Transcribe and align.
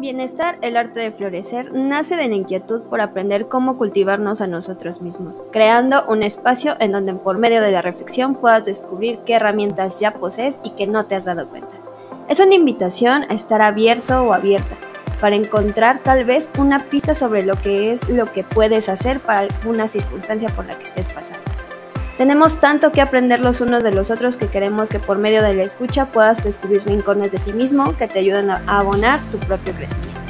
Bienestar, 0.00 0.56
el 0.62 0.78
arte 0.78 0.98
de 0.98 1.12
florecer, 1.12 1.74
nace 1.74 2.16
de 2.16 2.26
la 2.26 2.34
inquietud 2.34 2.84
por 2.84 3.02
aprender 3.02 3.48
cómo 3.48 3.76
cultivarnos 3.76 4.40
a 4.40 4.46
nosotros 4.46 5.02
mismos, 5.02 5.42
creando 5.52 6.06
un 6.08 6.22
espacio 6.22 6.74
en 6.80 6.92
donde 6.92 7.12
por 7.12 7.36
medio 7.36 7.60
de 7.60 7.70
la 7.70 7.82
reflexión 7.82 8.34
puedas 8.34 8.64
descubrir 8.64 9.18
qué 9.26 9.34
herramientas 9.34 10.00
ya 10.00 10.14
posees 10.14 10.58
y 10.64 10.70
que 10.70 10.86
no 10.86 11.04
te 11.04 11.16
has 11.16 11.26
dado 11.26 11.48
cuenta. 11.48 11.72
Es 12.28 12.40
una 12.40 12.54
invitación 12.54 13.26
a 13.28 13.34
estar 13.34 13.60
abierto 13.60 14.22
o 14.22 14.32
abierta 14.32 14.74
para 15.20 15.36
encontrar 15.36 15.98
tal 15.98 16.24
vez 16.24 16.48
una 16.58 16.84
pista 16.84 17.14
sobre 17.14 17.42
lo 17.42 17.54
que 17.56 17.92
es 17.92 18.08
lo 18.08 18.32
que 18.32 18.42
puedes 18.42 18.88
hacer 18.88 19.20
para 19.20 19.40
alguna 19.40 19.86
circunstancia 19.86 20.48
por 20.48 20.64
la 20.64 20.78
que 20.78 20.86
estés 20.86 21.10
pasando. 21.10 21.49
Tenemos 22.20 22.60
tanto 22.60 22.92
que 22.92 23.00
aprender 23.00 23.40
los 23.40 23.62
unos 23.62 23.82
de 23.82 23.92
los 23.92 24.10
otros 24.10 24.36
que 24.36 24.46
queremos 24.46 24.90
que 24.90 24.98
por 24.98 25.16
medio 25.16 25.42
de 25.42 25.54
la 25.54 25.62
escucha 25.62 26.04
puedas 26.04 26.44
descubrir 26.44 26.84
rincones 26.84 27.32
de 27.32 27.38
ti 27.38 27.54
mismo 27.54 27.96
que 27.96 28.08
te 28.08 28.18
ayuden 28.18 28.50
a 28.50 28.62
abonar 28.66 29.20
tu 29.30 29.38
propio 29.38 29.72
crecimiento. 29.72 30.20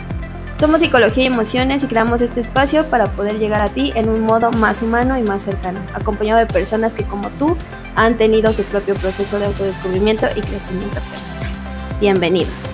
Somos 0.61 0.83
Psicología 0.83 1.25
y 1.25 1.27
Emociones 1.27 1.83
y 1.83 1.89
creamos 1.89 2.23
este 2.23 2.39
espacio 2.39 2.85
para 2.85 3.07
poder 3.07 3.41
llegar 3.41 3.61
a 3.61 3.71
ti 3.71 3.93
en 3.97 4.09
un 4.09 4.21
modo 4.21 4.53
más 4.53 4.83
humano 4.83 5.19
y 5.19 5.23
más 5.23 5.43
cercano, 5.43 5.81
acompañado 5.93 6.39
de 6.39 6.47
personas 6.47 6.95
que 6.95 7.03
como 7.03 7.29
tú 7.31 7.57
han 7.97 8.17
tenido 8.17 8.53
su 8.53 8.63
propio 8.63 8.95
proceso 8.95 9.41
de 9.41 9.47
autodescubrimiento 9.47 10.29
y 10.37 10.43
crecimiento 10.43 11.01
personal. 11.11 11.51
Bienvenidos. 11.99 12.73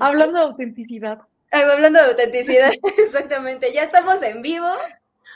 Hablando 0.00 0.40
de 0.40 0.44
autenticidad. 0.46 1.20
hablando 1.52 2.00
de 2.00 2.06
autenticidad, 2.06 2.72
exactamente. 2.98 3.72
Ya 3.72 3.84
estamos 3.84 4.20
en 4.24 4.42
vivo 4.42 4.66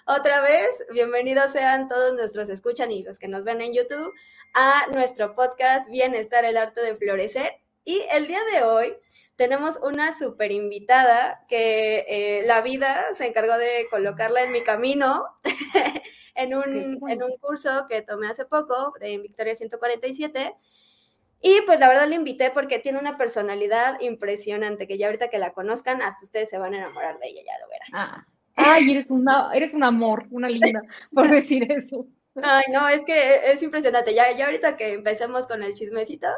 otra 0.06 0.40
vez. 0.40 0.84
Bienvenidos 0.92 1.52
sean 1.52 1.88
todos 1.88 2.14
nuestros 2.14 2.48
escuchan 2.48 2.90
y 2.90 3.02
los 3.02 3.18
que 3.18 3.28
nos 3.28 3.44
ven 3.44 3.60
en 3.60 3.72
YouTube 3.72 4.12
a 4.54 4.86
nuestro 4.92 5.34
podcast 5.34 5.88
Bienestar, 5.90 6.44
el 6.44 6.56
arte 6.56 6.82
de 6.82 6.96
florecer. 6.96 7.52
Y 7.84 8.02
el 8.12 8.26
día 8.26 8.40
de 8.52 8.62
hoy 8.64 8.94
tenemos 9.36 9.78
una 9.82 10.16
super 10.16 10.52
invitada 10.52 11.44
que 11.48 12.04
eh, 12.08 12.42
la 12.46 12.60
vida 12.60 13.04
se 13.14 13.26
encargó 13.26 13.56
de 13.56 13.86
colocarla 13.90 14.42
en 14.42 14.52
mi 14.52 14.62
camino 14.62 15.24
en, 16.34 16.54
un, 16.54 17.00
en 17.08 17.22
un 17.22 17.36
curso 17.38 17.86
que 17.88 18.02
tomé 18.02 18.28
hace 18.28 18.44
poco 18.44 18.94
de 19.00 19.18
Victoria 19.18 19.54
147. 19.54 20.54
Y 21.44 21.60
pues 21.66 21.80
la 21.80 21.88
verdad 21.88 22.06
la 22.06 22.14
invité 22.14 22.50
porque 22.50 22.78
tiene 22.78 23.00
una 23.00 23.16
personalidad 23.16 24.00
impresionante, 24.00 24.86
que 24.86 24.96
ya 24.96 25.06
ahorita 25.06 25.28
que 25.28 25.38
la 25.38 25.52
conozcan, 25.52 26.00
hasta 26.00 26.24
ustedes 26.24 26.48
se 26.48 26.58
van 26.58 26.74
a 26.74 26.78
enamorar 26.78 27.18
de 27.18 27.28
ella, 27.28 27.42
ya 27.44 27.58
lo 27.58 27.68
verán. 27.68 27.88
Ah, 27.92 28.26
Ay, 28.54 28.90
eres, 28.90 29.10
una, 29.10 29.50
eres 29.54 29.74
un 29.74 29.82
amor, 29.82 30.26
una 30.30 30.48
linda, 30.48 30.82
por 31.12 31.28
decir 31.30 31.70
eso. 31.70 32.06
Ay, 32.42 32.64
no, 32.72 32.88
es 32.88 33.04
que 33.04 33.40
es 33.52 33.62
impresionante. 33.62 34.14
Ya, 34.14 34.30
ya 34.36 34.46
ahorita 34.46 34.76
que 34.76 34.92
empecemos 34.92 35.46
con 35.46 35.62
el 35.62 35.74
chismecito, 35.74 36.28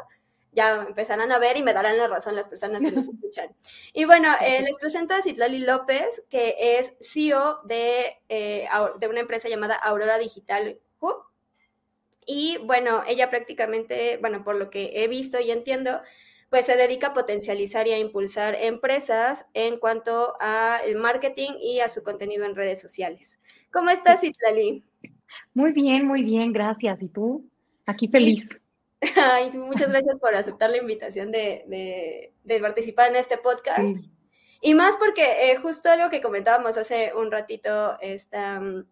ya 0.51 0.85
empezarán 0.87 1.31
a 1.31 1.39
ver 1.39 1.57
y 1.57 1.63
me 1.63 1.73
darán 1.73 1.97
la 1.97 2.07
razón 2.07 2.35
las 2.35 2.47
personas 2.47 2.81
que 2.81 2.91
nos 2.91 3.07
escuchan. 3.09 3.55
Y 3.93 4.05
bueno, 4.05 4.29
eh, 4.41 4.61
les 4.61 4.77
presento 4.77 5.13
a 5.13 5.21
Citlali 5.21 5.59
López, 5.59 6.23
que 6.29 6.55
es 6.57 6.93
CEO 7.01 7.61
de, 7.65 8.17
eh, 8.29 8.67
de 8.99 9.07
una 9.07 9.19
empresa 9.19 9.49
llamada 9.49 9.75
Aurora 9.75 10.17
Digital 10.17 10.79
Hub. 10.99 11.23
Y 12.25 12.57
bueno, 12.63 13.03
ella 13.07 13.29
prácticamente, 13.29 14.17
bueno, 14.17 14.43
por 14.43 14.55
lo 14.55 14.69
que 14.71 15.03
he 15.03 15.07
visto 15.07 15.39
y 15.39 15.51
entiendo, 15.51 16.01
pues 16.49 16.65
se 16.65 16.75
dedica 16.75 17.07
a 17.07 17.13
potencializar 17.13 17.87
y 17.87 17.93
a 17.93 17.99
impulsar 17.99 18.55
empresas 18.55 19.45
en 19.53 19.77
cuanto 19.77 20.35
al 20.39 20.95
marketing 20.95 21.51
y 21.61 21.79
a 21.79 21.87
su 21.87 22.03
contenido 22.03 22.45
en 22.45 22.55
redes 22.55 22.79
sociales. 22.79 23.37
¿Cómo 23.71 23.89
estás, 23.89 24.23
Itlali? 24.23 24.83
Muy 25.53 25.71
bien, 25.73 26.07
muy 26.07 26.23
bien, 26.23 26.53
gracias. 26.53 27.01
¿Y 27.01 27.07
tú? 27.09 27.49
Aquí 27.85 28.07
feliz. 28.07 28.47
Ay, 29.15 29.49
muchas 29.57 29.89
gracias 29.89 30.19
por 30.19 30.35
aceptar 30.35 30.69
la 30.69 30.77
invitación 30.77 31.31
de, 31.31 32.31
participar 32.61 33.09
en 33.09 33.17
este 33.17 33.37
podcast. 33.37 33.97
Y 34.61 34.73
más 34.73 34.97
porque 34.97 35.51
eh, 35.51 35.57
justo 35.57 35.89
algo 35.89 36.09
que 36.09 36.21
comentábamos 36.21 36.77
hace 36.77 37.13
un 37.13 37.31
ratito, 37.31 37.99
esta 38.01 38.59
um, 38.59 38.85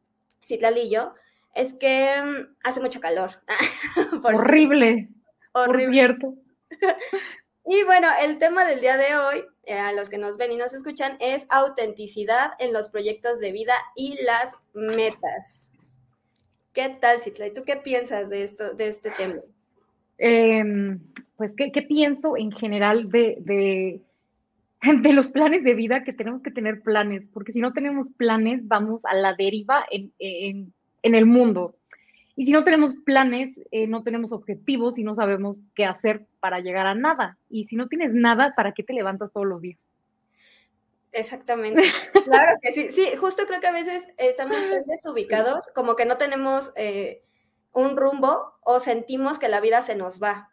Citlali 0.44 0.82
y 0.82 0.92
yo, 0.92 1.14
es 1.56 1.74
que 1.74 2.10
mm, 2.24 2.56
hace 2.64 2.82
mucho 2.82 3.00
calor. 3.00 3.30
Horrible. 4.24 5.10
Horrible. 5.54 5.94
cierto. 5.94 6.36
Y 7.66 7.84
bueno, 7.86 8.08
el 8.22 8.40
tema 8.40 8.66
del 8.66 8.82
día 8.82 8.98
de 8.98 9.16
hoy, 9.16 9.44
eh, 9.66 9.78
a 9.78 9.94
los 9.94 10.10
que 10.10 10.18
nos 10.18 10.38
ven 10.38 10.52
y 10.52 10.58
nos 10.58 10.74
escuchan, 10.74 11.16
es 11.20 11.46
autenticidad 11.50 12.52
en 12.60 12.74
los 12.74 12.90
proyectos 12.90 13.40
de 13.40 13.52
vida 13.52 13.74
y 13.96 14.22
las 14.24 14.54
metas. 14.74 15.70
¿Qué 16.74 16.90
tal, 17.00 17.22
Citla? 17.22 17.48
¿Y 17.48 17.54
tú 17.54 17.64
qué 17.64 17.78
piensas 17.78 18.30
de, 18.30 18.44
esto, 18.44 18.74
de 18.74 18.88
este 18.88 19.12
tema? 19.12 19.40
Em, 20.18 21.00
pues, 21.38 21.54
¿qué, 21.56 21.70
pienso 21.84 22.36
en 22.36 22.52
general 22.52 23.10
de, 23.10 23.38
de, 23.40 24.02
de, 25.02 25.14
los 25.14 25.32
planes 25.32 25.64
de 25.64 25.74
vida? 25.74 26.04
Que 26.04 26.12
tenemos 26.12 26.44
que 26.44 26.52
tener 26.52 26.82
planes, 26.82 27.30
porque 27.30 27.54
si 27.54 27.62
no 27.62 27.72
tenemos 27.72 28.10
planes, 28.10 28.68
vamos 28.68 29.02
a 29.06 29.16
la 29.16 29.36
deriva 29.36 29.86
en, 29.90 30.12
en, 30.20 30.74
en 31.02 31.16
el 31.16 31.26
mundo. 31.26 31.76
Y 32.36 32.46
si 32.46 32.52
no 32.52 32.64
tenemos 32.64 32.96
planes, 32.96 33.60
eh, 33.72 33.88
no 33.88 34.02
tenemos 34.02 34.32
objetivos 34.32 34.98
y 34.98 35.04
no 35.04 35.14
sabemos 35.14 35.72
qué 35.76 35.86
hacer 35.86 36.26
para 36.40 36.60
llegar 36.60 36.88
a 36.88 36.96
nada. 36.96 37.38
Y 37.50 37.66
si 37.66 37.76
no 37.76 37.88
tienes 37.88 38.14
nada, 38.14 38.54
¿para 38.56 38.74
qué 38.74 38.84
te 38.84 38.94
levantas 38.94 39.32
todos 39.32 39.46
los 39.46 39.62
días? 39.62 39.78
Exactamente. 41.14 41.84
Claro 42.26 42.58
que 42.62 42.72
sí. 42.72 42.90
Sí, 42.90 43.16
justo 43.18 43.46
creo 43.48 43.60
que 43.60 43.68
a 43.68 43.74
veces 43.74 44.04
estamos 44.18 44.60
tan 44.60 44.86
desubicados, 44.86 45.68
como 45.76 45.96
que 45.96 46.06
no 46.06 46.18
tenemos 46.18 46.72
eh, 46.78 47.22
un 47.74 47.98
rumbo 47.98 48.54
o 48.62 48.80
sentimos 48.80 49.40
que 49.40 49.50
la 49.50 49.60
vida 49.60 49.82
se 49.82 49.96
nos 49.96 50.24
va. 50.24 50.50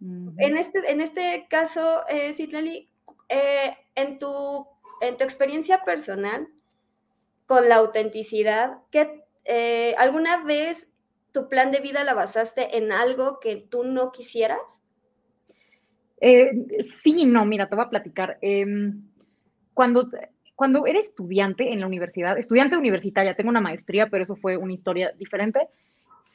en, 0.00 0.56
este, 0.58 0.92
en 0.92 1.00
este 1.00 1.46
caso, 1.48 2.06
eh, 2.08 2.34
Citlali, 2.34 2.90
eh, 3.30 3.76
en, 3.94 4.18
tu, 4.18 4.66
en 5.00 5.16
tu 5.16 5.24
experiencia 5.24 5.82
personal 5.84 6.48
con 7.46 7.68
la 7.68 7.76
autenticidad, 7.76 8.78
¿qué, 8.90 9.24
¿alguna 9.96 10.44
vez 10.44 10.89
tu 11.32 11.48
plan 11.48 11.70
de 11.70 11.80
vida 11.80 12.04
la 12.04 12.14
basaste 12.14 12.76
en 12.76 12.92
algo 12.92 13.40
que 13.40 13.56
tú 13.56 13.84
no 13.84 14.12
quisieras? 14.12 14.82
Eh, 16.20 16.82
sí, 16.82 17.24
no, 17.24 17.44
mira, 17.44 17.68
te 17.68 17.74
voy 17.74 17.84
a 17.84 17.90
platicar. 17.90 18.38
Em, 18.42 19.02
cuando, 19.72 20.10
cuando 20.54 20.86
era 20.86 20.98
estudiante 20.98 21.72
en 21.72 21.80
la 21.80 21.86
universidad, 21.86 22.38
estudiante 22.38 22.76
universitaria, 22.76 23.34
tengo 23.34 23.50
una 23.50 23.60
maestría, 23.60 24.08
pero 24.08 24.22
eso 24.22 24.36
fue 24.36 24.56
una 24.56 24.72
historia 24.72 25.12
diferente, 25.18 25.68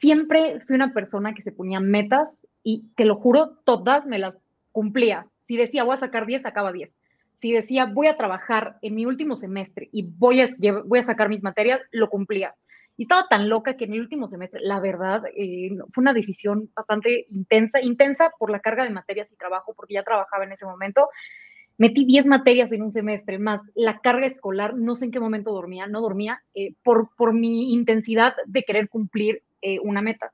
siempre 0.00 0.60
fui 0.66 0.74
una 0.74 0.92
persona 0.92 1.34
que 1.34 1.42
se 1.42 1.52
ponía 1.52 1.80
metas 1.80 2.36
y 2.62 2.88
te 2.96 3.04
lo 3.04 3.16
juro, 3.16 3.58
todas 3.64 4.06
me 4.06 4.18
las 4.18 4.38
cumplía. 4.72 5.26
Si 5.44 5.56
decía 5.56 5.84
voy 5.84 5.94
a 5.94 5.98
sacar 5.98 6.26
10, 6.26 6.42
sacaba 6.42 6.72
10. 6.72 6.94
Si 7.34 7.52
decía 7.52 7.86
voy 7.86 8.08
a 8.08 8.16
trabajar 8.16 8.78
en 8.82 8.94
mi 8.94 9.06
último 9.06 9.36
semestre 9.36 9.88
y 9.92 10.02
voy 10.02 10.40
a, 10.40 10.56
voy 10.84 10.98
a 10.98 11.04
sacar 11.04 11.28
mis 11.28 11.44
materias, 11.44 11.80
lo 11.92 12.10
cumplía. 12.10 12.54
Y 12.96 13.02
estaba 13.02 13.26
tan 13.28 13.48
loca 13.48 13.76
que 13.76 13.84
en 13.84 13.92
el 13.92 14.00
último 14.00 14.26
semestre, 14.26 14.60
la 14.62 14.80
verdad, 14.80 15.22
eh, 15.36 15.70
fue 15.92 16.02
una 16.02 16.14
decisión 16.14 16.70
bastante 16.74 17.26
intensa, 17.28 17.80
intensa 17.80 18.30
por 18.38 18.50
la 18.50 18.60
carga 18.60 18.84
de 18.84 18.90
materias 18.90 19.30
y 19.32 19.36
trabajo, 19.36 19.74
porque 19.74 19.94
ya 19.94 20.02
trabajaba 20.02 20.44
en 20.44 20.52
ese 20.52 20.64
momento. 20.64 21.08
Metí 21.76 22.06
10 22.06 22.24
materias 22.24 22.72
en 22.72 22.82
un 22.82 22.90
semestre, 22.90 23.38
más 23.38 23.60
la 23.74 24.00
carga 24.00 24.26
escolar, 24.26 24.74
no 24.74 24.94
sé 24.94 25.06
en 25.06 25.10
qué 25.10 25.20
momento 25.20 25.52
dormía, 25.52 25.86
no 25.86 26.00
dormía, 26.00 26.42
eh, 26.54 26.72
por, 26.82 27.10
por 27.16 27.34
mi 27.34 27.74
intensidad 27.74 28.34
de 28.46 28.62
querer 28.62 28.88
cumplir 28.88 29.42
eh, 29.60 29.78
una 29.80 30.00
meta. 30.00 30.32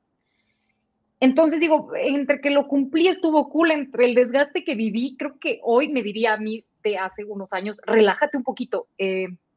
Entonces 1.19 1.59
digo, 1.59 1.91
entre 1.97 2.41
que 2.41 2.51
lo 2.51 2.69
cumplí 2.69 3.09
estuvo 3.09 3.49
cool, 3.49 3.72
entre 3.72 4.05
el 4.05 4.15
desgaste 4.15 4.62
que 4.62 4.77
viví, 4.77 5.17
creo 5.17 5.39
que 5.41 5.59
hoy 5.65 5.89
me 5.89 6.03
diría 6.03 6.34
a 6.34 6.37
mí 6.37 6.65
de 6.84 6.99
hace 6.99 7.25
unos 7.25 7.53
años, 7.53 7.81
relájate 7.87 8.37
un 8.37 8.43
poquito, 8.43 8.89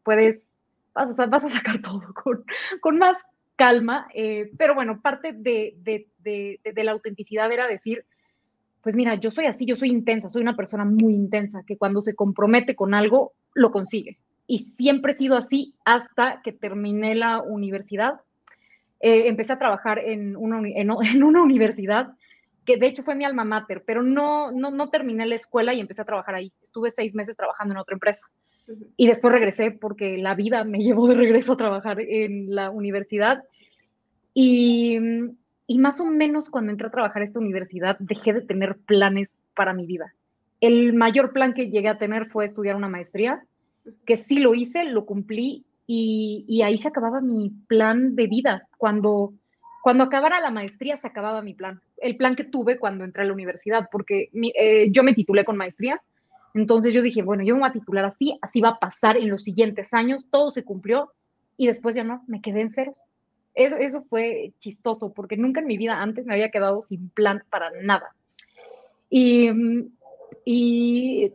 puedes 0.04 0.46
vas 0.96 1.20
a, 1.46 1.50
sacar 1.50 1.82
todo 1.82 2.02
con, 2.82 2.98
más 2.98 3.18
calma, 3.56 4.08
eh, 4.14 4.52
pero 4.58 4.76
bueno, 4.76 5.02
parte 5.02 5.34
de, 5.34 6.08
la 6.76 6.92
autenticidad 6.92 7.52
era 7.52 7.68
decir, 7.68 8.06
pues 8.82 8.96
mira, 8.96 9.16
yo 9.16 9.30
soy 9.30 9.46
así, 9.46 9.66
yo 9.66 9.76
soy 9.76 9.90
intensa, 9.90 10.30
soy 10.30 10.42
una 10.42 10.56
persona 10.56 10.86
muy 10.86 11.14
intensa, 11.14 11.64
que 11.66 11.78
cuando 11.78 12.02
se 12.02 12.16
compromete 12.16 12.76
con 12.76 12.94
algo, 12.94 13.34
lo 13.54 13.72
consigue. 13.72 14.18
Y 14.48 14.60
siempre 14.60 15.14
he 15.14 15.18
sido 15.18 15.38
así 15.38 15.76
hasta 15.86 16.42
que 16.44 16.52
terminé 16.52 17.16
la 17.16 17.42
universidad. 17.42 18.22
Eh, 19.00 19.28
empecé 19.28 19.54
a 19.54 19.60
trabajar 19.60 20.00
en 20.00 20.38
una, 20.38 20.60
universidad 21.44 22.14
que 22.66 22.78
de 22.78 22.88
hecho 22.88 23.04
fue 23.04 23.16
mi 23.16 23.26
alma 23.26 23.44
mater, 23.44 23.84
pero 23.86 24.02
no 24.02 24.90
terminé 24.92 25.26
la 25.26 25.36
escuela 25.36 25.74
y 25.74 25.80
empecé 25.80 26.02
a 26.02 26.06
trabajar 26.06 26.36
ahí. 26.36 26.52
Estuve 26.64 26.90
seis 26.90 27.16
meses 27.16 27.36
trabajando 27.36 27.74
en 27.74 27.80
otra 27.80 27.94
empresa. 27.94 28.26
Y 28.98 29.08
después 29.08 29.34
regresé 29.34 29.72
porque 29.72 30.18
la 30.18 30.36
vida 30.36 30.64
me 30.64 30.80
llevó 30.84 31.08
de 31.08 31.16
regreso 31.16 31.54
a 31.54 31.58
trabajar 31.58 32.00
en 32.00 32.54
la 32.54 32.70
universidad. 32.70 33.44
Y, 34.34 35.00
y 35.68 35.80
más 35.80 36.00
o 36.02 36.06
menos 36.06 36.50
cuando 36.50 36.72
entré 36.72 36.88
a 36.88 36.92
trabajar 36.92 37.22
en 37.22 37.28
esta 37.30 37.40
universidad 37.40 37.98
dejé 38.00 38.34
de 38.34 38.42
tener 38.42 38.78
planes 38.78 39.30
para 39.56 39.74
mi 39.74 39.86
vida. 39.86 40.14
El 40.62 40.94
mayor 40.94 41.32
plan 41.34 41.54
que 41.54 41.70
llegué 41.70 41.90
a 41.90 41.98
tener 41.98 42.28
fue 42.28 42.46
estudiar 42.46 42.76
una 42.76 42.90
maestría, 42.90 43.44
que 44.06 44.18
sí 44.18 44.40
lo 44.40 44.56
hice, 44.56 44.86
lo 44.86 45.06
cumplí 45.06 45.66
y, 45.88 46.46
y 46.48 46.62
ahí 46.62 46.78
se 46.78 46.88
acababa 46.88 47.22
mi 47.22 47.52
plan 47.68 48.16
de 48.16 48.28
vida. 48.28 48.68
Cuando, 48.78 49.34
cuando 49.84 50.04
acabara 50.04 50.40
la 50.40 50.52
maestría 50.52 50.98
se 50.98 51.08
acababa 51.08 51.42
mi 51.42 51.54
plan. 51.54 51.82
el 51.98 52.18
plan 52.18 52.36
que 52.36 52.44
tuve 52.44 52.80
cuando 52.80 53.04
entré 53.04 53.24
a 53.24 53.28
la 53.28 53.34
universidad, 53.34 53.88
porque 53.92 54.30
eh, 54.34 54.90
yo 54.92 55.04
me 55.04 55.14
titulé 55.14 55.46
con 55.46 55.58
maestría, 55.58 56.02
entonces 56.56 56.94
yo 56.94 57.02
dije, 57.02 57.22
bueno, 57.22 57.44
yo 57.44 57.54
me 57.54 57.60
voy 57.60 57.70
a 57.70 57.74
titular 57.74 58.06
así, 58.06 58.40
así 58.42 58.62
va 58.62 58.70
a 58.70 58.80
pasar 58.80 59.18
en 59.18 59.30
los 59.30 59.44
siguientes 59.44 59.94
años, 59.94 60.30
todo 60.30 60.50
se 60.50 60.64
cumplió 60.64 61.12
y 61.58 61.68
después 61.68 61.96
ya 61.96 62.06
no, 62.06 62.24
me 62.28 62.42
quedé 62.42 62.62
en 62.62 62.70
ceros. 62.70 63.04
Eso, 63.54 63.76
eso 63.76 64.04
fue 64.10 64.54
chistoso, 64.58 65.12
porque 65.14 65.36
nunca 65.36 65.60
en 65.60 65.68
mi 65.68 65.78
vida 65.78 66.02
antes 66.02 66.26
me 66.26 66.34
había 66.34 66.52
quedado 66.52 66.82
sin 66.82 67.10
plan 67.10 67.44
para 67.50 67.72
nada. 67.82 68.16
Y, 69.10 69.52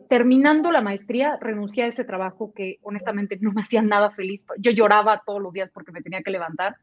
terminando 0.09 0.71
la 0.71 0.81
maestría, 0.81 1.37
renuncié 1.39 1.83
a 1.83 1.87
ese 1.87 2.03
trabajo 2.03 2.51
que 2.53 2.79
honestamente 2.81 3.37
no 3.41 3.51
me 3.51 3.61
hacía 3.61 3.83
nada 3.83 4.09
feliz. 4.09 4.43
Yo 4.57 4.71
lloraba 4.71 5.21
todos 5.23 5.41
los 5.41 5.53
días 5.53 5.69
porque 5.71 5.91
me 5.91 6.01
tenía 6.01 6.23
que 6.23 6.31
levantar 6.31 6.77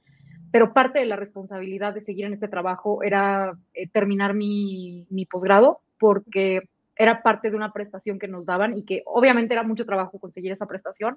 pero 0.50 0.73
parte 0.73 0.99
de 0.99 1.05
la 1.05 1.17
responsabilidad 1.17 1.93
de 1.93 2.00
seguir 2.00 2.25
en 2.25 2.32
este 2.32 2.49
trabajo 2.49 3.02
era 3.02 3.52
eh, 3.75 3.87
terminar 3.87 4.32
mi, 4.32 5.06
mi 5.11 5.26
posgrado, 5.26 5.82
porque 5.99 6.62
era 6.99 7.23
parte 7.23 7.50
de 7.50 7.56
una 7.56 7.73
prestación 7.73 8.19
que 8.19 8.29
nos 8.29 8.47
daban 8.47 8.77
y 8.77 8.85
que 8.85 9.03
obviamente 9.06 9.55
era 9.55 9.62
mucho 9.62 9.87
trabajo 9.87 10.19
conseguir 10.19 10.53
esa 10.53 10.67
prestación, 10.67 11.17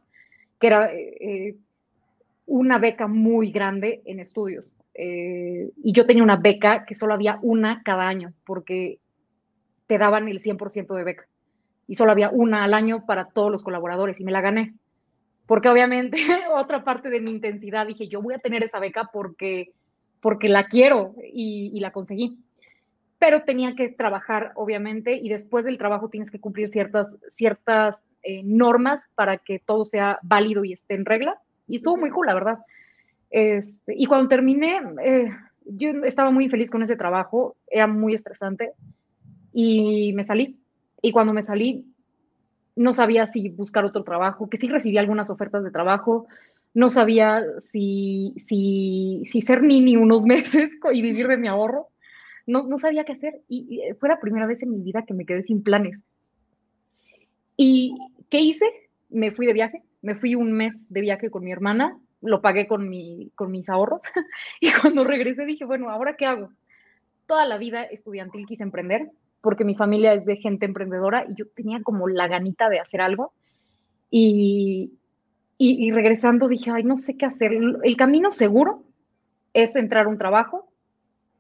que 0.60 0.68
era 0.68 0.94
eh, 0.94 1.18
eh, 1.19 1.56
una 2.45 2.78
beca 2.78 3.07
muy 3.07 3.51
grande 3.51 4.01
en 4.06 4.19
estudios. 4.19 4.74
y 4.94 5.94
yo 5.94 6.06
tenía 6.06 6.24
una 6.24 6.36
beca 6.36 6.86
que 6.86 6.95
solo 6.95 7.13
había 7.13 7.39
una 7.42 7.81
cada 7.83 8.07
año, 8.07 8.33
porque 8.45 9.00
te 9.88 9.98
daban 9.98 10.28
el 10.28 10.42
100% 10.42 10.95
de 10.95 11.04
beca. 11.04 11.25
Y 11.88 11.95
solo 11.95 12.12
había 12.12 12.30
una 12.30 12.63
al 12.63 12.74
año 12.74 13.06
para 13.06 13.25
todos 13.25 13.51
los 13.51 13.63
colaboradores 13.63 14.19
y 14.19 14.24
me 14.24 14.31
la 14.31 14.42
gané 14.42 14.75
porque 15.51 15.68
obviamente 15.68 16.18
otra 16.56 16.86
parte 16.86 17.10
de 17.10 17.19
mi 17.19 17.30
intensidad 17.30 17.86
dije, 17.86 18.07
yo 18.07 18.22
voy 18.22 18.33
a 18.33 18.39
tener 18.39 18.63
esa 18.63 18.80
beca 18.80 19.10
porque, 19.12 19.74
porque 20.22 20.48
la 20.48 20.68
quiero 20.68 21.13
y, 21.33 21.78
la 21.81 21.92
conseguí. 21.92 22.39
Pero 23.21 23.44
tenía 23.44 23.75
que 23.75 23.89
trabajar, 23.89 24.51
obviamente, 24.56 25.15
y 25.15 25.29
después 25.29 25.63
del 25.63 25.77
trabajo 25.77 26.09
tienes 26.09 26.31
que 26.31 26.39
cumplir 26.39 26.69
ciertas, 26.69 27.07
ciertas 27.35 28.03
eh, 28.23 28.41
normas 28.44 29.07
para 29.13 29.38
que 29.38 29.59
todo 29.59 29.85
sea 29.85 30.18
válido 30.23 30.65
y 30.65 30.73
esté 30.73 30.95
en 30.95 31.06
regla. 31.06 31.39
Y 31.68 31.75
estuvo 31.75 31.97
muy 31.97 32.09
cool, 32.09 32.25
la 32.25 32.33
verdad. 32.33 32.57
Este, 33.29 33.94
y 33.95 34.07
cuando 34.07 34.27
terminé, 34.27 34.81
eh, 35.03 35.29
yo 35.65 35.91
estaba 36.03 36.31
muy 36.31 36.50
feliz 36.50 36.71
con 36.71 36.81
ese 36.81 36.95
trabajo, 36.95 37.56
era 37.68 37.85
muy 37.85 38.15
estresante 38.15 38.71
y 39.53 40.13
me 40.13 40.25
salí. 40.25 40.57
Y 41.00 41.12
cuando 41.12 41.31
me 41.31 41.44
salí, 41.44 41.85
no 42.75 42.91
sabía 42.91 43.27
si 43.27 43.50
buscar 43.50 43.85
otro 43.85 44.03
trabajo, 44.03 44.50
que 44.50 44.57
sí 44.57 44.68
recibí 44.68 44.97
algunas 44.97 45.29
ofertas 45.29 45.63
de 45.63 45.69
trabajo, 45.69 46.25
no 46.73 46.89
sabía 46.89 47.44
si, 47.59 48.33
si, 48.38 49.21
si 49.25 49.41
ser 49.44 49.62
nini 49.62 49.95
unos 49.95 50.23
meses 50.25 50.71
y 50.91 51.01
vivir 51.03 51.27
de 51.27 51.38
mi 51.38 51.47
ahorro, 51.47 51.89
no, 52.48 52.68
no 52.68 52.78
sabía 52.78 53.06
qué 53.06 53.14
hacer 53.14 53.42
y, 53.48 53.82
fue 54.00 54.10
la 54.10 54.20
primera 54.20 54.46
vez 54.46 54.64
en 54.64 54.72
mi 54.72 54.82
vida 54.82 55.04
que 55.06 55.14
me 55.14 55.26
quedé 55.26 55.44
sin 55.44 55.64
planes. 55.64 56.04
¿Y 57.58 57.96
qué 58.30 58.40
hice? 58.40 58.66
Me 59.10 59.32
fui 59.32 59.46
de 59.46 59.54
viaje, 59.54 59.84
me 60.02 60.16
fui 60.16 60.36
un 60.36 60.52
mes 60.52 60.88
de 60.90 61.02
viaje 61.02 61.30
con 61.30 61.44
mi 61.44 61.52
hermana, 61.52 61.98
lo 62.22 62.42
pagué 62.42 62.68
con, 62.68 62.90
mi, 62.90 63.32
con 63.36 63.52
mis 63.52 63.70
ahorros 63.70 64.04
y 64.62 64.70
cuando 64.72 65.04
regresé 65.04 65.46
dije, 65.46 65.66
bueno, 65.66 65.90
¿ahora 65.90 66.16
qué 66.16 66.26
hago? 66.26 66.50
Toda 67.26 67.46
la 67.46 67.58
vida 67.58 67.84
estudiantil 67.84 68.46
quise 68.46 68.64
emprender, 68.64 69.10
porque 69.42 69.66
mi 69.66 69.76
familia 69.76 70.14
es 70.14 70.26
de 70.26 70.38
gente 70.38 70.66
emprendedora 70.66 71.26
y 71.28 71.36
yo 71.36 71.46
tenía 71.56 71.82
como 71.84 72.08
la 72.08 72.28
ganita 72.28 72.70
de 72.70 72.80
hacer 72.80 73.02
algo. 73.02 73.34
Y, 74.10 74.92
y, 75.64 75.92
regresando 75.92 76.48
dije, 76.48 76.72
ay, 76.72 76.84
no 76.84 76.96
sé 76.96 77.18
qué 77.18 77.28
hacer. 77.28 77.54
El, 77.54 77.96
camino 77.96 78.32
seguro 78.32 78.84
es 79.54 79.76
entrar 79.76 80.08
a 80.08 80.10
un 80.10 80.18
trabajo, 80.18 80.68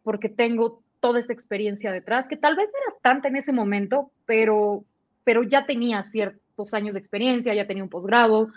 porque 0.03 0.29
tengo 0.29 0.83
toda 1.01 1.19
esta 1.19 1.33
experiencia 1.33 1.91
detrás, 1.91 2.27
que 2.27 2.37
tal 2.37 2.55
vez 2.55 2.69
no 2.71 2.79
era 2.87 2.99
tanta 3.01 3.27
en 3.27 3.35
ese 3.35 3.51
momento, 3.51 4.11
pero, 4.25 4.85
pero 5.25 5.43
ya 5.43 5.65
tenía 5.65 6.03
ciertos 6.03 6.73
años 6.73 6.93
de 6.93 6.99
experiencia, 6.99 7.53
ya 7.53 7.67
tenía 7.67 7.83
un 7.83 7.89
posgrado. 7.89 8.49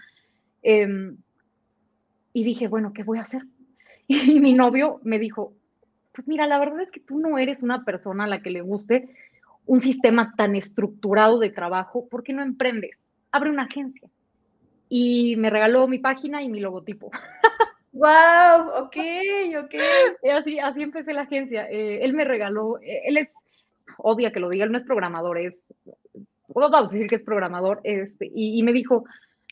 Em, 0.63 1.17
y 2.33 2.45
dije, 2.45 2.69
bueno, 2.69 2.93
¿qué 2.93 3.03
voy 3.03 3.19
a 3.19 3.23
hacer? 3.23 3.43
Y 4.07 4.39
mi 4.39 4.53
novio 4.53 5.01
me 5.03 5.19
dijo, 5.19 5.55
pues 6.13 6.29
mira, 6.29 6.47
la 6.47 6.59
verdad 6.59 6.83
es 6.83 6.91
que 6.91 7.01
tú 7.01 7.19
no 7.19 7.39
eres 7.39 7.63
una 7.63 7.85
persona 7.85 8.25
a 8.25 8.29
la 8.29 8.43
que 8.43 8.51
le 8.51 8.61
guste 8.61 9.09
un 9.67 9.81
sistema 9.81 10.35
tan 10.37 10.55
estructurado 10.55 11.39
de 11.39 11.51
trabajo, 11.51 12.07
¿por 12.09 12.23
qué 12.23 12.35
no 12.35 12.43
emprendes? 12.43 13.03
Abre 13.33 13.51
una 13.51 13.63
agencia. 13.63 14.09
Y 14.91 15.37
me 15.37 15.49
regaló 15.49 15.89
mi 15.89 15.99
página 15.99 16.43
y 16.43 16.51
mi 16.51 16.61
logotipo. 16.61 17.11
¡Wow! 17.95 18.73
Ok, 18.85 18.97
ok. 19.65 19.75
Y 20.23 20.29
así, 20.29 20.59
así 20.59 20.83
empecé 20.83 21.13
la 21.13 21.23
agencia. 21.23 21.69
Eh, 21.71 22.05
él 22.05 22.13
me 22.13 22.25
regaló, 22.25 22.79
eh, 22.83 23.03
él 23.07 23.17
es, 23.17 23.33
odia 23.99 24.33
que 24.33 24.41
lo 24.41 24.49
diga, 24.49 24.65
él 24.65 24.73
no 24.73 24.79
es 24.79 24.85
programador, 24.85 25.39
es, 25.39 25.65
vamos 26.49 26.91
a 26.91 26.95
decir 26.95 27.09
que 27.09 27.15
es 27.15 27.23
programador, 27.23 27.81
este, 27.85 28.29
y, 28.35 28.63
me 28.65 28.73
dijo, 28.73 29.05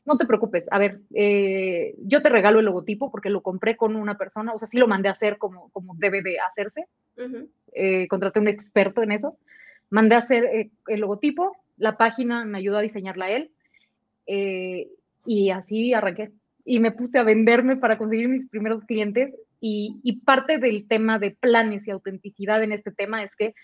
no 0.05 0.17
te 0.17 0.27
preocupes, 0.27 0.67
a 0.73 0.79
ver, 0.79 1.01
eh, 1.15 1.95
yo 1.99 2.21
te 2.21 2.31
regalo 2.31 2.59
el 2.59 2.67
logotipo 2.67 3.11
porque 3.11 3.31
lo 3.31 3.43
compré 3.43 3.77
con 3.77 3.95
una 3.95 4.19
persona, 4.19 4.53
o 4.53 4.59
sea, 4.59 4.67
sí 4.67 4.79
lo 4.79 4.89
mandé 4.89 5.09
a 5.09 5.13
hacer 5.13 5.39
como, 5.39 5.71
como 5.71 5.95
debe 5.97 6.23
de 6.23 6.39
hacerse. 6.41 6.87
contraté 8.09 8.41
un 8.41 8.49
experto 8.49 9.03
en 9.03 9.13
eso 9.13 9.39
mandé 9.89 10.15
a 10.15 10.19
hacer 10.19 10.45
eh, 10.47 10.71
el 10.89 11.01
logotipo, 11.01 11.57
la 11.77 11.97
página 11.97 12.45
me 12.45 12.59
ayudó 12.59 12.79
a 12.79 12.83
diseñarla 12.83 13.31
él 13.31 13.51
y 15.25 15.51
así 15.51 15.95
arranqué. 15.95 16.33
Y 16.65 16.81
me 16.81 16.93
puse 16.93 17.19
a 17.19 17.25
venderme 17.25 17.77
para 17.77 17.99
conseguir 17.99 18.29
mis 18.29 18.49
primeros 18.49 18.85
clientes 18.85 19.35
y, 19.61 20.21
parte 20.25 20.59
del 20.59 20.89
tema 20.89 21.19
de 21.19 21.31
planes 21.31 21.87
y 21.87 21.93
autenticidad 21.93 22.63
en 22.63 22.73
este 22.73 22.91
tema 22.91 23.23
es 23.23 23.37
que 23.37 23.55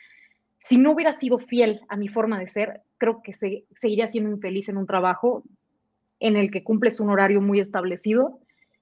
si 0.59 0.79
no 0.79 0.93
hubiera 0.93 1.15
sido 1.15 1.39
fiel 1.39 1.81
a 1.89 1.97
mi 1.97 2.09
forma 2.09 2.39
de 2.39 2.49
ser, 2.49 2.83
creo 2.99 3.23
que 3.23 3.33
se, 3.33 3.65
seguiría 3.75 4.07
siendo 4.07 4.31
infeliz 4.31 4.69
en 4.69 4.77
un 4.77 4.87
trabajo 4.87 5.43
en 6.21 6.37
el 6.37 6.51
que 6.51 6.65
cumples 6.65 7.01
un 7.01 7.11
horario 7.11 7.41
muy 7.41 7.61
establecido 7.61 8.41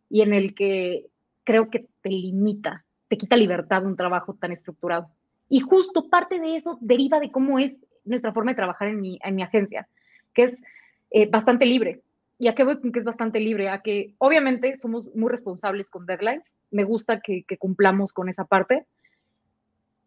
y 0.08 0.22
en 0.22 0.32
el 0.32 0.54
que 0.54 1.06
creo 1.44 1.70
que 1.70 1.86
te 2.02 2.10
limita, 2.10 2.84
te 3.08 3.16
quita 3.16 3.36
libertad 3.36 3.84
un 3.84 3.96
trabajo 3.96 4.34
tan 4.34 4.52
estructurado. 4.52 5.08
Y 5.48 5.60
justo 5.60 6.08
parte 6.08 6.40
de 6.40 6.56
eso 6.56 6.78
deriva 6.80 7.20
de 7.20 7.30
cómo 7.30 7.58
es 7.58 7.72
nuestra 8.04 8.32
forma 8.32 8.52
de 8.52 8.56
trabajar 8.56 8.88
en 8.88 9.00
mi, 9.00 9.18
en 9.22 9.36
mi 9.36 9.42
agencia, 9.42 9.88
que 10.34 10.44
es 10.44 10.62
eh, 11.10 11.28
bastante 11.28 11.66
libre. 11.66 12.02
¿Y 12.38 12.48
a 12.48 12.54
qué 12.54 12.64
voy 12.64 12.80
con 12.80 12.92
que 12.92 12.98
es 12.98 13.04
bastante 13.04 13.40
libre? 13.40 13.70
A 13.70 13.80
que 13.80 14.14
obviamente 14.18 14.76
somos 14.76 15.14
muy 15.14 15.30
responsables 15.30 15.90
con 15.90 16.06
deadlines. 16.06 16.56
Me 16.70 16.84
gusta 16.84 17.20
que, 17.20 17.44
cumplamos 17.58 18.12
con 18.12 18.28
esa 18.28 18.44
parte. 18.44 18.86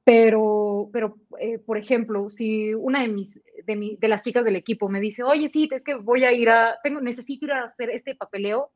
Pero, 0.04 0.90
pero 0.92 1.18
eh, 1.40 1.60
por 1.60 1.78
ejemplo, 1.78 2.30
si 2.30 2.74
una 2.74 3.02
de, 3.02 3.10
mis, 3.10 3.42
de, 3.66 3.76
mi, 3.76 3.96
de 3.98 4.08
las 4.08 4.24
chicas 4.24 4.44
del 4.44 4.56
equipo 4.56 4.90
me 4.90 5.00
dice, 5.00 5.24
oye, 5.24 5.50
sí, 5.50 5.69
es 5.71 5.83
que 5.83 5.95
voy 5.95 6.24
a 6.24 6.31
ir 6.31 6.50
a, 6.50 6.78
tengo, 6.83 7.00
necesito 7.00 7.45
ir 7.45 7.52
a 7.52 7.66
hacer 7.66 7.92
este 7.92 8.16
papeleo, 8.16 8.71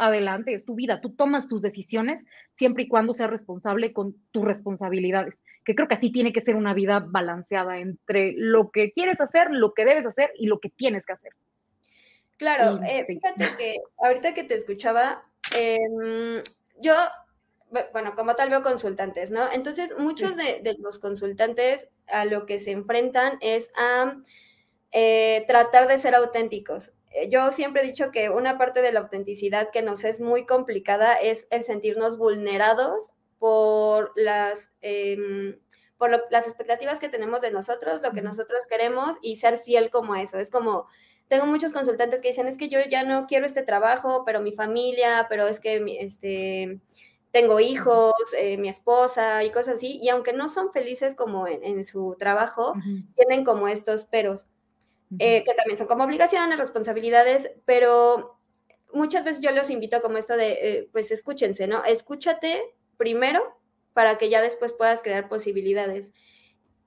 adelante, 0.00 0.54
es 0.54 0.64
tu 0.64 0.74
vida, 0.74 1.00
tú 1.00 1.10
tomas 1.10 1.46
tus 1.46 1.60
decisiones 1.60 2.26
siempre 2.54 2.84
y 2.84 2.88
cuando 2.88 3.12
seas 3.12 3.30
responsable 3.30 3.92
con 3.92 4.16
tus 4.30 4.44
responsabilidades, 4.44 5.42
que 5.64 5.74
creo 5.74 5.88
que 5.88 5.94
así 5.94 6.10
tiene 6.10 6.32
que 6.32 6.40
ser 6.40 6.56
una 6.56 6.72
vida 6.72 7.04
balanceada 7.06 7.78
entre 7.78 8.34
lo 8.36 8.70
que 8.70 8.92
quieres 8.92 9.20
hacer, 9.20 9.50
lo 9.50 9.74
que 9.74 9.84
debes 9.84 10.06
hacer 10.06 10.30
y 10.38 10.46
lo 10.46 10.58
que 10.58 10.70
tienes 10.70 11.04
que 11.04 11.12
hacer. 11.12 11.32
Claro, 12.40 12.80
eh, 12.82 13.04
fíjate 13.06 13.54
que 13.58 13.82
ahorita 13.98 14.32
que 14.32 14.44
te 14.44 14.54
escuchaba, 14.54 15.22
em, 15.54 16.42
yo, 16.80 16.94
bueno, 17.92 18.14
como 18.16 18.34
tal 18.34 18.48
veo 18.48 18.62
consultantes, 18.62 19.30
¿no? 19.30 19.52
Entonces, 19.52 19.94
muchos 19.98 20.38
de, 20.38 20.60
de, 20.62 20.74
los 20.78 20.98
consultantes 20.98 21.90
a 22.06 22.24
lo 22.24 22.46
que 22.46 22.58
se 22.58 22.70
enfrentan 22.70 23.36
es 23.42 23.70
a 23.76 24.16
eh, 24.90 25.44
tratar 25.48 25.86
de 25.86 25.98
ser 25.98 26.14
auténticos. 26.14 26.94
Eh, 27.10 27.28
yo 27.28 27.50
siempre 27.50 27.82
he 27.82 27.86
dicho 27.86 28.10
que 28.10 28.30
una 28.30 28.56
parte 28.56 28.80
de 28.80 28.92
la 28.92 29.00
autenticidad 29.00 29.68
que 29.70 29.82
nos 29.82 30.02
es 30.04 30.18
muy 30.18 30.46
complicada 30.46 31.12
es 31.16 31.46
el 31.50 31.64
sentirnos 31.64 32.16
vulnerados 32.16 33.10
por 33.38 34.12
las, 34.16 34.72
em, 34.80 35.58
por 35.98 36.10
las 36.30 36.46
expectativas 36.46 37.00
que 37.00 37.10
tenemos 37.10 37.42
de 37.42 37.50
nosotros, 37.50 38.00
lo 38.00 38.12
que 38.12 38.22
nosotros 38.22 38.66
queremos 38.66 39.16
y 39.20 39.36
ser 39.36 39.58
fiel 39.58 39.90
como 39.90 40.16
eso. 40.16 40.38
Es 40.38 40.48
como, 40.48 40.86
tengo 41.30 41.46
muchos 41.46 41.72
consultantes 41.72 42.20
que 42.20 42.28
dicen, 42.28 42.48
es 42.48 42.58
que 42.58 42.68
yo 42.68 42.80
ya 42.90 43.04
no 43.04 43.28
quiero 43.28 43.46
este 43.46 43.62
trabajo, 43.62 44.24
pero 44.26 44.40
mi 44.40 44.50
familia, 44.50 45.26
pero 45.28 45.46
es 45.46 45.60
que 45.60 45.80
este, 46.00 46.80
tengo 47.30 47.60
hijos, 47.60 48.14
eh, 48.36 48.56
mi 48.56 48.68
esposa 48.68 49.44
y 49.44 49.52
cosas 49.52 49.74
así, 49.74 50.00
y 50.02 50.08
aunque 50.08 50.32
no 50.32 50.48
son 50.48 50.72
felices 50.72 51.14
como 51.14 51.46
en, 51.46 51.84
su 51.84 52.16
trabajo, 52.18 52.74
tienen 53.14 53.44
como 53.44 53.68
estos 53.68 54.04
peros. 54.04 54.48
Eh, 55.20 55.44
que 55.44 55.54
también 55.54 55.76
son 55.76 55.86
como 55.86 56.02
obligaciones, 56.02 56.58
responsabilidades, 56.58 57.52
pero 57.64 58.36
muchas 58.92 59.22
veces 59.22 59.40
yo 59.40 59.52
los 59.52 59.70
invito 59.70 60.02
como 60.02 60.18
esto 60.18 60.36
de, 60.36 60.50
eh, 60.50 60.88
pues 60.90 61.12
escúchense, 61.12 61.68
¿no? 61.68 61.84
Escúchate 61.84 62.60
primero 62.96 63.56
para 63.92 64.18
que 64.18 64.30
ya 64.30 64.42
después 64.42 64.72
puedas 64.72 65.00
crear 65.00 65.28
posibilidades. 65.28 66.12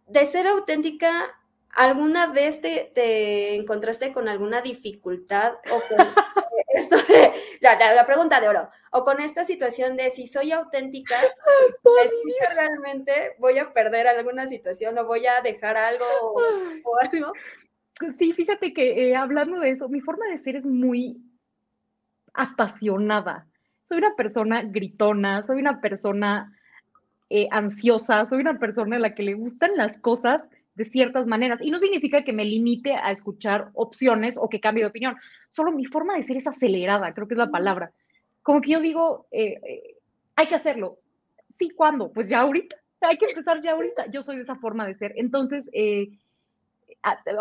De 0.07 0.25
ser 0.25 0.47
auténtica, 0.47 1.33
¿alguna 1.74 2.27
vez 2.27 2.62
te, 2.62 3.56
encontraste 3.56 4.13
con 4.13 4.27
alguna 4.27 4.62
dificultad 4.62 5.53
o 5.72 5.82
con 5.89 5.98
esto 6.68 6.98
de 6.98 7.34
la, 7.62 8.06
pregunta 8.06 8.39
de 8.39 8.48
oro, 8.48 8.70
o 8.92 9.03
con 9.03 9.20
esta 9.20 9.46
situación 9.46 9.96
de 9.96 10.10
si 10.10 10.27
soy 10.27 10.51
auténtica, 10.51 11.15
si 11.84 12.53
realmente 12.56 13.36
voy 13.39 13.58
a 13.60 13.74
perder 13.74 14.08
alguna 14.08 14.48
situación 14.48 14.98
o 14.98 15.06
voy 15.06 15.25
a 15.25 15.42
dejar 15.42 15.77
algo 15.77 16.06
o, 16.84 16.98
algo. 17.01 17.34
Sí, 18.18 18.34
fíjate 18.34 18.74
que 18.74 19.10
eh, 19.10 19.15
hablando 19.15 19.60
de 19.60 19.72
eso, 19.72 19.88
mi 19.88 20.01
forma 20.01 20.27
de 20.27 20.38
ser 20.38 20.58
es 20.58 20.65
muy 20.65 21.22
apasionada. 22.34 23.48
Soy 23.84 24.00
una 24.00 24.15
persona 24.15 24.63
gritona, 24.63 25.44
soy 25.44 25.60
una 25.60 25.80
persona 25.80 26.58
eh, 27.30 27.48
ansiosa, 27.51 28.25
soy 28.25 28.39
una 28.39 28.58
persona 28.58 28.96
a 28.96 29.00
la 29.00 29.13
que 29.13 29.24
le 29.24 29.34
gustan 29.34 29.72
las 29.75 29.98
cosas 29.98 30.44
de 30.75 30.86
ciertas 30.86 31.25
maneras. 31.27 31.60
Y 31.62 31.72
no 31.72 31.80
significa 31.80 32.24
que 32.24 32.34
me 32.34 32.46
limite 32.46 32.96
a 32.96 33.12
escuchar 33.12 33.70
opciones 33.74 34.38
o 34.38 34.50
que 34.50 34.60
cambie 34.60 34.84
de 34.84 34.89
opinión. 34.89 35.15
Solo 35.50 35.72
mi 35.72 35.86
forma 35.86 36.15
de 36.15 36.24
ser 36.24 36.38
es 36.38 36.48
acelerada, 36.48 37.13
creo 37.13 37.27
que 37.27 37.34
es 37.36 37.39
la 37.39 37.51
palabra. 37.51 37.92
Como 38.42 38.62
que 38.62 38.72
yo 38.72 38.82
digo, 38.82 39.27
eh, 39.32 39.60
eh, 39.68 39.96
hay 40.36 40.48
que 40.48 40.56
hacerlo. 40.56 41.00
Sí, 41.48 41.70
¿cuándo? 41.70 42.12
Pues 42.12 42.30
ya 42.30 42.42
ahorita. 42.42 42.75
Hay 43.01 43.18
que 43.18 43.25
empezar 43.25 43.62
ya 43.62 43.74
ahorita. 43.74 44.10
Yo 44.10 44.22
soy 44.22 44.38
de 44.38 44.44
esa 44.44 44.56
forma 44.56 44.88
de 44.88 44.96
ser. 44.96 45.12
Entonces, 45.18 45.70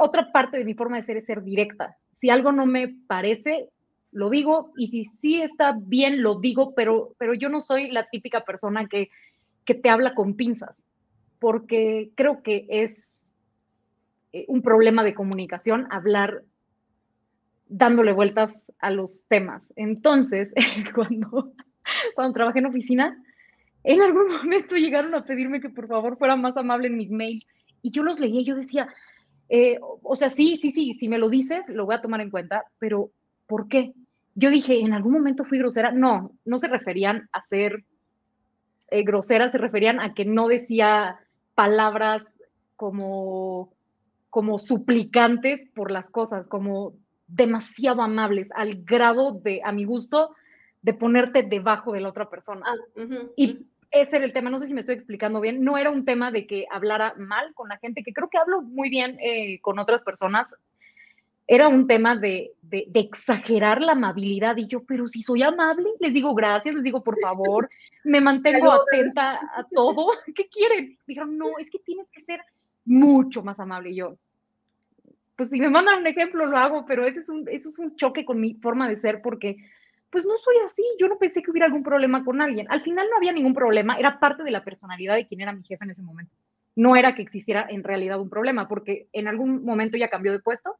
otra 0.01 0.33
parte 0.33 0.59
de 0.59 0.65
mi 0.65 0.75
forma 0.75 0.97
de 0.97 1.05
ser 1.05 1.17
es 1.17 1.25
ser 1.25 1.45
directa. 1.45 1.97
Si 2.19 2.31
algo 2.31 2.51
no 2.51 2.67
me 2.67 2.97
parece, 3.07 3.69
lo 4.11 4.29
digo. 4.29 4.73
Y 4.77 4.89
si 4.89 5.05
sí 5.05 5.41
está 5.41 5.79
bien, 5.81 6.21
lo 6.21 6.41
digo, 6.41 6.75
pero, 6.75 7.15
pero 7.17 7.33
yo 7.35 7.49
no 7.49 7.61
soy 7.61 7.93
la 7.93 8.09
típica 8.09 8.41
persona 8.41 8.89
que 8.89 9.11
que 9.65 9.75
te 9.75 9.91
habla 9.91 10.15
con 10.15 10.35
pinzas, 10.35 10.83
porque 11.39 12.11
creo 12.15 12.43
que 12.43 12.67
es 12.69 13.12
eh, 14.33 14.45
un 14.49 14.63
problema 14.63 15.05
de 15.05 15.15
comunicación 15.15 15.87
hablar 15.91 16.43
dándole 17.69 18.13
vueltas 18.13 18.53
a 18.79 18.91
los 18.91 19.25
temas. 19.29 19.73
Entonces, 19.77 20.55
cuando, 20.95 21.53
cuando 22.15 22.33
trabajé 22.35 22.59
en 22.61 22.67
oficina, 22.67 23.17
en 23.85 24.01
algún 24.01 24.29
momento 24.37 24.77
llegaron 24.77 25.15
a 25.15 25.25
pedirme 25.25 25.61
que 25.61 25.71
por 25.71 25.89
favor 25.89 26.19
fuera 26.19 26.37
más 26.37 26.57
amable 26.57 26.89
en 26.89 26.97
mis 26.97 27.11
mails 27.11 27.47
y 27.83 27.91
yo 27.91 28.03
los 28.03 28.21
leía 28.21 28.43
yo 28.43 28.55
decía, 28.55 28.89
eh, 29.49 29.79
o 29.81 30.17
sea, 30.17 30.29
sí, 30.29 30.57
sí, 30.57 30.71
sí, 30.71 30.95
si 30.95 31.09
me 31.09 31.19
lo 31.19 31.29
dices, 31.29 31.69
lo 31.69 31.85
voy 31.85 31.95
a 31.95 32.01
tomar 32.01 32.21
en 32.21 32.31
cuenta, 32.31 32.65
pero 32.79 33.11
¿por 33.47 33.69
qué? 33.69 33.93
Yo 34.35 34.51
dije, 34.51 34.81
¿en 34.81 34.95
algún 34.95 35.13
momento 35.13 35.45
fui 35.45 35.59
grosera? 35.59 35.93
No, 35.93 36.33
no 36.45 36.59
se 36.59 36.69
referían 36.69 37.29
a 37.33 37.45
ser 37.45 37.85
eh, 38.93 39.05
groseras 39.05 39.53
se 39.53 39.59
referían 39.59 40.01
a 40.01 40.13
que 40.13 40.27
no 40.27 40.49
decía 40.49 41.19
palabras 41.55 42.27
como, 42.77 43.73
como 44.33 44.59
suplicantes 44.59 45.69
por 45.75 45.91
las 45.91 46.09
cosas, 46.09 46.49
como 46.49 46.95
demasiado 47.27 48.01
amables, 48.01 48.49
al 48.55 48.83
grado 48.83 49.33
de, 49.33 49.61
a 49.63 49.73
mi 49.73 49.85
gusto, 49.85 50.35
de 50.81 50.95
ponerte 50.95 51.43
debajo 51.43 51.93
de 51.93 52.01
la 52.01 52.09
otra 52.09 52.31
persona. 52.31 52.63
Ah, 52.65 53.05
y 53.37 53.67
ese 53.91 54.17
era 54.17 54.25
el 54.25 54.33
tema, 54.33 54.49
no 54.49 54.59
sé 54.59 54.69
si 54.69 54.73
me 54.73 54.81
estoy 54.81 54.95
explicando 54.95 55.39
bien, 55.39 55.63
no 55.63 55.77
era 55.77 55.91
un 55.91 56.07
tema 56.07 56.31
de 56.31 56.47
que 56.47 56.65
hablara 56.71 57.13
mal 57.19 57.53
con 57.53 57.69
la 57.69 57.77
gente, 57.77 58.03
que 58.03 58.15
creo 58.15 58.31
que 58.31 58.39
hablo 58.39 58.63
muy 58.63 58.89
bien 58.89 59.19
eh, 59.21 59.61
con 59.61 59.79
otras 59.79 60.03
personas, 60.03 60.57
era 61.47 61.69
un 61.69 61.87
tema 61.87 62.17
de, 62.17 62.53
exagerar 62.95 63.83
la 63.83 63.93
amabilidad. 63.93 64.57
Y 64.57 64.67
yo, 64.67 64.83
pero 64.85 65.07
si 65.09 65.21
soy 65.21 65.43
amable, 65.43 65.91
les 66.01 66.15
digo 66.15 66.35
gracias, 66.35 66.75
les 66.75 66.85
digo 66.85 67.05
por 67.05 67.21
favor, 67.21 67.69
me 68.03 68.21
mantengo 68.23 68.73
atenta 68.73 69.35
a 69.35 69.67
todo. 69.71 70.07
¿Qué 70.35 70.49
quieren? 70.49 70.99
Dijeron, 71.07 71.37
no, 71.37 71.59
es 71.59 71.69
que 71.69 71.81
tienes 71.81 72.11
que 72.11 72.23
ser 72.23 72.41
mucho 72.85 73.43
más 73.43 73.59
amable. 73.61 73.91
Y 73.91 73.97
yo, 73.97 74.17
pues 75.37 75.51
si 75.51 75.61
me 75.61 75.71
mandan 75.71 76.01
un 76.01 76.07
ejemplo, 76.07 76.47
lo 76.47 76.57
hago, 76.57 76.85
pero 76.87 77.07
ese 77.07 77.21
es 77.21 77.29
un, 77.29 77.49
eso 77.49 77.69
es 77.69 77.79
un 77.79 77.97
choque 77.97 78.25
con 78.25 78.41
mi 78.41 78.55
forma 78.55 78.89
de 78.89 78.97
ser 78.97 79.23
porque 79.23 79.57
pues 80.13 80.27
no 80.27 80.37
soy 80.37 80.57
así, 80.63 80.83
yo 81.01 81.09
no 81.09 81.17
pensé 81.17 81.43
que 81.43 81.51
hubiera 81.51 81.67
algún 81.67 81.83
problema 81.83 82.23
con 82.23 82.43
alguien. 82.43 82.67
Al 82.71 82.83
final 82.83 83.07
no 83.11 83.17
había 83.17 83.33
ningún 83.33 83.55
problema, 83.55 83.97
era 83.97 84.21
parte 84.21 84.43
de 84.43 84.51
la 84.51 84.63
personalidad 84.63 85.15
de 85.15 85.27
quien 85.27 85.41
era 85.41 85.55
mi 85.55 85.63
jefe 85.63 85.85
en 85.85 85.91
ese 85.91 86.03
momento. 86.03 86.35
No 86.77 86.97
era 86.97 87.15
que 87.15 87.23
existiera 87.23 87.67
en 87.69 87.83
realidad 87.83 88.21
un 88.21 88.29
problema, 88.29 88.69
porque 88.69 89.09
en 89.13 89.27
algún 89.27 89.65
momento 89.65 89.97
ya 89.97 90.11
cambió 90.11 90.33
de 90.33 90.41
puesto 90.41 90.77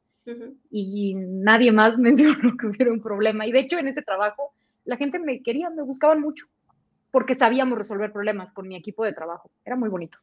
y 0.69 1.15
nadie 1.15 1.71
más 1.71 1.97
mencionó 1.97 2.55
que 2.57 2.67
hubiera 2.67 2.93
un 2.93 3.01
problema. 3.01 3.47
Y 3.47 3.51
de 3.51 3.59
hecho, 3.59 3.79
en 3.79 3.87
este 3.87 4.03
trabajo, 4.03 4.53
la 4.85 4.97
gente 4.97 5.17
me 5.17 5.41
quería, 5.41 5.71
me 5.71 5.81
buscaban 5.81 6.21
mucho, 6.21 6.45
porque 7.09 7.35
sabíamos 7.35 7.77
resolver 7.77 8.11
problemas 8.11 8.53
con 8.53 8.67
mi 8.67 8.75
equipo 8.75 9.03
de 9.03 9.13
trabajo. 9.13 9.49
Era 9.65 9.75
muy 9.75 9.89
bonito. 9.89 10.19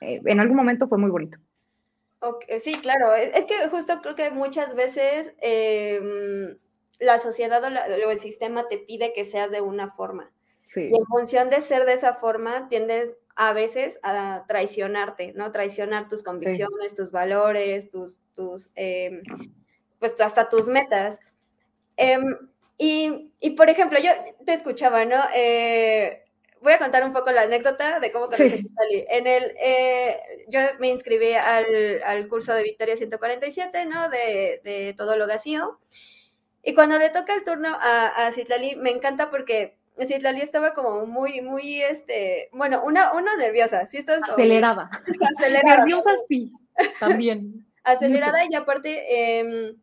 Eh, 0.00 0.20
en 0.24 0.40
algún 0.40 0.56
momento 0.56 0.88
fue 0.88 0.98
muy 0.98 1.10
bonito. 1.10 1.38
sí, 2.58 2.72
claro. 2.74 3.14
Es 3.14 3.44
que 3.46 3.68
justo 3.68 4.00
creo 4.02 4.14
que 4.14 4.30
muchas 4.30 4.74
veces 4.74 5.34
em, 5.40 6.56
la 6.98 7.18
sociedad 7.18 7.62
o, 7.62 8.10
el 8.10 8.20
sistema 8.20 8.68
te 8.68 8.78
pide 8.78 9.12
que 9.12 9.24
seas 9.24 9.50
de 9.50 9.60
una 9.60 9.92
forma. 9.92 10.30
Y 10.76 10.94
en 10.94 11.06
función 11.06 11.48
de 11.48 11.62
ser 11.62 11.86
de 11.86 11.94
esa 11.94 12.14
forma, 12.14 12.68
tiendes 12.68 13.16
a 13.34 13.52
veces 13.52 14.00
a 14.02 14.44
traicionarte, 14.48 15.32
¿no? 15.34 15.50
Traicionar 15.50 16.08
tus 16.08 16.22
convicciones, 16.22 16.94
tus 16.94 17.10
valores, 17.10 17.88
tus, 17.88 18.18
tus 18.34 18.70
em, 18.74 19.22
pues 19.98 20.20
hasta 20.20 20.48
tus 20.48 20.68
metas. 20.68 21.20
Em, 21.96 22.36
y, 22.76 23.32
y, 23.40 23.50
por 23.50 23.70
ejemplo, 23.70 23.98
yo 23.98 24.10
te 24.44 24.52
escuchaba, 24.52 25.04
¿no? 25.04 25.16
Eh, 25.34 26.24
voy 26.60 26.72
a 26.72 26.78
contar 26.78 27.04
un 27.04 27.12
poco 27.12 27.30
la 27.30 27.42
anécdota 27.42 28.00
de 28.00 28.10
cómo 28.12 28.26
conocí 28.26 28.44
a 28.44 28.56
Citali. 28.58 29.04
En 29.08 29.26
el, 29.26 29.54
eh, 29.62 30.20
yo 30.48 30.60
me 30.78 30.88
inscribí 30.88 31.32
al, 31.32 32.02
al, 32.04 32.28
curso 32.28 32.54
de 32.54 32.62
Victoria 32.62 32.96
147, 32.96 33.86
¿no? 33.86 34.08
De, 34.08 34.60
de 34.64 34.94
todo 34.96 35.16
lo 35.16 35.26
vacío. 35.26 35.78
Y 36.62 36.74
cuando 36.74 36.98
le 36.98 37.10
toca 37.10 37.34
el 37.34 37.44
turno 37.44 37.76
a, 37.80 38.26
a 38.26 38.32
Citlali, 38.32 38.76
me 38.76 38.90
encanta 38.90 39.30
porque 39.30 39.78
Sí, 40.06 40.20
Lali 40.20 40.40
estaba 40.40 40.74
como 40.74 41.06
muy, 41.06 41.40
muy, 41.40 41.82
este, 41.82 42.50
bueno, 42.52 42.82
una, 42.84 43.14
una 43.14 43.36
nerviosa, 43.36 43.86
sí 43.86 43.96
estás 43.96 44.22
acelerada. 44.22 44.90
acelerada. 45.36 45.78
nerviosa 45.78 46.10
sí, 46.28 46.52
también. 47.00 47.66
acelerada 47.82 48.44
y 48.48 48.54
aparte, 48.54 49.40
em, 49.40 49.76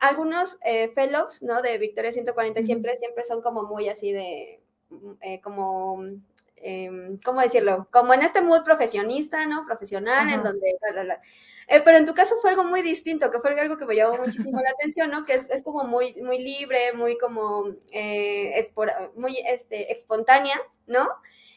algunos 0.00 0.58
eh, 0.64 0.90
fellows, 0.94 1.42
¿no? 1.42 1.60
De 1.60 1.76
Victoria 1.76 2.12
140 2.12 2.62
siempre, 2.62 2.96
siempre 2.96 3.24
son 3.24 3.42
como 3.42 3.64
muy 3.64 3.90
así 3.90 4.10
de, 4.10 4.62
eh, 5.20 5.40
como, 5.40 6.04
eh, 6.56 6.90
¿cómo 7.24 7.40
decirlo? 7.40 7.88
Como 7.90 8.14
en 8.14 8.22
este 8.22 8.42
mood 8.42 8.64
profesionista, 8.64 9.46
¿no? 9.46 9.64
Profesional, 9.66 10.28
en 10.30 10.42
donde... 10.42 10.76
Eh, 11.68 11.80
pero 11.84 11.96
en 11.96 12.04
tu 12.04 12.14
caso 12.14 12.34
fue 12.40 12.50
algo 12.50 12.64
muy 12.64 12.82
distinto, 12.82 13.30
que 13.30 13.40
fue 13.40 13.58
algo 13.58 13.78
que 13.78 13.86
me 13.86 13.96
llamó 13.96 14.18
muchísimo 14.18 14.60
la 14.60 14.70
atención, 14.78 15.10
¿no? 15.10 15.24
Que 15.24 15.34
es, 15.34 15.48
es, 15.50 15.62
como 15.62 15.84
muy, 15.84 16.14
muy 16.22 16.38
libre, 16.38 16.92
muy 16.92 17.16
como, 17.16 17.66
eh, 17.92 18.52
muy 19.14 19.38
este, 19.46 19.92
espontánea, 19.92 20.60
¿no? 20.86 21.08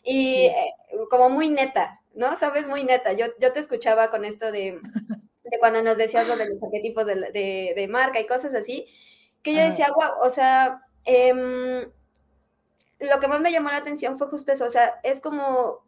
Y 0.04 0.46
eh, 0.46 0.74
como 1.10 1.30
muy 1.30 1.50
neta, 1.50 2.02
¿no? 2.14 2.36
Sabes, 2.38 2.68
muy 2.68 2.84
neta. 2.84 3.14
Yo, 3.14 3.26
yo 3.40 3.52
te 3.52 3.60
escuchaba 3.60 4.10
con 4.10 4.24
esto 4.26 4.52
de, 4.52 4.80
de 5.44 5.60
cuando 5.60 5.82
nos 5.82 5.98
decías 5.98 6.28
lo 6.28 6.38
de 6.38 6.50
los 6.50 6.64
arquetipos 6.64 7.06
de, 7.06 7.16
de, 7.32 7.74
de 7.76 7.88
marca 7.88 8.20
y 8.20 8.28
cosas 8.28 8.54
así, 8.54 8.86
que 9.42 9.54
yo 9.54 9.62
decía, 9.62 9.88
wow, 9.94 10.26
o 10.26 10.30
sea, 10.30 10.82
em, 11.04 11.92
lo 13.06 13.20
que 13.20 13.28
más 13.28 13.42
me 13.42 13.52
llamó 13.52 13.70
la 13.70 13.78
atención 13.78 14.18
fue 14.18 14.28
justo 14.28 14.52
eso, 14.52 14.66
o 14.66 14.70
sea, 14.70 15.00
es 15.04 15.22
como 15.22 15.86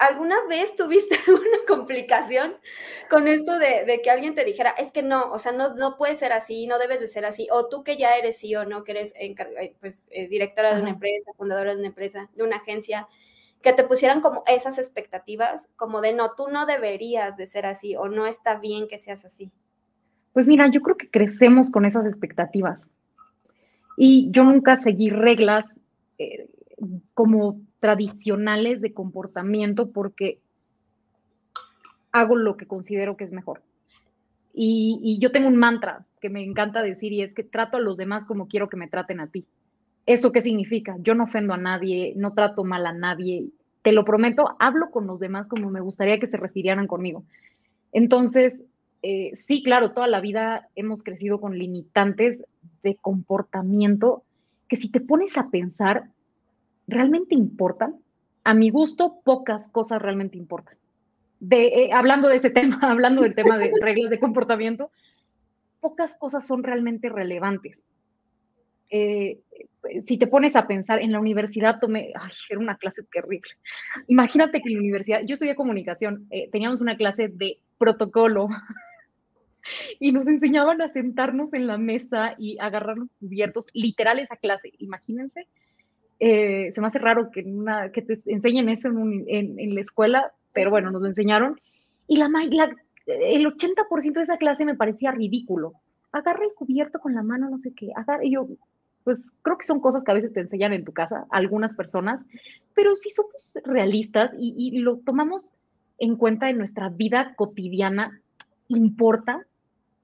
¿alguna 0.00 0.36
vez 0.48 0.74
tuviste 0.74 1.14
alguna 1.28 1.58
complicación 1.68 2.54
con 3.08 3.28
esto 3.28 3.58
de, 3.58 4.00
que 4.02 4.10
alguien 4.10 4.34
te 4.34 4.44
dijera, 4.44 4.70
es 4.70 4.90
que 4.90 5.02
no, 5.02 5.30
o 5.30 5.38
sea, 5.38 5.52
no, 5.52 5.74
no 5.74 5.96
puede 5.96 6.14
ser 6.14 6.32
así, 6.32 6.66
no 6.66 6.78
debes 6.78 7.00
de 7.00 7.08
ser 7.08 7.24
así, 7.24 7.46
o 7.52 7.68
tú 7.68 7.84
que 7.84 7.96
ya 7.96 8.16
eres 8.16 8.38
sí 8.38 8.56
o 8.56 8.64
no, 8.64 8.82
que 8.82 8.92
eres 8.92 9.12
eh, 9.16 9.76
pues, 9.78 10.04
eh, 10.10 10.26
directora 10.26 10.74
de 10.74 10.80
una 10.80 10.90
empresa, 10.90 11.32
fundadora 11.36 11.72
de 11.72 11.78
una 11.78 11.88
empresa, 11.88 12.30
de 12.34 12.42
una 12.42 12.56
agencia, 12.56 13.06
que 13.62 13.74
te 13.74 13.84
pusieran 13.84 14.22
como 14.22 14.42
esas 14.46 14.78
expectativas, 14.78 15.68
como 15.76 16.00
de 16.00 16.14
no, 16.14 16.32
tú 16.34 16.48
no 16.48 16.64
deberías 16.64 17.36
de 17.36 17.46
ser 17.46 17.66
así, 17.66 17.94
o 17.94 18.08
no 18.08 18.26
está 18.26 18.58
bien 18.58 18.88
que 18.88 18.96
seas 18.96 19.26
así? 19.26 19.52
Pues 20.32 20.48
mira, 20.48 20.66
yo 20.70 20.80
creo 20.80 20.96
que 20.96 21.10
crecemos 21.10 21.70
con 21.70 21.84
esas 21.84 22.06
expectativas. 22.06 22.86
Y 23.98 24.30
yo 24.30 24.44
nunca 24.44 24.78
seguí 24.78 25.10
reglas 25.10 25.66
eh, 26.20 26.50
como 27.14 27.62
tradicionales 27.78 28.82
de 28.82 28.92
comportamiento 28.92 29.90
porque 29.90 30.38
hago 32.12 32.36
lo 32.36 32.58
que 32.58 32.66
considero 32.66 33.16
que 33.16 33.24
es 33.24 33.32
mejor. 33.32 33.62
Y, 34.52 35.18
yo 35.18 35.32
tengo 35.32 35.48
un 35.48 35.56
mantra 35.56 36.04
que 36.20 36.28
me 36.28 36.42
encanta 36.42 36.82
decir 36.82 37.14
y 37.14 37.22
es 37.22 37.32
que 37.32 37.42
trato 37.42 37.78
a 37.78 37.80
los 37.80 37.96
demás 37.96 38.26
como 38.26 38.48
quiero 38.48 38.68
que 38.68 38.76
me 38.76 38.86
traten 38.86 39.20
a 39.20 39.28
ti. 39.28 39.46
¿Eso 40.04 40.30
qué 40.30 40.42
significa? 40.42 40.96
Yo 41.00 41.14
no 41.14 41.24
ofendo 41.24 41.54
a 41.54 41.56
nadie, 41.56 42.12
no 42.16 42.34
trato 42.34 42.64
mal 42.64 42.84
a 42.86 42.92
nadie, 42.92 43.46
te 43.80 43.92
lo 43.92 44.04
prometo, 44.04 44.56
hablo 44.58 44.90
con 44.90 45.06
los 45.06 45.20
demás 45.20 45.48
como 45.48 45.70
me 45.70 45.80
gustaría 45.80 46.20
que 46.20 46.26
se 46.26 46.36
refirieran 46.36 46.86
conmigo. 46.86 47.24
Entonces, 47.92 48.66
eh, 49.02 49.30
sí, 49.34 49.62
claro, 49.62 49.92
toda 49.92 50.06
la 50.06 50.20
vida 50.20 50.68
hemos 50.74 51.02
crecido 51.02 51.40
con 51.40 51.58
limitantes 51.58 52.44
de 52.82 52.96
comportamiento 52.96 54.24
que 54.70 54.76
si 54.76 54.88
te 54.88 55.00
pones 55.00 55.36
a 55.36 55.50
pensar, 55.50 56.04
¿realmente 56.86 57.34
importan? 57.34 57.96
A 58.44 58.54
mi 58.54 58.70
gusto, 58.70 59.20
pocas 59.24 59.68
cosas 59.68 60.00
realmente 60.00 60.38
importan. 60.38 60.78
De, 61.40 61.66
eh, 61.66 61.92
hablando 61.92 62.28
de 62.28 62.36
ese 62.36 62.50
tema, 62.50 62.78
hablando 62.82 63.22
del 63.22 63.34
tema 63.34 63.58
de 63.58 63.72
reglas 63.82 64.10
de 64.10 64.20
comportamiento, 64.20 64.92
pocas 65.80 66.16
cosas 66.16 66.46
son 66.46 66.62
realmente 66.62 67.08
relevantes. 67.08 67.84
eh, 68.90 69.40
si 70.04 70.18
te 70.18 70.26
pones 70.26 70.54
a 70.54 70.66
pensar, 70.66 71.00
en 71.00 71.12
la 71.12 71.20
universidad 71.20 71.80
tomé, 71.80 72.12
ay, 72.14 72.30
era 72.48 72.60
una 72.60 72.76
clase 72.76 73.02
terrible. 73.12 73.50
Imagínate 74.06 74.60
que 74.60 74.68
en 74.68 74.74
la 74.74 74.80
universidad, 74.80 75.22
yo 75.24 75.34
estudié 75.34 75.56
comunicación, 75.56 76.26
eh, 76.30 76.48
teníamos 76.52 76.80
una 76.80 76.96
clase 76.96 77.28
de 77.28 77.58
protocolo 77.78 78.48
y 80.00 80.12
nos 80.12 80.26
enseñaban 80.26 80.80
a 80.82 80.88
sentarnos 80.88 81.52
en 81.52 81.66
la 81.66 81.78
mesa 81.78 82.34
y 82.38 82.58
agarrar 82.58 82.98
los 82.98 83.08
cubiertos, 83.18 83.66
literal 83.72 84.18
esa 84.18 84.36
clase, 84.36 84.72
imagínense. 84.78 85.46
Eh, 86.18 86.70
se 86.74 86.80
me 86.80 86.86
hace 86.86 86.98
raro 86.98 87.30
que, 87.30 87.40
una, 87.42 87.90
que 87.92 88.02
te 88.02 88.20
enseñen 88.26 88.68
eso 88.68 88.88
en, 88.88 89.24
en, 89.26 89.74
la 89.74 89.80
escuela, 89.80 90.32
pero 90.52 90.70
bueno, 90.70 90.90
nos 90.90 91.00
lo 91.00 91.08
enseñaron. 91.08 91.58
Y 92.06 92.16
la, 92.16 92.28
la 92.28 92.76
el 93.06 93.46
80% 93.46 94.12
de 94.12 94.22
esa 94.22 94.36
clase 94.36 94.64
me 94.64 94.76
parecía 94.76 95.12
ridículo. 95.12 95.72
Agarra 96.12 96.44
el 96.44 96.54
cubierto 96.54 96.98
con 97.00 97.14
la 97.14 97.22
mano, 97.22 97.48
no 97.48 97.58
sé 97.58 97.72
qué. 97.74 97.90
Agarra, 97.96 98.24
y 98.24 98.32
yo, 98.32 98.48
pues 99.04 99.30
creo 99.42 99.56
que 99.56 99.66
son 99.66 99.80
cosas 99.80 100.04
que 100.04 100.10
a 100.10 100.14
veces 100.14 100.32
te 100.32 100.40
enseñan 100.40 100.72
en 100.72 100.84
tu 100.84 100.92
casa, 100.92 101.26
algunas 101.30 101.74
personas, 101.74 102.22
pero 102.74 102.96
si 102.96 103.10
somos 103.10 103.58
realistas 103.64 104.32
y, 104.38 104.54
y 104.56 104.80
lo 104.80 104.98
tomamos 104.98 105.54
en 105.98 106.16
cuenta 106.16 106.50
en 106.50 106.58
nuestra 106.58 106.88
vida 106.88 107.34
cotidiana, 107.36 108.20
importa, 108.68 109.46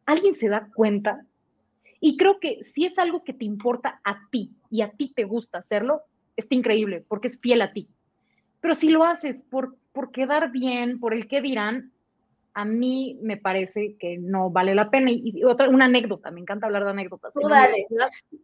alguien 0.06 0.34
se 0.34 0.48
da 0.48 0.68
cuenta. 0.74 1.24
Y 2.00 2.16
creo 2.16 2.38
que 2.40 2.62
si 2.62 2.86
es 2.86 2.98
algo 2.98 3.24
que 3.24 3.32
te 3.32 3.44
importa 3.44 4.00
a 4.04 4.20
ti 4.30 4.52
y 4.70 4.82
a 4.82 4.90
ti 4.90 5.12
te 5.14 5.24
gusta 5.24 5.58
hacerlo, 5.58 6.02
está 6.36 6.54
increíble 6.54 7.04
porque 7.06 7.28
es 7.28 7.40
fiel 7.40 7.62
a 7.62 7.72
ti. 7.72 7.88
Pero 8.60 8.74
si 8.74 8.90
lo 8.90 9.04
haces 9.04 9.42
por, 9.42 9.76
por 9.92 10.10
quedar 10.10 10.50
bien, 10.50 10.98
por 10.98 11.14
el 11.14 11.28
qué 11.28 11.40
dirán, 11.40 11.92
a 12.56 12.64
mí 12.64 13.18
me 13.20 13.36
parece 13.36 13.96
que 13.98 14.16
no 14.16 14.50
vale 14.50 14.74
la 14.74 14.88
pena. 14.88 15.10
Y, 15.10 15.44
otra, 15.44 15.68
una 15.68 15.84
anécdota, 15.84 16.30
me 16.30 16.40
encanta 16.40 16.66
hablar 16.66 16.84
de 16.84 16.90
anécdotas. 16.90 17.34
En, 17.36 17.50
la 17.50 17.68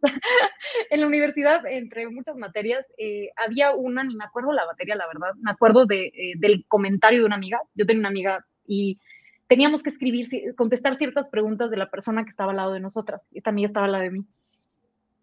en 0.91 0.99
la 1.01 1.07
universidad, 1.07 1.65
entre 1.65 2.07
muchas 2.09 2.35
materias, 2.35 2.85
eh, 2.99 3.31
había 3.35 3.71
una, 3.71 4.03
ni 4.03 4.15
me 4.15 4.23
acuerdo 4.23 4.53
la 4.53 4.67
materia, 4.67 4.95
la 4.95 5.07
verdad, 5.07 5.33
me 5.41 5.49
acuerdo 5.49 5.87
de, 5.87 6.11
eh, 6.15 6.33
del 6.37 6.63
comentario 6.67 7.21
de 7.21 7.25
una 7.25 7.37
amiga. 7.37 7.59
Yo 7.73 7.87
tenía 7.87 8.01
una 8.01 8.09
amiga 8.09 8.45
y 8.67 8.99
teníamos 9.53 9.83
que 9.83 9.89
escribir, 9.91 10.27
contestar 10.55 10.95
ciertas 10.95 11.29
preguntas 11.29 11.69
de 11.69 11.77
la 11.77 11.91
persona 11.91 12.23
que 12.23 12.31
estaba 12.31 12.49
al 12.49 12.57
lado 12.57 12.73
de 12.73 12.79
nosotras. 12.79 13.21
Esta 13.33 13.51
amiga 13.51 13.67
estaba 13.67 13.85
al 13.85 13.91
lado 13.91 14.03
de 14.05 14.09
mí. 14.09 14.25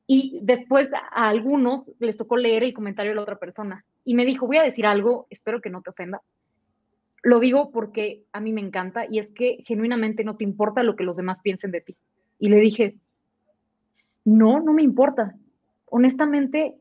Y 0.06 0.38
después 0.40 0.88
a 0.92 1.28
algunos 1.28 1.92
les 1.98 2.16
tocó 2.16 2.36
leer 2.36 2.62
el 2.62 2.72
comentario 2.72 3.10
de 3.10 3.16
la 3.16 3.22
otra 3.22 3.40
persona. 3.40 3.84
Y 4.04 4.14
me 4.14 4.24
dijo, 4.24 4.46
voy 4.46 4.58
a 4.58 4.62
decir 4.62 4.86
algo, 4.86 5.26
espero 5.30 5.60
que 5.60 5.70
no 5.70 5.82
te 5.82 5.90
ofenda 5.90 6.22
lo 7.22 7.40
digo 7.40 7.70
porque 7.70 8.24
a 8.32 8.40
mí 8.40 8.52
me 8.52 8.60
encanta 8.60 9.06
y 9.10 9.18
es 9.18 9.28
que 9.30 9.62
genuinamente 9.66 10.24
no 10.24 10.36
te 10.36 10.44
importa 10.44 10.82
lo 10.82 10.96
que 10.96 11.04
los 11.04 11.16
demás 11.16 11.40
piensen 11.42 11.70
de 11.70 11.82
ti. 11.82 11.96
Y 12.38 12.48
le 12.48 12.56
dije, 12.60 12.96
no, 14.24 14.60
no 14.60 14.72
me 14.72 14.82
importa. 14.82 15.34
Honestamente, 15.86 16.76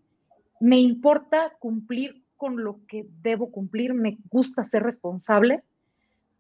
me 0.62 0.80
importa 0.80 1.54
cumplir 1.60 2.24
con 2.38 2.64
lo 2.64 2.80
que 2.88 3.06
debo 3.22 3.52
cumplir, 3.52 3.94
me 3.94 4.18
gusta 4.30 4.64
ser 4.64 4.84
responsable, 4.84 5.62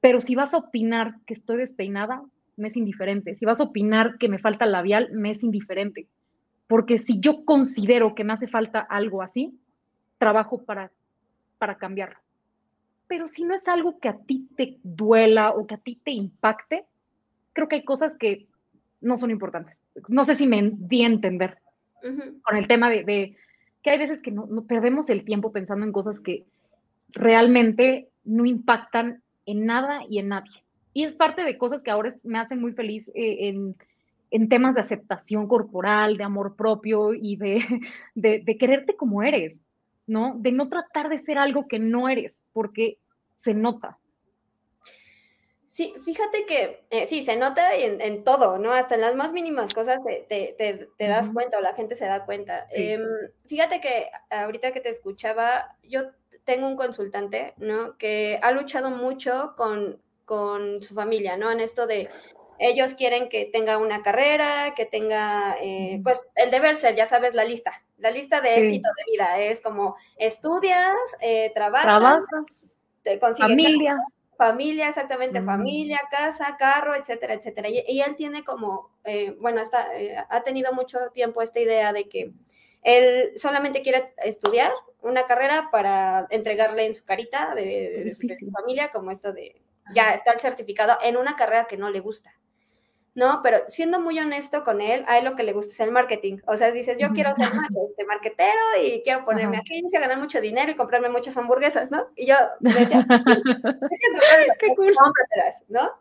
pero 0.02 0.20
si 0.20 0.36
vas 0.36 0.54
a 0.54 0.58
opinar 0.58 1.16
que 1.26 1.34
estoy 1.34 1.58
despeinada, 1.58 2.24
me 2.56 2.68
es 2.68 2.78
indiferente. 2.78 3.36
Si 3.36 3.46
vas 3.46 3.60
a 3.60 3.66
opinar 3.66 4.18
que 4.18 4.30
me 4.30 4.40
falta 4.40 4.66
labial, 4.66 5.10
me 5.14 5.32
es 5.32 5.44
indiferente. 5.44 6.08
Porque 6.68 6.98
si 6.98 7.20
yo 7.20 7.46
considero 7.46 8.16
que 8.16 8.24
me 8.24 8.34
hace 8.34 8.48
falta 8.48 8.80
algo 8.80 9.22
así, 9.22 9.58
trabajo 10.18 10.64
para, 10.64 10.92
para 11.58 11.78
cambiarlo 11.78 12.20
pero 13.10 13.26
si 13.26 13.44
no 13.44 13.56
es 13.56 13.68
algo 13.68 14.00
que 14.00 14.08
a 14.08 14.18
ti 14.20 14.48
te 14.56 14.78
duela 14.84 15.50
o 15.50 15.66
que 15.66 15.74
a 15.74 15.80
ti 15.80 16.00
te 16.02 16.12
impacte, 16.12 16.86
creo 17.54 17.68
que 17.68 17.78
hay 17.78 17.84
cosas 17.84 18.16
que 18.16 18.46
no 19.02 19.18
son 19.18 19.32
importantes. 19.32 19.76
No 20.08 20.24
sé 20.24 20.36
si 20.36 20.46
me 20.46 20.72
di 20.76 21.04
a 21.04 21.08
entender 21.08 21.58
con 22.44 22.56
el 22.56 22.68
tema 22.68 22.88
de, 22.88 23.36
que 23.82 23.90
hay 23.90 23.98
veces 23.98 24.22
que 24.22 24.30
no, 24.30 24.48
perdemos 24.68 25.10
el 25.10 25.26
tiempo 25.26 25.52
pensando 25.52 25.88
en 25.88 25.92
cosas 25.92 26.20
que 26.20 26.46
realmente 27.10 28.10
no 28.26 28.46
impactan 28.46 29.24
en 29.52 29.66
nada 29.66 30.02
y 30.10 30.20
en 30.20 30.30
nadie. 30.30 30.64
Y 30.94 31.04
es 31.04 31.16
parte 31.16 31.44
de 31.44 31.58
cosas 31.58 31.84
que 31.84 31.92
ahora 31.92 32.10
me 32.24 32.40
hacen 32.40 32.60
muy 32.60 32.74
feliz 32.74 33.10
eh, 33.10 33.50
en, 33.50 33.76
en, 34.32 34.50
temas 34.50 34.76
de 34.76 34.82
aceptación 34.82 35.48
corporal, 35.48 36.18
de 36.18 36.24
amor 36.24 36.56
propio 36.56 37.14
y 37.14 37.36
de, 37.36 37.64
de, 38.16 38.42
de 38.44 38.58
quererte 38.58 38.96
como 38.96 39.24
eres. 39.24 39.62
¿no? 40.10 40.34
De 40.38 40.52
no 40.52 40.70
tratar 40.70 41.08
de 41.08 41.20
ser 41.20 41.38
algo 41.38 41.68
que 41.68 41.80
no 41.80 42.10
eres, 42.10 42.44
porque 42.52 42.98
se 43.38 43.54
nota. 43.54 44.00
Sí, 45.68 45.94
fíjate 46.04 46.46
que 46.48 46.84
eh, 46.90 47.06
sí, 47.06 47.24
se 47.24 47.38
nota 47.38 47.76
en, 47.76 48.24
todo, 48.24 48.58
¿no? 48.58 48.74
Hasta 48.74 48.96
en 48.96 49.02
las 49.02 49.16
más 49.16 49.34
mínimas 49.34 49.74
cosas 49.74 50.00
te, 50.28 50.90
das 50.98 51.30
cuenta 51.30 51.60
o 51.60 51.62
la 51.62 51.74
gente 51.74 51.94
se 51.94 52.08
da 52.08 52.26
cuenta. 52.26 52.68
Em, 52.72 53.04
fíjate 53.46 53.80
que 53.80 54.10
ahorita 54.32 54.72
que 54.72 54.82
te 54.82 54.90
escuchaba, 54.90 55.78
yo 55.84 56.02
tengo 56.50 56.66
un 56.66 56.76
consultante, 56.76 57.54
¿no? 57.58 57.96
Que 58.00 58.40
ha 58.42 58.52
luchado 58.52 58.90
mucho 58.90 59.54
con, 59.56 60.02
con 60.26 60.82
su 60.82 60.96
familia, 60.96 61.38
¿no? 61.38 61.52
En 61.52 61.60
esto 61.60 61.86
de, 61.86 62.10
ellos 62.58 62.96
quieren 62.96 63.30
que 63.30 63.46
tenga 63.46 63.78
una 63.78 64.02
carrera, 64.02 64.74
que 64.76 64.88
tenga, 64.88 65.56
eh, 65.62 66.02
pues, 66.04 66.28
el 66.34 66.50
deber 66.50 66.76
ser, 66.76 66.96
ya 66.96 67.06
sabes, 67.06 67.36
la 67.36 67.44
lista, 67.44 67.84
la 68.00 68.10
lista 68.10 68.42
de 68.42 68.58
éxito 68.58 68.90
de 68.98 69.12
vida. 69.12 69.40
Es 69.40 69.62
como 69.62 69.96
estudias, 70.18 70.96
eh, 71.22 71.52
trabajas, 71.54 72.24
te 73.04 73.20
familia. 73.20 73.96
familia, 74.36 74.90
exactamente, 74.90 75.44
familia, 75.44 76.00
casa, 76.10 76.58
carro, 76.58 76.96
etcétera, 76.96 77.36
etcétera. 77.36 77.70
Y, 77.70 78.02
él 78.02 78.16
tiene 78.16 78.44
como, 78.44 78.90
eh, 79.04 79.38
bueno, 79.40 79.62
está, 79.62 79.96
eh, 79.96 80.16
ha 80.28 80.42
tenido 80.42 80.74
mucho 80.74 80.98
tiempo 81.14 81.44
esta 81.44 81.60
idea 81.60 81.94
de 81.94 82.10
que 82.10 82.34
él 82.84 83.32
solamente 83.36 83.82
quiere 83.82 84.06
estudiar 84.24 84.72
una 85.02 85.26
carrera 85.26 85.70
para 85.72 86.28
entregarle 86.30 86.86
en 86.86 86.94
su 86.94 87.06
carita 87.06 87.56
de 87.56 88.12
su 88.14 88.52
familia 88.52 88.92
como 88.92 89.12
esto 89.12 89.34
de 89.34 89.62
ya 89.94 90.14
estar 90.14 90.40
certificado 90.40 90.98
en 91.02 91.18
una 91.18 91.36
carrera 91.36 91.66
que 91.66 91.78
no 91.78 91.90
le 91.90 92.00
gusta. 92.00 92.34
¿no? 93.16 93.42
Pero 93.44 93.58
siendo 93.68 94.00
muy 94.00 94.18
honesto 94.20 94.64
con 94.64 94.82
él, 94.82 95.04
a 95.08 95.18
él 95.18 95.26
lo 95.26 95.36
que 95.36 95.44
le 95.44 95.54
gusta 95.54 95.74
es 95.74 95.80
el 95.82 95.92
marketing. 95.92 96.38
O 96.48 96.56
sea, 96.56 96.72
dices, 96.72 96.98
yo 97.00 97.10
quiero 97.10 97.36
ser 97.36 97.48
este, 97.90 98.06
marketero 98.06 98.60
y 98.82 99.02
quiero 99.04 99.26
ponerme 99.26 99.58
agencia, 99.58 100.00
ganar 100.00 100.20
mucho 100.20 100.40
dinero 100.40 100.72
y 100.72 100.76
comprarme 100.76 101.10
muchas 101.10 101.36
hamburguesas, 101.36 101.92
¿no? 101.92 102.08
Y 102.16 102.28
yo 102.28 102.36
me 102.62 102.74
decía, 102.74 103.06
qué 104.60 104.68
cool. 104.76 104.94
¿no? 105.68 105.92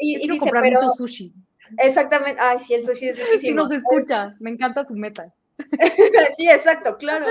Y, 0.00 0.24
y 0.24 0.28
dice, 0.28 0.50
pero... 0.50 0.80
Mucho 0.80 0.90
sushi. 0.90 1.32
Exactamente, 1.78 2.40
ay, 2.40 2.58
sí, 2.58 2.74
el 2.74 2.84
sushi 2.84 3.08
es 3.08 3.16
difícil. 3.16 3.40
Sí, 3.40 3.54
nos 3.54 3.70
escucha, 3.70 4.30
me 4.40 4.50
encanta 4.50 4.84
tu 4.84 4.94
meta. 4.94 5.32
sí, 6.36 6.48
exacto, 6.48 6.96
claro. 6.96 7.26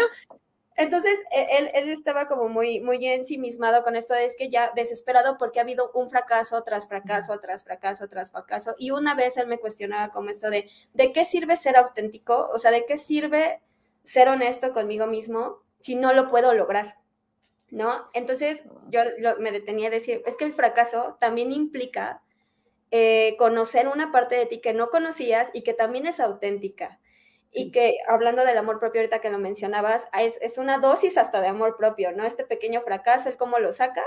Entonces, 0.77 1.13
e, 1.31 1.57
él, 1.57 1.71
él, 1.73 1.89
estaba 1.89 2.27
como 2.27 2.49
muy, 2.49 2.81
muy 2.81 3.05
ensimismado 3.07 3.83
con 3.83 3.95
esto, 3.95 4.13
es 4.13 4.35
que 4.35 4.49
ya 4.49 4.71
desesperado 4.75 5.37
porque 5.37 5.59
ha 5.59 5.63
habido 5.63 5.91
un 5.93 6.09
fracaso 6.09 6.61
tras 6.63 6.87
fracaso, 6.87 7.39
tras 7.39 7.63
fracaso, 7.63 8.09
tras 8.09 8.31
fracaso. 8.31 8.75
Y 8.77 8.91
una 8.91 9.15
vez 9.15 9.37
él 9.37 9.47
me 9.47 9.59
cuestionaba 9.59 10.11
como 10.11 10.29
esto 10.29 10.49
de, 10.49 10.69
¿de 10.93 11.13
qué 11.13 11.23
sirve 11.23 11.55
ser 11.55 11.77
auténtico? 11.77 12.49
O 12.53 12.59
sea, 12.59 12.71
¿de 12.71 12.85
qué 12.85 12.97
sirve 12.97 13.61
ser 14.03 14.27
honesto 14.27 14.73
conmigo 14.73 15.07
mismo 15.07 15.61
si 15.79 15.95
no 15.95 16.13
lo 16.13 16.29
puedo 16.29 16.53
lograr? 16.53 16.97
¿No? 17.71 18.09
Entonces, 18.13 18.63
yo 18.89 19.01
me 19.39 19.51
detenía 19.51 19.87
a 19.87 19.91
decir, 19.91 20.23
es 20.25 20.35
que 20.35 20.45
el 20.45 20.53
fracaso 20.53 21.17
también 21.19 21.51
implica 21.51 22.21
eh, 22.91 23.35
conocer 23.37 23.87
una 23.87 24.11
parte 24.11 24.35
de 24.35 24.45
ti 24.45 24.59
que 24.59 24.73
no 24.73 24.89
conocías 24.89 25.51
y 25.53 25.63
que 25.63 25.73
también 25.73 26.05
es 26.05 26.19
auténtica 26.19 26.99
y 27.51 27.71
que 27.71 27.97
hablando 28.07 28.43
del 28.43 28.57
amor 28.57 28.79
propio 28.79 29.01
ahorita 29.01 29.19
que 29.19 29.29
lo 29.29 29.37
mencionabas, 29.37 30.07
es, 30.19 30.37
es, 30.41 30.57
una 30.57 30.77
dosis 30.77 31.17
hasta 31.17 31.41
de 31.41 31.47
amor 31.47 31.77
propio, 31.77 32.11
¿no? 32.11 32.25
Este 32.25 32.45
pequeño 32.45 32.81
fracaso, 32.81 33.29
el 33.29 33.37
cómo 33.37 33.59
lo 33.59 33.71
sacas, 33.71 34.05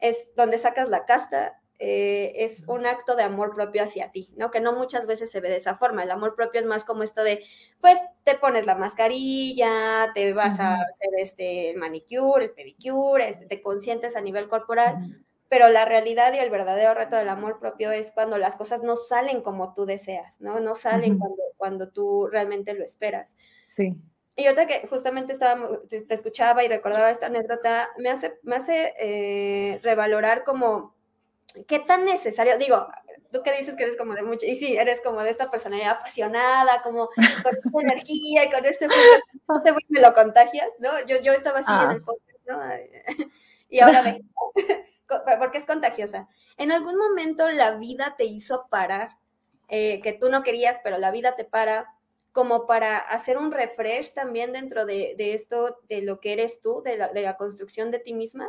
es 0.00 0.34
donde 0.34 0.58
sacas 0.58 0.88
la 0.88 1.04
casta, 1.04 1.60
eh, 1.78 2.44
es 2.44 2.64
un 2.68 2.84
acto 2.86 3.16
de 3.16 3.22
amor 3.22 3.54
propio 3.54 3.82
hacia 3.82 4.12
ti, 4.12 4.30
¿no? 4.36 4.50
Que 4.50 4.60
no 4.60 4.74
muchas 4.74 5.06
veces 5.06 5.30
se 5.30 5.40
ve 5.40 5.48
de 5.48 5.56
esa 5.56 5.76
forma. 5.76 6.02
El 6.02 6.10
amor 6.10 6.34
propio 6.34 6.60
es 6.60 6.66
más 6.66 6.84
como 6.84 7.02
esto 7.02 7.22
de, 7.22 7.42
pues, 7.80 7.98
te 8.22 8.34
pones 8.34 8.66
la 8.66 8.74
mascarilla, 8.74 10.10
te 10.14 10.32
vas 10.34 10.60
a 10.60 10.74
hacer 10.74 11.08
este 11.18 11.74
manicure, 11.76 12.44
el 12.44 12.50
pedicure, 12.50 13.28
este, 13.28 13.46
te 13.46 13.62
consientes 13.62 14.14
a 14.16 14.20
nivel 14.20 14.48
corporal 14.48 15.24
pero 15.50 15.68
la 15.68 15.84
realidad 15.84 16.32
y 16.32 16.38
el 16.38 16.48
verdadero 16.48 16.94
reto 16.94 17.16
del 17.16 17.28
amor 17.28 17.58
propio 17.58 17.90
es 17.90 18.12
cuando 18.12 18.38
las 18.38 18.54
cosas 18.54 18.84
no 18.84 18.94
salen 18.94 19.42
como 19.42 19.74
tú 19.74 19.84
deseas, 19.84 20.40
¿no? 20.40 20.60
No 20.60 20.76
salen 20.76 21.18
cuando, 21.18 21.42
cuando 21.56 21.88
tú 21.88 22.28
realmente 22.28 22.72
lo 22.72 22.84
esperas. 22.84 23.34
Sí. 23.74 23.96
Y 24.36 24.46
otra 24.46 24.66
que 24.66 24.86
justamente 24.86 25.32
estaba, 25.32 25.68
te, 25.88 26.14
escuchaba 26.14 26.62
y 26.62 26.68
recordaba 26.68 27.10
esta 27.10 27.26
anécdota, 27.26 27.88
me 27.98 28.10
hace, 28.10 28.38
me 28.44 28.54
hace 28.54 28.94
eh, 29.00 29.80
revalorar 29.82 30.44
como 30.44 30.94
qué 31.66 31.80
tan 31.80 32.04
necesario, 32.04 32.56
digo, 32.56 32.86
tú 33.32 33.42
que 33.42 33.52
dices 33.52 33.74
que 33.74 33.82
eres 33.82 33.96
como 33.96 34.14
de 34.14 34.22
mucho, 34.22 34.46
y 34.46 34.54
sí, 34.54 34.76
eres 34.76 35.00
como 35.00 35.24
de 35.24 35.30
esta 35.30 35.50
personalidad 35.50 35.96
apasionada, 35.96 36.80
como 36.82 37.08
con 37.08 37.24
esta 37.24 37.50
energía 37.82 38.44
y 38.44 38.50
con 38.50 38.64
este 38.64 38.86
no 39.48 39.62
te 39.62 39.72
me 39.88 40.00
lo 40.00 40.14
contagias, 40.14 40.68
¿no? 40.78 40.90
Yo, 41.06 41.20
yo 41.20 41.32
estaba 41.32 41.58
así 41.58 41.72
en 41.72 41.78
ah. 41.78 41.92
el 41.92 42.02
podcast, 42.02 42.38
¿no? 42.46 42.60
Y 43.70 43.78
ahora 43.80 44.02
ve 44.02 44.20
porque 45.38 45.58
es 45.58 45.66
contagiosa. 45.66 46.28
En 46.56 46.72
algún 46.72 46.96
momento 46.96 47.48
la 47.48 47.76
vida 47.76 48.14
te 48.16 48.24
hizo 48.24 48.66
parar, 48.70 49.10
eh, 49.68 50.00
que 50.02 50.12
tú 50.12 50.28
no 50.30 50.42
querías, 50.42 50.80
pero 50.82 50.98
la 50.98 51.10
vida 51.10 51.36
te 51.36 51.44
para 51.44 51.86
como 52.32 52.66
para 52.66 52.98
hacer 52.98 53.38
un 53.38 53.50
refresh 53.50 54.12
también 54.12 54.52
dentro 54.52 54.86
de, 54.86 55.14
esto, 55.18 55.78
de 55.88 56.02
lo 56.02 56.20
que 56.20 56.32
eres 56.32 56.60
tú, 56.60 56.82
de 56.84 56.96
la, 56.96 57.08
de 57.12 57.22
la 57.22 57.36
construcción 57.36 57.90
de 57.90 57.98
ti 57.98 58.14
misma? 58.14 58.48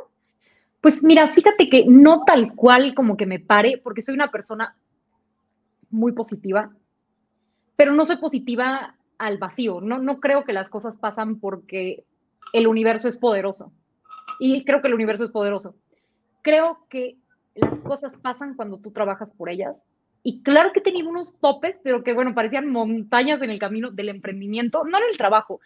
Pues 0.82 1.04
mira, 1.04 1.34
fíjate 1.34 1.70
que 1.70 1.86
no 1.88 2.24
tal 2.24 2.56
cual 2.56 2.94
como 2.94 3.18
que 3.18 3.26
me 3.26 3.40
pare, 3.40 3.80
porque 3.84 4.02
soy 4.02 4.16
una 4.16 4.32
persona 4.32 4.78
muy 5.90 6.12
positiva, 6.12 6.72
pero 7.76 7.94
no 7.94 8.06
soy 8.06 8.18
positiva 8.18 8.96
al 9.18 9.38
vacío. 9.38 9.82
No, 9.82 10.00
no 10.00 10.20
creo 10.20 10.44
que 10.44 10.54
las 10.54 10.70
cosas 10.70 10.98
pasan 10.98 11.40
porque 11.40 12.06
el 12.54 12.68
universo 12.68 13.08
es 13.08 13.18
poderoso. 13.18 13.72
Y 14.40 14.64
creo 14.66 14.82
que 14.82 14.88
el 14.88 14.94
universo 14.94 15.24
es 15.24 15.32
poderoso. 15.32 15.76
Creo 16.42 16.86
que 16.90 17.18
las 17.56 17.82
cosas 17.82 18.18
pasan 18.18 18.56
cuando 18.56 18.78
tú 18.78 18.92
trabajas 18.92 19.34
por 19.34 19.50
ellas. 19.50 19.84
Y 20.24 20.42
claro 20.44 20.72
que 20.74 20.82
tenido 20.82 21.10
unos 21.10 21.40
topes, 21.40 21.78
pero 21.84 22.04
que 22.04 22.14
bueno, 22.14 22.36
parecían 22.36 22.68
montañas 22.68 23.42
en 23.42 23.50
el 23.50 23.60
camino 23.60 23.90
del 23.90 24.10
emprendimiento, 24.10 24.84
no 24.84 24.98
en 24.98 25.04
el 25.10 25.18
trabajo. 25.18 25.60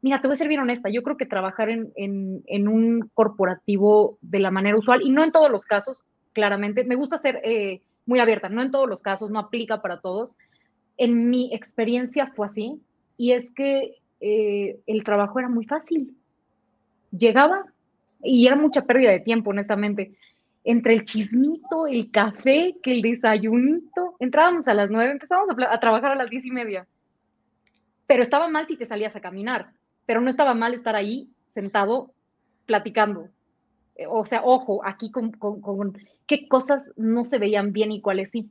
Mira, 0.00 0.20
te 0.20 0.28
voy 0.28 0.34
a 0.34 0.38
ser 0.38 0.48
bien 0.48 0.60
honesta, 0.60 0.88
yo 0.88 1.02
creo 1.02 1.16
que 1.16 1.26
trabajar 1.26 1.68
en, 1.68 1.92
en, 1.96 2.68
un 2.68 3.10
corporativo 3.14 4.16
de 4.22 4.38
la 4.38 4.50
manera 4.50 4.78
usual, 4.78 5.02
y 5.02 5.10
no 5.10 5.24
en 5.24 5.32
todos 5.32 5.50
los 5.50 5.66
casos, 5.66 6.04
claramente, 6.32 6.84
me 6.84 6.94
gusta 6.94 7.18
ser 7.18 7.40
eh, 7.42 7.82
muy 8.06 8.20
abierta, 8.20 8.48
no 8.48 8.62
en 8.62 8.70
todos 8.70 8.88
los 8.88 9.02
casos, 9.02 9.30
no 9.30 9.40
aplica 9.40 9.82
para 9.82 10.00
todos. 10.00 10.36
En 10.96 11.28
mi 11.28 11.52
experiencia 11.52 12.32
fue 12.34 12.46
así, 12.46 12.80
y 13.16 13.32
es 13.32 13.52
que 13.52 13.96
eh, 14.20 14.78
el 14.86 15.04
trabajo 15.04 15.40
era 15.40 15.48
muy 15.48 15.66
fácil. 15.66 16.16
Llegaba 17.10 17.64
y 18.22 18.46
era 18.46 18.56
mucha 18.56 18.82
pérdida 18.82 19.10
de 19.10 19.20
tiempo, 19.20 19.50
honestamente. 19.50 20.16
Entre 20.64 20.92
el 20.92 21.04
chismito, 21.04 21.86
el 21.86 22.10
café, 22.10 22.76
que 22.82 22.92
el 22.92 23.02
desayunito, 23.02 24.16
entrábamos 24.18 24.68
a 24.68 24.74
las 24.74 24.90
nueve, 24.90 25.12
empezábamos 25.12 25.56
a, 25.70 25.80
trabajar 25.80 26.12
a 26.12 26.16
las 26.16 26.30
diez 26.30 26.44
y 26.44 26.50
media. 26.50 26.86
Pero 28.06 28.22
estaba 28.22 28.48
mal 28.48 28.66
si 28.66 28.76
te 28.76 28.86
salías 28.86 29.14
a 29.16 29.20
caminar, 29.20 29.72
pero 30.04 30.20
no 30.20 30.30
estaba 30.30 30.54
mal 30.54 30.74
estar 30.74 30.96
ahí 30.96 31.28
sentado 31.54 32.12
platicando. 32.66 33.28
Eh, 33.96 34.06
o 34.08 34.26
sea, 34.26 34.42
ojo, 34.44 34.80
aquí 34.84 35.10
con, 35.10 35.32
qué 36.26 36.48
cosas 36.48 36.84
no 36.96 37.24
se 37.24 37.38
veían 37.38 37.72
bien 37.72 37.92
y 37.92 38.00
cuáles 38.00 38.30
sí. 38.30 38.50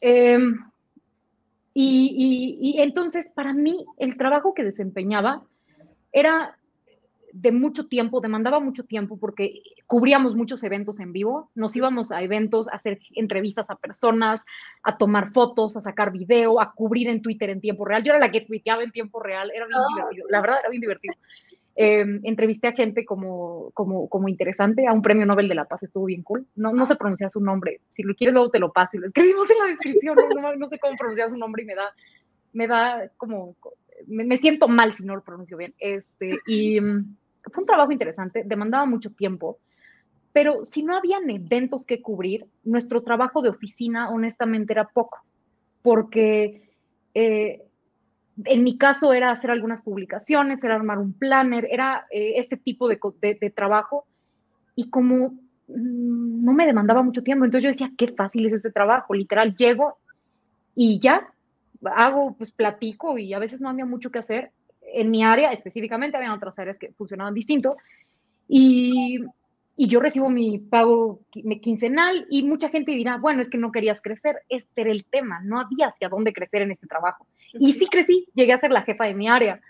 Em, 0.00 0.58
y, 1.74 2.58
y, 2.60 2.80
entonces, 2.80 3.30
para 3.34 3.52
mí, 3.52 3.84
el 3.98 4.16
trabajo 4.16 4.54
que 4.54 4.64
desempeñaba 4.64 5.42
era 6.12 6.58
de 7.32 7.50
mucho 7.50 7.86
tiempo, 7.88 8.20
demandaba 8.20 8.60
mucho 8.60 8.84
tiempo 8.84 9.16
porque 9.18 9.62
cubríamos 9.86 10.34
muchos 10.34 10.62
eventos 10.64 11.00
en 11.00 11.12
vivo, 11.12 11.50
nos 11.54 11.74
íbamos 11.74 12.12
a 12.12 12.22
eventos 12.22 12.68
a 12.68 12.76
hacer 12.76 13.00
entrevistas 13.14 13.70
a 13.70 13.76
personas, 13.76 14.42
a 14.82 14.98
tomar 14.98 15.32
fotos, 15.32 15.76
a 15.76 15.80
sacar 15.80 16.12
video, 16.12 16.60
a 16.60 16.72
cubrir 16.72 17.08
en 17.08 17.22
Twitter 17.22 17.50
en 17.50 17.60
tiempo 17.60 17.84
real. 17.84 18.02
Yo 18.04 18.12
era 18.12 18.20
la 18.20 18.30
que 18.30 18.42
tuiteaba 18.42 18.82
en 18.82 18.92
tiempo 18.92 19.20
real, 19.20 19.50
era 19.54 19.66
bien 19.66 19.78
oh. 19.78 19.96
divertido, 19.96 20.26
la 20.28 20.40
verdad 20.40 20.58
era 20.60 20.68
bien 20.68 20.80
divertido. 20.80 21.14
Em, 21.74 22.20
entrevisté 22.24 22.68
a 22.68 22.72
gente 22.72 23.06
como, 23.06 23.70
como, 23.72 24.06
como 24.10 24.28
interesante, 24.28 24.86
a 24.86 24.92
un 24.92 25.00
premio 25.00 25.24
Nobel 25.24 25.48
de 25.48 25.54
la 25.54 25.64
Paz, 25.64 25.82
estuvo 25.82 26.04
bien 26.04 26.22
cool. 26.22 26.46
No, 26.54 26.72
no 26.72 26.84
sé 26.84 26.96
pronunciar 26.96 27.30
su 27.30 27.40
nombre, 27.40 27.80
si 27.88 28.02
lo 28.02 28.14
quieres 28.14 28.34
luego 28.34 28.50
te 28.50 28.58
lo 28.58 28.72
paso 28.72 28.98
y 28.98 29.00
lo 29.00 29.06
escribimos 29.06 29.50
en 29.50 29.58
la 29.58 29.66
descripción, 29.66 30.16
no, 30.16 30.54
no, 30.54 30.68
sé 30.68 30.78
cómo 30.78 30.96
pronunciar 30.96 31.30
su 31.30 31.38
nombre 31.38 31.62
y 31.62 31.66
me 31.66 31.74
da, 31.74 31.94
me 32.52 32.66
da 32.66 33.10
como, 33.16 33.56
me, 34.06 34.24
me, 34.24 34.36
siento 34.36 34.68
mal 34.68 34.92
si 34.94 35.04
no 35.04 35.16
lo 35.16 35.22
pronuncio 35.22 35.56
bien. 35.56 35.74
Este, 35.78 36.38
y 36.46 36.78
fue 37.50 37.62
un 37.62 37.66
trabajo 37.66 37.92
interesante, 37.92 38.42
demandaba 38.44 38.86
mucho 38.86 39.10
tiempo, 39.10 39.58
pero 40.32 40.64
si 40.64 40.82
no 40.82 40.96
habían 40.96 41.28
eventos 41.28 41.86
que 41.86 42.00
cubrir, 42.00 42.46
nuestro 42.64 43.02
trabajo 43.02 43.42
de 43.42 43.50
oficina 43.50 44.10
honestamente 44.10 44.72
era 44.72 44.88
poco, 44.88 45.18
porque 45.82 46.70
eh, 47.14 47.62
en 48.44 48.64
mi 48.64 48.78
caso 48.78 49.12
era 49.12 49.30
hacer 49.30 49.50
algunas 49.50 49.82
publicaciones, 49.82 50.62
era 50.64 50.74
armar 50.74 50.98
un 50.98 51.12
planner, 51.12 51.68
era 51.70 52.06
eh, 52.10 52.34
este 52.36 52.56
tipo 52.56 52.88
de, 52.88 53.52
trabajo, 53.54 54.06
y 54.74 54.88
como 54.88 55.32
mm, 55.68 56.44
no 56.44 56.52
me 56.52 56.66
demandaba 56.66 57.02
mucho 57.02 57.22
tiempo, 57.22 57.44
entonces 57.44 57.64
yo 57.64 57.70
decía, 57.70 57.92
qué 57.96 58.08
fácil 58.08 58.46
es 58.46 58.54
este 58.54 58.70
trabajo, 58.70 59.14
literal, 59.14 59.54
llego 59.54 59.98
y 60.74 60.98
ya, 60.98 61.28
hago, 61.94 62.34
pues 62.38 62.52
platico 62.52 63.18
y 63.18 63.34
a 63.34 63.38
veces 63.38 63.60
no 63.60 63.68
había 63.68 63.84
mucho 63.84 64.10
que 64.10 64.20
hacer 64.20 64.52
en 64.92 65.10
mi 65.10 65.24
área 65.24 65.52
específicamente, 65.52 66.16
había 66.16 66.34
otras 66.34 66.58
áreas 66.58 66.78
que 66.78 66.92
funcionaban 66.92 67.34
distinto. 67.34 67.76
Y, 68.48 69.20
y 69.76 69.88
yo 69.88 70.00
recibo 70.00 70.28
mi 70.28 70.58
pago 70.58 71.20
quincenal 71.60 72.26
y 72.30 72.42
mucha 72.42 72.68
gente 72.68 72.92
dirá, 72.92 73.16
bueno, 73.16 73.42
es 73.42 73.50
que 73.50 73.58
no 73.58 73.72
querías 73.72 74.02
crecer. 74.02 74.42
Este 74.48 74.82
era 74.82 74.90
el 74.90 75.04
tema, 75.04 75.40
no 75.42 75.60
había 75.60 75.88
hacia 75.88 76.08
dónde 76.08 76.32
crecer 76.32 76.62
en 76.62 76.72
este 76.72 76.86
trabajo. 76.86 77.26
Y 77.52 77.72
sí 77.72 77.86
crecí, 77.86 78.28
llegué 78.34 78.52
a 78.52 78.58
ser 78.58 78.70
la 78.70 78.82
jefa 78.82 79.04
de 79.04 79.14
mi 79.14 79.28
área, 79.28 79.60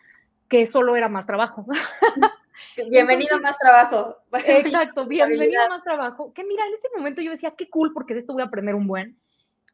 que 0.49 0.67
solo 0.67 0.97
era 0.97 1.09
más 1.09 1.27
trabajo. 1.27 1.67
Bienvenido 2.91 3.37
a 3.37 3.41
más 3.41 3.59
trabajo. 3.59 4.17
Exacto, 4.47 5.07
bienvenido 5.07 5.63
a 5.63 5.69
más 5.69 5.83
trabajo. 5.83 6.33
Que 6.33 6.45
mira, 6.45 6.67
en 6.67 6.75
este 6.75 6.89
momento 6.97 7.21
yo 7.21 7.31
decía, 7.31 7.55
qué 7.57 7.69
cool, 7.69 7.93
porque 7.93 8.15
de 8.15 8.21
esto 8.21 8.33
voy 8.33 8.43
a 8.43 8.47
aprender 8.47 8.75
un 8.75 8.87
buen. 8.87 9.17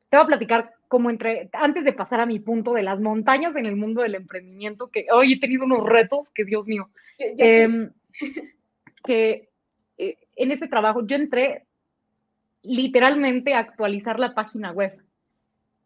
Te 0.09 0.17
voy 0.17 0.25
a 0.25 0.29
platicar 0.29 0.75
como 0.89 1.11
entre, 1.11 1.51
antes 1.53 1.85
de 1.85 1.93
pasar 1.93 2.21
a 2.21 2.27
mi 2.27 2.41
punto 2.41 2.73
de 2.73 2.83
las 2.83 3.01
montañas 3.01 3.55
en 3.57 3.67
el 3.67 3.77
mundo 3.77 4.03
del 4.03 4.15
emprendimiento, 4.15 4.89
que 4.89 5.07
hoy 5.13 5.35
he 5.35 5.41
tenido 5.41 5.65
unos 5.65 5.85
retos 5.85 6.31
que 6.31 6.45
Dios 6.45 6.67
mío, 6.67 6.89
em, 7.19 7.87
que 9.05 9.51
eh, 9.99 10.17
en 10.37 10.51
este 10.51 10.67
trabajo 10.67 11.07
yo 11.07 11.17
entré 11.17 11.67
literalmente 12.63 13.55
a 13.55 13.59
actualizar 13.59 14.19
la 14.19 14.35
página 14.35 14.73
web, 14.73 14.99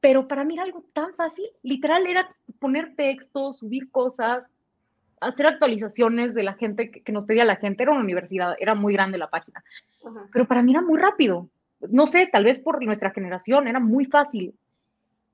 pero 0.01 0.29
para 0.29 0.45
mí 0.45 0.55
era 0.55 0.63
algo 0.63 0.85
tan 0.93 1.15
fácil, 1.15 1.47
literal 1.63 2.07
era 2.07 2.35
poner 2.61 2.95
textos, 2.95 3.59
subir 3.59 3.91
cosas, 3.91 4.51
hacer 5.21 5.47
actualizaciones 5.47 6.35
de 6.35 6.43
la 6.43 6.55
gente 6.55 6.91
que, 6.91 7.13
nos 7.13 7.25
pedía 7.25 7.45
la 7.45 7.57
gente, 7.57 7.83
era 7.83 7.93
una 7.93 8.03
universidad, 8.03 8.57
era 8.59 8.75
muy 8.75 8.93
grande 8.93 9.19
la 9.19 9.31
página, 9.31 9.65
pero 10.33 10.47
para 10.47 10.63
mí 10.63 10.73
era 10.73 10.81
muy 10.81 10.99
rápido, 10.99 11.49
no 11.91 12.07
sé, 12.07 12.29
tal 12.31 12.45
vez 12.45 12.61
por 12.61 12.83
nuestra 12.85 13.11
generación, 13.11 13.69
era 13.69 13.81
muy 13.81 14.05
fácil. 14.05 14.55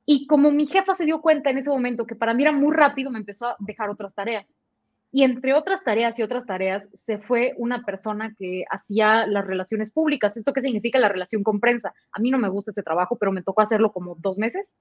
Y 0.07 0.27
como 0.27 0.51
mi 0.51 0.67
jefa 0.67 0.95
se 0.95 1.05
dio 1.05 1.21
cuenta 1.21 1.51
en 1.51 1.59
ese 1.59 1.71
momento 1.71 2.07
que 2.07 2.15
para 2.15 2.33
mí 2.35 2.43
era 2.43 2.53
muy 2.53 2.75
rápido, 2.75 3.11
me 3.11 3.19
empezó 3.19 3.49
a 3.49 3.57
dejar 3.59 3.91
otras 3.91 4.15
tareas. 4.15 4.47
Y 5.11 5.23
entre 5.23 5.55
otras 5.55 5.83
tareas 5.85 6.19
y 6.19 6.23
otras 6.23 6.45
tareas, 6.45 6.85
se 6.93 7.19
fue 7.19 7.55
una 7.57 7.83
persona 7.83 8.35
que 8.39 8.65
hacía 8.71 9.27
las 9.27 9.47
relaciones 9.47 9.91
públicas. 9.91 10.37
¿Esto 10.37 10.53
qué 10.53 10.61
significa 10.61 10.99
la 10.99 11.09
relación 11.09 11.43
con 11.43 11.61
prensa? 11.61 11.95
A 12.13 12.21
mí 12.21 12.31
no 12.31 12.39
me 12.39 12.51
gusta 12.51 12.73
ese 12.73 12.83
trabajo, 12.83 13.17
pero 13.19 13.33
me 13.33 13.43
tocó 13.43 13.63
hacerlo 13.63 13.91
como 13.93 14.17
dos 14.17 14.39
meses. 14.39 14.75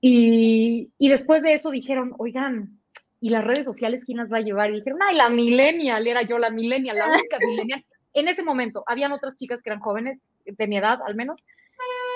y, 0.00 0.90
y, 0.98 1.08
después 1.08 1.42
de 1.42 1.52
eso 1.52 1.70
dijeron, 1.70 2.14
oigan, 2.18 2.80
¿y 3.20 3.30
las 3.30 3.44
redes 3.44 3.64
sociales 3.64 4.04
quién 4.04 4.18
las 4.18 4.32
va 4.32 4.38
a 4.38 4.42
llevar? 4.42 4.70
Y 4.70 4.74
dijeron, 4.74 4.98
ay, 5.02 5.16
la 5.16 5.28
millennial, 5.28 6.06
era 6.06 6.22
yo 6.22 6.38
la 6.38 6.50
millennial, 6.50 6.96
la 6.96 7.06
única 7.06 7.38
millennial. 7.46 7.84
En 8.14 8.28
ese 8.28 8.42
momento, 8.42 8.84
habían 8.86 9.12
otras 9.12 9.36
chicas 9.36 9.62
que 9.62 9.70
eran 9.70 9.80
jóvenes, 9.80 10.20
de 10.44 10.66
mi 10.66 10.76
edad 10.76 11.00
al 11.06 11.14
menos, 11.14 11.44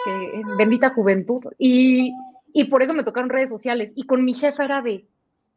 que 0.04 0.42
bendita 0.56 0.90
juventud, 0.90 1.44
y, 1.58 2.12
y 2.52 2.64
por 2.64 2.82
eso 2.82 2.94
me 2.94 3.04
tocaron 3.04 3.30
redes 3.30 3.50
sociales. 3.50 3.92
Y 3.96 4.04
con 4.04 4.24
mi 4.24 4.34
jefa 4.34 4.64
era 4.64 4.82
de, 4.82 5.06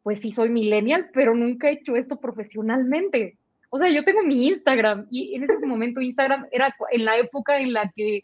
pues 0.02 0.20
sí, 0.20 0.32
soy 0.32 0.50
millennial, 0.50 1.10
pero 1.12 1.34
nunca 1.34 1.68
he 1.68 1.74
hecho 1.74 1.96
esto 1.96 2.20
profesionalmente. 2.20 3.38
O 3.70 3.78
sea, 3.78 3.88
yo 3.88 4.04
tengo 4.04 4.22
mi 4.22 4.48
Instagram 4.48 5.06
y 5.10 5.34
en 5.34 5.44
ese 5.44 5.58
momento 5.66 6.00
Instagram 6.00 6.46
era 6.50 6.74
en 6.90 7.04
la 7.04 7.16
época 7.16 7.58
en 7.58 7.72
la 7.72 7.90
que 7.94 8.20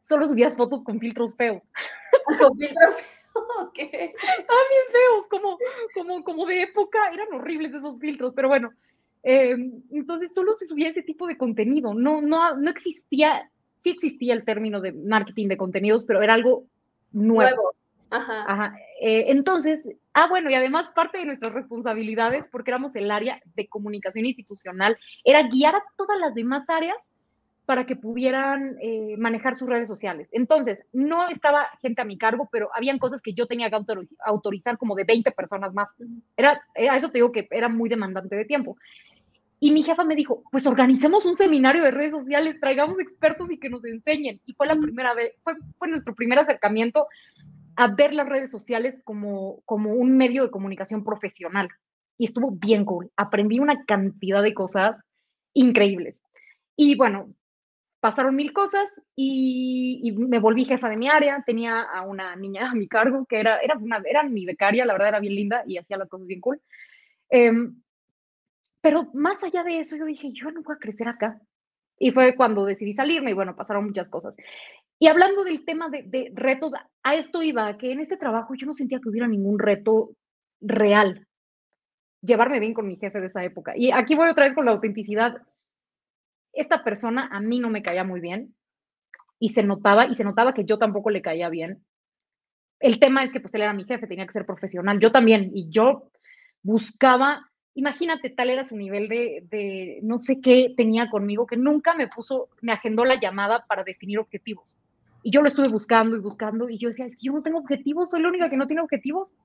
solo 0.00 0.26
subías 0.26 0.56
fotos 0.56 0.82
con 0.82 0.98
filtros 0.98 1.36
feos. 1.36 1.62
Con 2.40 2.56
filtros 2.58 2.94
feos, 2.96 3.72
bien 3.76 4.12
feos, 4.90 5.28
como, 5.30 5.58
como, 5.94 6.24
como 6.24 6.46
de 6.46 6.62
época, 6.62 6.98
eran 7.12 7.32
horribles 7.32 7.72
esos 7.72 8.00
filtros, 8.00 8.32
pero 8.34 8.48
bueno, 8.48 8.72
Em, 9.22 9.82
entonces 9.90 10.32
solo 10.32 10.54
se 10.54 10.66
subía 10.66 10.88
ese 10.88 11.02
tipo 11.02 11.26
de 11.26 11.36
contenido, 11.36 11.92
no, 11.94 12.20
no, 12.20 12.56
no 12.56 12.70
existía, 12.70 13.50
sí 13.82 13.90
existía 13.90 14.34
el 14.34 14.44
término 14.44 14.80
de 14.80 14.92
marketing 14.92 15.48
de 15.48 15.56
contenidos, 15.56 16.04
pero 16.04 16.22
era 16.22 16.34
algo 16.34 16.64
nuevo. 17.12 17.74
Ajá. 18.10 18.74
Eh, 19.00 19.26
entonces, 19.28 19.88
ah, 20.14 20.28
bueno, 20.28 20.50
y 20.50 20.54
además 20.54 20.88
parte 20.90 21.18
de 21.18 21.26
nuestras 21.26 21.52
responsabilidades, 21.52 22.48
porque 22.48 22.70
éramos 22.70 22.96
el 22.96 23.10
área 23.10 23.40
de 23.54 23.68
comunicación 23.68 24.24
institucional, 24.26 24.96
era 25.24 25.46
guiar 25.48 25.76
a 25.76 25.84
todas 25.96 26.18
las 26.18 26.34
demás 26.34 26.70
áreas 26.70 26.96
para 27.66 27.84
que 27.84 27.96
pudieran 27.96 28.78
eh, 28.80 29.14
manejar 29.18 29.54
sus 29.54 29.68
redes 29.68 29.88
sociales. 29.88 30.30
Entonces, 30.32 30.86
no 30.94 31.28
estaba 31.28 31.68
gente 31.82 32.00
a 32.00 32.06
mi 32.06 32.16
cargo, 32.16 32.48
pero 32.50 32.70
habían 32.74 32.98
cosas 32.98 33.20
que 33.20 33.34
yo 33.34 33.46
tenía 33.46 33.68
que 33.68 33.76
autorizar 34.24 34.78
como 34.78 34.94
de 34.94 35.04
20 35.04 35.30
personas 35.32 35.74
más. 35.74 35.94
Era, 36.34 36.62
a 36.74 36.96
eso 36.96 37.10
te 37.10 37.18
digo 37.18 37.30
que 37.30 37.46
era 37.50 37.68
muy 37.68 37.90
demandante 37.90 38.36
de 38.36 38.46
tiempo. 38.46 38.78
Y 39.60 39.72
mi 39.72 39.82
jefa 39.82 40.04
me 40.04 40.14
dijo, 40.14 40.44
pues 40.50 40.66
organicemos 40.66 41.26
un 41.26 41.34
seminario 41.34 41.82
de 41.82 41.90
redes 41.90 42.12
sociales, 42.12 42.60
traigamos 42.60 43.00
expertos 43.00 43.50
y 43.50 43.58
que 43.58 43.68
nos 43.68 43.84
enseñen. 43.84 44.40
Y 44.44 44.54
fue 44.54 44.66
la 44.66 44.76
primera 44.76 45.14
vez, 45.14 45.32
fue, 45.42 45.54
fue 45.78 45.88
nuestro 45.88 46.14
primer 46.14 46.38
acercamiento 46.38 47.08
a 47.76 47.88
ver 47.88 48.12
las 48.12 48.28
redes 48.28 48.50
sociales 48.50 49.00
como, 49.04 49.60
como 49.64 49.92
un 49.92 50.16
medio 50.16 50.42
de 50.42 50.50
comunicación 50.50 51.04
profesional. 51.04 51.68
Y 52.16 52.24
estuvo 52.24 52.50
bien 52.50 52.84
cool. 52.84 53.10
Aprendí 53.16 53.60
una 53.60 53.84
cantidad 53.84 54.42
de 54.42 54.54
cosas 54.54 55.00
increíbles. 55.54 56.16
Y 56.76 56.96
bueno, 56.96 57.32
pasaron 58.00 58.34
mil 58.34 58.52
cosas 58.52 59.02
y, 59.16 60.14
me 60.16 60.38
volví 60.38 60.64
jefa 60.64 60.88
de 60.88 60.96
mi 60.96 61.08
área. 61.08 61.42
Tenía 61.46 61.82
a 61.82 62.02
una 62.02 62.34
niña 62.36 62.70
a 62.70 62.74
mi 62.74 62.88
cargo 62.88 63.26
que 63.26 63.40
era, 63.40 63.58
era, 63.58 63.76
una, 63.76 64.02
era 64.04 64.22
mi 64.22 64.44
becaria, 64.44 64.86
la 64.86 64.94
verdad 64.94 65.08
era 65.08 65.20
bien 65.20 65.34
linda 65.34 65.62
y 65.66 65.78
hacía 65.78 65.98
las 65.98 66.08
cosas 66.08 66.26
bien 66.26 66.40
cool. 66.40 66.60
Em, 67.30 67.80
pero 68.80 69.08
más 69.14 69.42
allá 69.44 69.64
de 69.64 69.80
eso, 69.80 69.96
yo 69.96 70.04
dije, 70.04 70.30
yo 70.32 70.50
no 70.50 70.62
voy 70.62 70.76
a 70.76 70.78
crecer 70.78 71.08
acá. 71.08 71.40
Y 71.98 72.12
fue 72.12 72.36
cuando 72.36 72.64
decidí 72.64 72.92
salirme 72.92 73.32
y 73.32 73.34
bueno, 73.34 73.56
pasaron 73.56 73.84
muchas 73.84 74.08
cosas. 74.08 74.36
Y 75.00 75.08
hablando 75.08 75.44
del 75.44 75.64
tema 75.64 75.88
de, 75.88 76.30
retos, 76.34 76.72
a 77.02 77.14
esto 77.14 77.42
iba, 77.42 77.76
que 77.76 77.92
en 77.92 78.00
este 78.00 78.16
trabajo 78.16 78.54
yo 78.54 78.66
no 78.66 78.74
sentía 78.74 79.00
que 79.00 79.08
hubiera 79.08 79.26
ningún 79.26 79.58
reto 79.58 80.10
real. 80.60 81.26
Llevarme 82.20 82.60
bien 82.60 82.74
con 82.74 82.86
mi 82.86 82.96
jefe 82.96 83.20
de 83.20 83.26
esa 83.26 83.44
época. 83.44 83.74
Y 83.76 83.90
aquí 83.90 84.14
voy 84.14 84.28
otra 84.28 84.44
vez 84.44 84.54
con 84.54 84.64
la 84.64 84.72
autenticidad 84.72 85.42
esta 86.58 86.82
persona 86.82 87.28
a 87.30 87.40
mí 87.40 87.60
no 87.60 87.70
me 87.70 87.82
caía 87.82 88.04
muy 88.04 88.20
bien 88.20 88.54
y 89.38 89.50
se 89.50 89.62
notaba, 89.62 90.06
y 90.06 90.14
se 90.14 90.24
notaba 90.24 90.52
que 90.52 90.64
yo 90.64 90.78
tampoco 90.78 91.10
le 91.10 91.22
caía 91.22 91.48
bien. 91.48 91.84
El 92.80 92.98
tema 92.98 93.22
es 93.22 93.32
que 93.32 93.40
pues 93.40 93.54
él 93.54 93.62
era 93.62 93.72
mi 93.72 93.84
jefe, 93.84 94.08
tenía 94.08 94.26
que 94.26 94.32
ser 94.32 94.44
profesional, 94.44 94.98
yo 94.98 95.12
también, 95.12 95.50
y 95.54 95.70
yo 95.70 96.10
buscaba, 96.62 97.47
imagínate, 97.78 98.28
tal 98.30 98.50
era 98.50 98.66
su 98.66 98.76
nivel 98.76 99.08
de, 99.08 99.44
de 99.50 100.00
no 100.02 100.18
sé 100.18 100.40
qué 100.40 100.74
tenía 100.76 101.08
conmigo, 101.10 101.46
que 101.46 101.56
nunca 101.56 101.94
me 101.94 102.08
puso, 102.08 102.48
me 102.60 102.72
agendó 102.72 103.04
la 103.04 103.20
llamada 103.20 103.66
para 103.68 103.84
definir 103.84 104.18
objetivos. 104.18 104.80
Y 105.22 105.30
yo 105.30 105.42
lo 105.42 105.48
estuve 105.48 105.68
buscando 105.68 106.16
y 106.16 106.20
buscando, 106.20 106.68
y 106.68 106.76
yo 106.78 106.88
decía, 106.88 107.06
es 107.06 107.16
que 107.16 107.26
yo 107.26 107.32
no 107.32 107.42
tengo 107.42 107.58
objetivos, 107.58 108.10
soy 108.10 108.20
la 108.22 108.28
única 108.30 108.50
que 108.50 108.56
no 108.56 108.66
tiene 108.66 108.82
objetivos. 108.82 109.36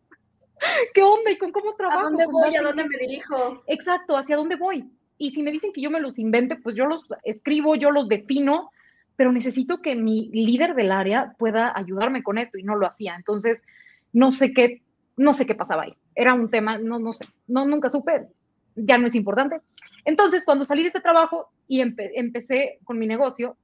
¿Qué 0.95 1.03
onda? 1.03 1.29
¿Y 1.29 1.37
con 1.37 1.51
cómo 1.51 1.75
trabajo? 1.75 1.99
¿A 1.99 2.03
dónde 2.05 2.25
voy? 2.25 2.55
¿A 2.55 2.63
dónde 2.63 2.85
me 2.85 2.97
dirijo? 2.97 3.61
Exacto, 3.67 4.17
¿hacia 4.17 4.35
dónde 4.35 4.55
voy? 4.55 4.89
Y 5.19 5.29
si 5.29 5.43
me 5.43 5.51
dicen 5.51 5.71
que 5.71 5.81
yo 5.81 5.91
me 5.91 6.01
los 6.01 6.17
invente, 6.17 6.55
pues 6.55 6.75
yo 6.75 6.87
los 6.87 7.05
escribo, 7.23 7.75
yo 7.75 7.91
los 7.91 8.07
defino, 8.07 8.71
pero 9.15 9.31
necesito 9.31 9.79
que 9.79 9.95
mi 9.95 10.29
líder 10.29 10.73
del 10.73 10.91
área 10.91 11.35
pueda 11.37 11.71
ayudarme 11.77 12.23
con 12.23 12.39
esto 12.39 12.57
y 12.57 12.63
no 12.63 12.75
lo 12.75 12.87
hacía. 12.87 13.13
Entonces, 13.15 13.63
no 14.11 14.31
sé 14.31 14.53
qué, 14.53 14.81
no 15.17 15.33
sé 15.33 15.45
qué 15.45 15.55
pasaba 15.55 15.83
ahí. 15.83 15.95
Era 16.15 16.33
un 16.33 16.49
tema, 16.49 16.77
no, 16.77 16.99
no 16.99 17.13
sé, 17.13 17.25
no, 17.47 17.65
nunca 17.65 17.89
supe, 17.89 18.27
ya 18.75 18.97
no 18.97 19.07
es 19.07 19.15
importante. 19.15 19.61
Entonces, 20.05 20.45
cuando 20.45 20.65
salí 20.65 20.81
de 20.81 20.87
este 20.89 21.01
trabajo 21.01 21.49
y 21.67 21.81
empecé 21.81 22.79
con 22.83 22.99
mi 22.99 23.07
negocio, 23.07 23.57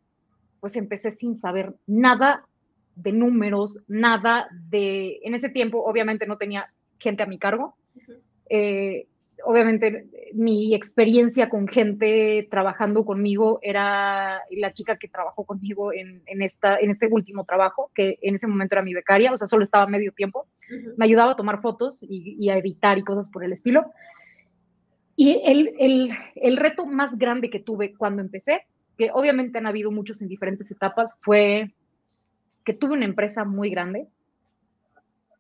pues 0.59 0.75
empecé 0.75 1.12
sin 1.12 1.38
saber 1.38 1.75
nada 1.88 2.45
de 2.95 3.12
números, 3.13 3.83
nada 3.88 4.47
de, 4.51 5.19
en 5.23 5.33
ese 5.33 5.49
tiempo 5.49 5.83
obviamente 5.83 6.27
no 6.27 6.38
tenía 6.38 6.71
gente 6.97 7.23
a 7.23 7.27
mi 7.27 7.39
cargo 7.39 7.75
obviamente 9.43 10.08
mi 10.34 10.75
experiencia 10.75 11.49
con 11.49 11.67
gente 11.67 12.47
trabajando 12.49 13.06
conmigo 13.06 13.60
era 13.62 14.41
la 14.52 14.73
chica 14.73 14.97
que 14.97 15.08
trabajó 15.08 15.45
conmigo 15.45 15.91
en, 15.93 16.21
esta, 16.41 16.78
en 16.78 16.89
este 16.89 17.08
último 17.08 17.45
trabajo, 17.45 17.91
que 17.93 18.17
en 18.21 18.36
ese 18.36 18.47
momento 18.47 18.75
era 18.75 18.84
mi 18.84 18.93
becaria, 18.93 19.32
o 19.32 19.38
sea, 19.38 19.47
solo 19.47 19.63
estaba 19.63 19.88
medio 19.88 20.12
tiempo. 20.12 20.47
Me 20.97 21.06
ayudaba 21.06 21.34
a 21.34 21.36
tomar 21.36 21.62
fotos 21.62 22.06
y, 22.08 22.49
a 22.49 22.58
editar 22.58 22.97
y 22.97 23.04
cosas 23.04 23.30
por 23.32 23.43
el 23.43 23.54
estilo. 23.54 23.91
Y 25.15 25.41
el, 25.45 25.73
el, 25.80 26.12
el 26.36 26.58
reto 26.58 26.86
más 26.86 27.17
grande 27.17 27.49
que 27.49 27.60
tuve 27.60 27.93
cuando 27.95 28.21
empecé, 28.21 28.65
que 28.97 29.12
obviamente 29.13 29.58
han 29.58 29.67
habido 29.67 29.91
muchos 29.91 30.21
en 30.21 30.28
diferentes 30.28 30.71
etapas, 30.71 31.17
fue 31.21 31.71
que 32.63 32.73
tuve 32.73 32.93
una 32.93 33.06
empresa 33.06 33.45
muy 33.45 33.69
grande 33.69 34.08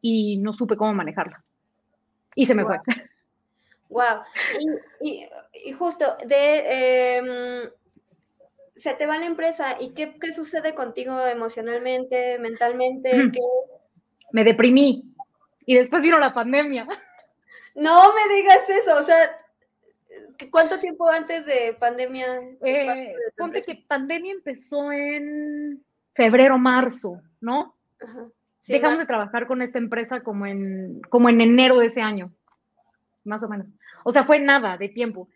y 0.01 0.37
no 0.37 0.53
supe 0.53 0.77
cómo 0.77 0.93
manejarla. 0.93 1.43
Y 2.35 2.45
se 2.45 2.55
me 2.55 2.63
fue. 2.63 2.77
Wow. 3.89 4.21
Y, 5.01 5.27
justo, 5.73 6.15
de 6.25 7.17
em, 7.17 7.69
se 8.75 8.93
te 8.93 9.07
va 9.07 9.17
la 9.17 9.25
empresa 9.25 9.77
y 9.79 9.93
qué, 9.93 10.15
sucede 10.31 10.73
contigo 10.73 11.19
emocionalmente, 11.25 12.37
mentalmente. 12.39 13.11
Me 14.31 14.43
deprimí 14.43 15.03
y 15.65 15.75
después 15.75 16.03
vino 16.03 16.17
la 16.19 16.33
pandemia. 16.33 16.87
No 17.75 18.13
me 18.13 18.35
digas 18.35 18.69
eso, 18.69 18.97
o 18.97 19.03
sea, 19.03 19.15
¿cuánto 20.51 20.79
tiempo 20.79 21.07
antes 21.07 21.45
de 21.45 21.77
pandemia? 21.79 22.25
Eh, 22.61 23.13
ponte 23.37 23.61
que 23.61 23.85
pandemia 23.87 24.33
empezó 24.33 24.91
en 24.91 25.81
febrero, 26.13 26.57
marzo, 26.57 27.21
¿no? 27.39 27.77
Dejamos 28.67 28.99
de 28.99 29.05
trabajar 29.05 29.47
con 29.47 29.61
esta 29.61 29.77
empresa 29.77 30.23
como 30.23 30.45
en, 30.45 30.99
como 31.09 31.29
en 31.29 31.39
enero 31.39 31.77
de 31.77 31.85
ese 31.85 32.01
año 32.01 32.33
más 33.23 33.43
o 33.43 33.49
menos. 33.49 33.73
O 34.03 34.11
sea, 34.11 34.23
fue 34.23 34.39
nada 34.39 34.77
de 34.77 34.89
tiempo. 34.89 35.29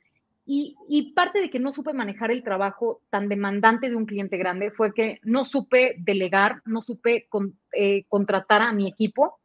Y, 0.45 1.13
parte 1.15 1.39
de 1.39 1.49
que 1.49 1.59
no 1.59 1.71
supe 1.71 1.93
manejar 1.93 2.29
el 2.29 2.43
trabajo 2.43 3.01
tan 3.09 3.29
demandante 3.29 3.89
de 3.89 3.95
un 3.95 4.05
cliente 4.05 4.37
grande 4.37 4.71
fue 4.71 4.93
que 4.93 5.19
no 5.23 5.45
supe 5.45 5.95
delegar, 5.99 6.61
no 6.65 6.81
supe 6.81 7.27
eh, 7.71 8.03
contratar 8.09 8.61
a 8.61 8.73
mi 8.73 8.89
equipo, 8.89 9.39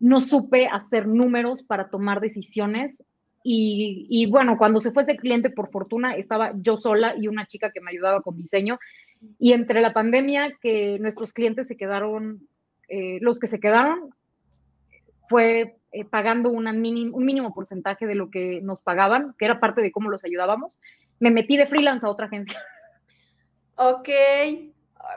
no 0.00 0.22
supe 0.22 0.66
hacer 0.66 1.06
números 1.06 1.62
para 1.62 1.90
tomar 1.90 2.20
decisiones. 2.20 3.04
Y, 3.44 4.06
y, 4.08 4.30
bueno, 4.30 4.56
cuando 4.56 4.80
se 4.80 4.92
fue 4.92 5.02
ese 5.02 5.16
cliente, 5.16 5.50
por 5.50 5.70
fortuna, 5.70 6.16
estaba 6.16 6.52
yo 6.56 6.78
sola 6.78 7.14
y 7.16 7.28
una 7.28 7.46
chica 7.46 7.70
que 7.70 7.82
me 7.82 7.90
ayudaba 7.90 8.22
con 8.22 8.36
diseño. 8.36 8.78
Y 9.38 9.52
entre 9.52 9.82
la 9.82 9.92
pandemia, 9.92 10.56
que 10.62 10.98
nuestros 11.00 11.34
clientes 11.34 11.68
se 11.68 11.76
quedaron, 11.76 12.48
eh, 12.88 13.18
los 13.20 13.38
que 13.38 13.46
se 13.46 13.60
quedaron, 13.60 14.14
fue 15.28 15.78
eh, 15.90 16.04
pagando 16.04 16.50
una 16.50 16.70
un 16.70 17.24
mínimo 17.24 17.54
porcentaje 17.54 18.06
de 18.06 18.14
lo 18.14 18.30
que 18.30 18.60
nos 18.62 18.82
pagaban, 18.82 19.34
que 19.38 19.46
era 19.46 19.60
parte 19.60 19.80
de 19.80 19.90
cómo 19.90 20.10
los 20.10 20.24
ayudábamos, 20.24 20.80
me 21.18 21.30
metí 21.30 21.56
de 21.56 21.66
freelance 21.66 22.06
a 22.06 22.10
otra 22.10 22.26
agencia. 22.26 22.60
Ok, 23.76 24.08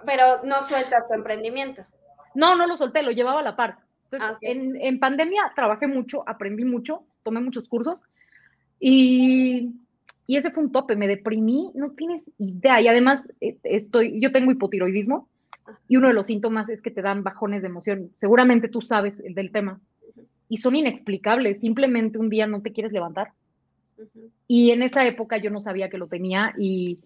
pero 0.06 0.43
no 0.43 0.62
sueltas 0.62 1.08
tu 1.08 1.13
emprendimiento. 1.13 1.84
No, 2.36 2.56
no 2.56 2.67
lo 2.67 2.78
solté, 2.78 3.04
lo 3.04 3.12
llevaba 3.12 3.41
a 3.41 3.43
la 3.43 3.56
par. 3.56 3.80
Entonces, 4.06 4.30
ah, 4.32 4.38
en, 4.41 4.80
en, 4.82 5.00
pandemia 5.00 5.52
trabajé 5.56 5.88
mucho, 5.88 6.28
aprendí 6.28 6.65
mucho, 6.65 7.04
tomé 7.24 7.39
muchos 7.39 7.67
cursos 7.67 8.04
y, 8.80 9.74
y, 10.28 10.38
ese 10.38 10.52
fue 10.52 10.63
un 10.63 10.71
tope, 10.71 10.95
me 10.95 11.08
deprimí, 11.08 11.71
no 11.76 11.91
tienes 11.91 12.24
idea. 12.38 12.82
Y 12.82 12.88
además, 12.88 13.28
eh, 13.39 13.58
estoy, 13.63 14.21
yo 14.21 14.32
tengo 14.32 14.52
hipotiroidismo 14.52 15.28
y 15.88 15.97
uno 15.97 16.08
de 16.08 16.13
los 16.13 16.26
síntomas 16.26 16.69
es 16.69 16.82
que 16.82 16.91
te 16.91 17.02
dan 17.02 17.24
bajones 17.24 17.62
de 17.62 17.67
emoción. 17.67 18.12
Seguramente 18.15 18.67
tú 18.67 18.82
sabes 18.82 19.24
del 19.24 19.52
tema 19.52 19.80
y 20.52 20.58
son 20.58 20.76
inexplicables. 20.76 21.62
Simplemente 21.62 22.18
un 22.18 22.30
día 22.30 22.46
no 22.46 22.62
te 22.62 22.74
quieres 22.74 22.92
levantar. 22.92 23.32
Y 24.50 24.72
en 24.72 24.84
esa 24.84 25.08
época 25.08 25.38
yo 25.38 25.50
no 25.50 25.62
sabía 25.62 25.90
que 25.90 25.98
lo 25.98 26.08
tenía 26.08 26.54
y, 26.58 27.00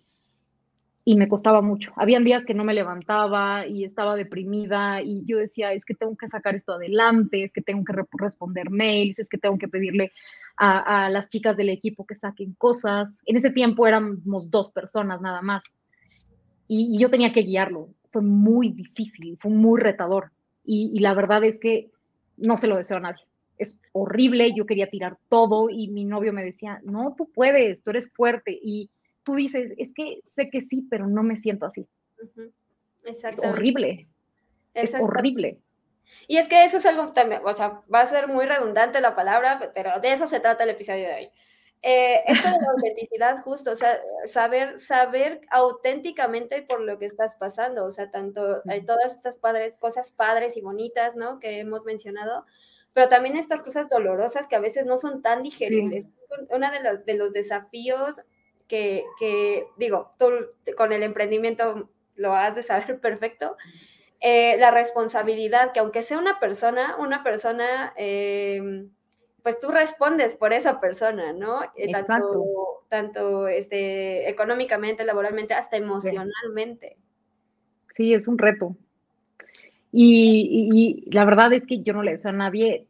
y 1.03 1.15
me 1.15 1.27
costaba 1.27 1.61
mucho. 1.61 1.93
Habían 1.95 2.23
días 2.23 2.43
que 2.43 2.55
no 2.55 2.63
me 2.63 2.73
levantaba 2.73 3.67
y 3.67 3.83
estaba 3.83 4.15
deprimida 4.15 5.03
y 5.03 5.25
yo 5.27 5.37
decía, 5.37 5.73
es 5.73 5.85
que 5.85 5.93
tengo 5.93 6.17
que 6.17 6.27
sacar 6.27 6.55
esto 6.55 6.73
adelante, 6.73 7.43
es 7.43 7.53
que 7.53 7.61
tengo 7.61 7.83
que 7.85 7.93
responder 8.17 8.71
mails, 8.71 9.19
es 9.19 9.29
que 9.29 9.37
tengo 9.37 9.59
que 9.59 9.67
pedirle 9.67 10.11
a, 10.57 11.05
a, 11.05 11.09
las 11.11 11.29
chicas 11.29 11.55
del 11.55 11.69
equipo 11.69 12.07
que 12.07 12.15
saquen 12.15 12.55
cosas. 12.55 13.15
En 13.27 13.37
ese 13.37 13.51
tiempo 13.51 13.85
éramos 13.85 14.49
dos 14.49 14.71
personas 14.71 15.21
nada 15.21 15.43
más 15.43 15.65
y, 16.67 16.97
yo 16.97 17.11
tenía 17.11 17.31
que 17.31 17.43
guiarlo. 17.43 17.89
Fue 18.11 18.23
muy 18.23 18.69
difícil, 18.71 19.37
fue 19.39 19.51
muy 19.51 19.79
retador 19.79 20.31
y, 20.63 20.89
y 20.95 20.99
la 21.01 21.13
verdad 21.13 21.43
es 21.43 21.59
que 21.59 21.91
no 22.37 22.57
se 22.57 22.65
lo 22.65 22.77
deseo 22.77 22.97
a 22.97 23.01
nadie 23.01 23.21
es 23.57 23.79
horrible, 23.91 24.53
yo 24.55 24.65
quería 24.65 24.89
tirar 24.89 25.17
todo 25.29 25.69
y 25.69 25.89
mi 25.89 26.05
novio 26.05 26.33
me 26.33 26.43
decía, 26.43 26.81
no, 26.83 27.15
tú 27.17 27.31
puedes, 27.31 27.83
tú 27.83 27.91
eres 27.91 28.11
fuerte. 28.11 28.57
Y 28.61 28.89
tú 29.23 29.35
dices, 29.35 29.73
es 29.77 29.93
que 29.93 30.19
sé 30.23 30.49
que 30.49 30.61
sí, 30.61 30.85
pero 30.89 31.07
no 31.07 31.23
me 31.23 31.37
siento 31.37 31.65
así. 31.65 31.87
Es 33.03 33.39
horrible. 33.43 34.07
Es 34.73 34.95
horrible. 34.95 35.59
Y 36.27 36.37
es 36.37 36.47
que 36.47 36.63
eso 36.63 36.77
es 36.77 36.85
algo 36.85 37.11
también, 37.11 37.41
o 37.43 37.53
sea, 37.53 37.81
va 37.93 38.01
a 38.01 38.05
ser 38.05 38.27
muy 38.27 38.45
redundante 38.45 39.01
la 39.01 39.15
palabra, 39.15 39.71
pero 39.73 39.99
de 39.99 40.11
eso 40.11 40.27
se 40.27 40.39
trata 40.39 40.63
el 40.63 40.69
episodio 40.69 41.07
de 41.07 41.13
hoy. 41.13 41.31
Eh, 41.81 42.23
esto 42.25 42.49
de 42.49 42.57
la 42.57 42.71
autenticidad, 42.71 43.43
justo, 43.43 43.71
o 43.71 43.75
sea, 43.75 43.99
saber, 44.25 44.79
saber 44.79 45.41
auténticamente 45.51 46.61
por 46.63 46.81
lo 46.81 46.97
que 46.97 47.05
estás 47.05 47.35
pasando, 47.35 47.85
o 47.85 47.91
sea, 47.91 48.09
tanto 48.09 48.63
hay 48.67 48.83
todas 48.83 49.13
estas 49.13 49.35
padres, 49.35 49.75
cosas 49.77 50.11
padres 50.11 50.57
y 50.57 50.61
bonitas, 50.61 51.15
¿no? 51.15 51.39
Que 51.39 51.59
hemos 51.59 51.85
mencionado, 51.85 52.45
pero 52.95 53.09
también 53.09 53.35
estas 53.35 53.61
cosas 53.61 53.89
dolorosas 53.89 54.47
que 54.47 54.55
a 54.55 54.61
veces 54.61 54.85
no 54.85 54.97
son 54.97 55.21
tan 55.21 55.43
digeribles. 55.43 56.05
Uno 56.49 56.71
de 56.71 56.81
los, 56.81 57.05
de 57.05 57.15
los 57.15 57.33
desafíos 57.33 58.21
que, 58.69 59.03
que, 59.19 59.67
digo, 59.75 60.13
tú 60.17 60.29
con 60.77 60.93
el 60.93 61.03
emprendimiento 61.03 61.89
lo 62.15 62.33
has 62.33 62.55
de 62.55 62.63
saber 62.63 62.97
perfecto, 63.01 63.57
eh, 64.21 64.55
la 64.59 64.71
responsabilidad, 64.71 65.73
que 65.73 65.81
aunque 65.81 66.03
sea 66.03 66.17
una 66.17 66.39
persona, 66.39 66.95
una 66.97 67.21
persona, 67.21 67.93
eh, 67.97 68.87
pues 69.43 69.59
tú 69.59 69.71
respondes 69.71 70.35
por 70.35 70.53
esa 70.53 70.79
persona, 70.79 71.33
¿no? 71.33 71.63
Eh, 71.75 71.91
tanto, 71.91 72.45
tanto 72.87 73.49
este, 73.49 74.29
económicamente, 74.29 75.03
laboralmente, 75.03 75.53
hasta 75.53 75.75
emocionalmente. 75.75 76.95
Sí, 77.93 78.13
es 78.13 78.29
un 78.29 78.37
reto. 78.37 78.77
Y, 79.97 81.05
la 81.09 81.23
verdad 81.23 81.53
es 81.53 81.63
que 81.63 81.81
yo 81.81 81.93
no 81.93 82.03
le 82.03 82.11
deseo 82.11 82.31
a 82.31 82.33
nadie 82.33 82.85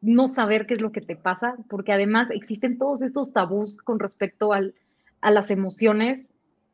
no 0.00 0.28
saber 0.28 0.66
qué 0.66 0.74
es 0.74 0.80
lo 0.80 0.92
que 0.92 1.00
te 1.00 1.16
pasa, 1.16 1.56
porque 1.68 1.92
además 1.92 2.30
existen 2.30 2.78
todos 2.78 3.02
estos 3.02 3.32
tabús 3.32 3.78
con 3.78 3.98
respecto 3.98 4.52
al, 4.52 4.74
a 5.20 5.32
las 5.32 5.50
emociones, 5.50 6.28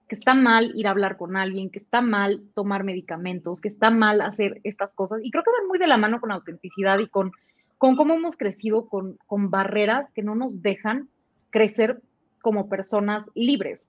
que 0.09 0.15
está 0.15 0.35
mal 0.35 0.73
ir 0.75 0.87
a 0.87 0.91
hablar 0.91 1.17
con 1.17 1.37
alguien, 1.37 1.71
que 1.71 1.79
está 1.79 2.03
mal 2.03 2.43
tomar 2.53 2.85
medicamentos, 2.85 3.63
que 3.63 3.69
está 3.69 3.89
mal 3.89 4.21
hacer 4.21 4.61
estas 4.63 4.95
cosas. 4.95 5.21
Y 5.23 5.31
creo 5.31 5.43
que 5.43 5.53
van 5.59 5.69
muy 5.69 5.79
de 5.79 5.87
la 5.87 5.97
mano 5.97 6.21
con 6.21 6.31
autenticidad 6.31 6.99
y 6.99 7.07
con, 7.07 7.33
con 7.79 7.97
cómo 7.97 8.13
hemos 8.13 8.37
crecido 8.37 8.91
con, 8.91 9.17
con 9.27 9.49
barreras 9.49 10.11
que 10.11 10.23
no 10.23 10.35
nos 10.35 10.61
dejan 10.61 11.09
crecer 11.49 12.03
como 12.43 12.69
personas 12.69 13.25
libres, 13.35 13.89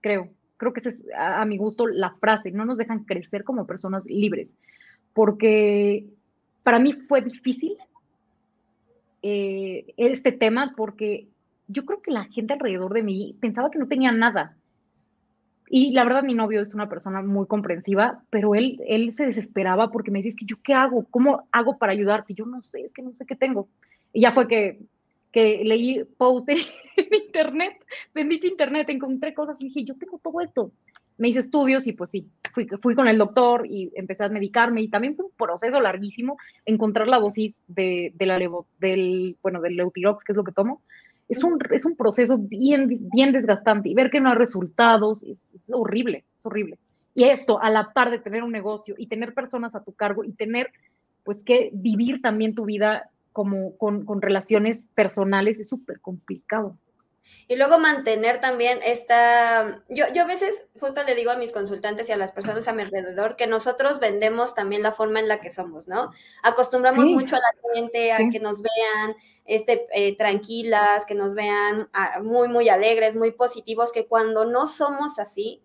creo. 0.00 0.30
Creo 0.56 0.72
que 0.72 0.80
esa 0.80 0.90
es 0.90 1.04
a, 1.16 1.44
mi 1.44 1.56
gusto 1.56 1.86
la 1.86 2.14
frase, 2.14 2.50
no 2.50 2.64
nos 2.64 2.78
dejan 2.78 3.04
crecer 3.04 3.44
como 3.44 3.66
personas 3.66 4.04
libres, 4.06 4.54
porque 5.12 6.06
para 6.62 6.78
mí 6.78 6.92
fue 6.92 7.22
difícil 7.22 7.76
eh, 9.22 9.94
este 9.96 10.32
tema 10.32 10.74
porque 10.76 11.28
yo 11.68 11.84
creo 11.84 12.02
que 12.02 12.10
la 12.10 12.24
gente 12.24 12.52
alrededor 12.52 12.92
de 12.92 13.02
mí 13.02 13.36
pensaba 13.40 13.70
que 13.70 13.78
no 13.78 13.88
tenía 13.88 14.12
nada. 14.12 14.56
Y 15.68 15.92
la 15.92 16.04
verdad, 16.04 16.22
mi 16.22 16.34
novio 16.34 16.60
es 16.60 16.74
una 16.74 16.88
persona 16.88 17.22
muy 17.22 17.46
comprensiva, 17.46 18.22
pero 18.30 18.54
él, 18.54 18.80
él 18.86 19.12
se 19.12 19.26
desesperaba 19.26 19.90
porque 19.90 20.10
me 20.10 20.20
dice, 20.20 20.36
que 20.38 20.46
yo 20.46 20.56
qué 20.62 20.74
hago, 20.74 21.06
cómo 21.10 21.48
hago 21.52 21.78
para 21.78 21.92
ayudarte. 21.92 22.34
yo 22.34 22.44
no 22.44 22.60
sé, 22.60 22.82
es 22.82 22.92
que 22.92 23.02
no 23.02 23.14
sé 23.14 23.24
qué 23.24 23.34
tengo. 23.34 23.68
Y 24.12 24.22
ya 24.22 24.32
fue 24.32 24.46
que, 24.46 24.78
que 25.34 25.62
leí 25.64 26.04
post 26.16 26.48
en, 26.48 26.58
internet, 27.26 27.84
bendito 28.14 28.46
internet, 28.46 28.88
encontré 28.88 29.34
cosas 29.34 29.60
y 29.60 29.64
dije, 29.64 29.84
yo 29.84 29.96
tengo 29.96 30.20
todo 30.22 30.40
esto. 30.40 30.70
Me 31.18 31.28
hice 31.28 31.40
estudios 31.40 31.88
y 31.88 31.92
pues 31.92 32.10
sí, 32.10 32.28
fui, 32.52 32.68
fui 32.80 32.94
con 32.94 33.08
el 33.08 33.18
doctor 33.18 33.66
y 33.68 33.90
empecé 33.96 34.24
a 34.24 34.28
medicarme 34.28 34.80
y 34.80 34.88
también 34.88 35.16
fue 35.16 35.24
un 35.24 35.32
proceso 35.36 35.80
larguísimo 35.80 36.36
encontrar 36.64 37.08
la 37.08 37.18
dosis 37.18 37.60
de, 37.66 38.12
de 38.14 38.26
la, 38.26 38.38
del, 38.78 39.36
bueno, 39.42 39.60
del 39.60 39.76
Leutirox, 39.76 40.22
que 40.22 40.32
es 40.32 40.36
lo 40.36 40.44
que 40.44 40.52
tomo, 40.52 40.82
es 41.28 41.42
un, 41.42 41.58
es 41.72 41.84
un 41.84 41.96
proceso 41.96 42.38
bien, 42.38 43.08
bien 43.12 43.32
desgastante 43.32 43.88
y 43.88 43.94
ver 43.94 44.10
que 44.10 44.20
no 44.20 44.30
hay 44.30 44.36
resultados 44.36 45.24
es, 45.24 45.48
horrible, 45.72 46.24
es 46.36 46.46
horrible. 46.46 46.78
Y 47.14 47.24
esto, 47.24 47.60
a 47.60 47.70
la 47.70 47.92
par 47.92 48.10
de 48.10 48.20
tener 48.20 48.44
un 48.44 48.52
negocio 48.52 48.94
y 48.98 49.08
tener 49.08 49.34
personas 49.34 49.74
a 49.74 49.82
tu 49.82 49.92
cargo 49.92 50.24
y 50.24 50.32
tener, 50.32 50.70
pues, 51.24 51.42
que 51.42 51.70
vivir 51.72 52.20
también 52.22 52.54
tu 52.54 52.64
vida 52.64 53.10
como 53.34 53.76
con, 53.76 54.06
con 54.06 54.22
relaciones 54.22 54.88
personales 54.94 55.58
es 55.58 55.68
súper 55.68 56.00
complicado. 56.00 56.78
Y 57.48 57.56
luego 57.56 57.78
mantener 57.78 58.40
también 58.40 58.78
esta, 58.84 59.82
yo, 59.88 60.06
yo 60.14 60.22
a 60.22 60.26
veces 60.26 60.68
justo 60.80 61.02
le 61.02 61.16
digo 61.16 61.32
a 61.32 61.36
mis 61.36 61.50
consultantes 61.50 62.08
y 62.08 62.12
a 62.12 62.16
las 62.16 62.30
personas 62.30 62.68
a 62.68 62.72
mi 62.72 62.82
alrededor 62.82 63.34
que 63.34 63.48
nosotros 63.48 63.98
vendemos 63.98 64.54
también 64.54 64.82
la 64.82 64.92
forma 64.92 65.18
en 65.18 65.26
la 65.26 65.40
que 65.40 65.50
somos, 65.50 65.88
¿no? 65.88 66.12
Acostumbramos 66.44 67.04
mucho 67.10 67.34
a 67.34 67.40
la 67.40 67.74
gente 67.74 68.12
a 68.12 68.18
que 68.30 68.38
nos 68.38 68.62
vean 68.62 69.16
este, 69.44 69.86
eh, 69.92 70.16
tranquilas, 70.16 71.04
que 71.06 71.16
nos 71.16 71.34
vean 71.34 71.88
ah, 71.92 72.20
muy, 72.22 72.46
muy 72.46 72.68
alegres, 72.68 73.16
muy 73.16 73.32
positivos, 73.32 73.90
que 73.90 74.06
cuando 74.06 74.44
no 74.44 74.64
somos 74.66 75.18
así, 75.18 75.60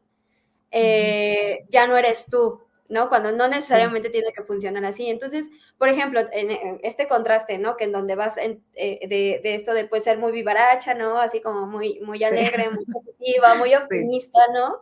eh, 0.72 1.66
ya 1.70 1.86
no 1.88 1.98
eres 1.98 2.26
tú, 2.26 2.62
¿no? 2.90 3.08
Cuando 3.08 3.32
no 3.32 3.48
necesariamente 3.48 4.10
tiene 4.10 4.34
que 4.34 4.44
funcionar 4.44 4.84
así. 4.84 5.08
Entonces, 5.08 5.50
por 5.78 5.90
ejemplo, 5.90 6.22
en, 6.32 6.80
este 6.84 7.08
contraste, 7.08 7.60
¿no? 7.60 7.78
Que 7.78 7.86
en 7.86 7.92
donde 7.92 8.16
vas 8.16 8.38
eh, 8.38 8.60
de, 8.74 9.42
esto 9.44 9.74
de 9.74 9.86
pues, 9.86 10.04
ser 10.04 10.18
muy 10.18 10.32
vivaracha, 10.32 10.96
¿no? 10.96 11.18
Así 11.18 11.40
como 11.40 11.68
muy, 11.68 12.00
muy 12.02 12.24
alegre, 12.24 12.72
muy 12.72 12.86
positiva, 12.92 13.56
muy 13.56 13.76
optimista, 13.76 14.40
¿no? 14.54 14.80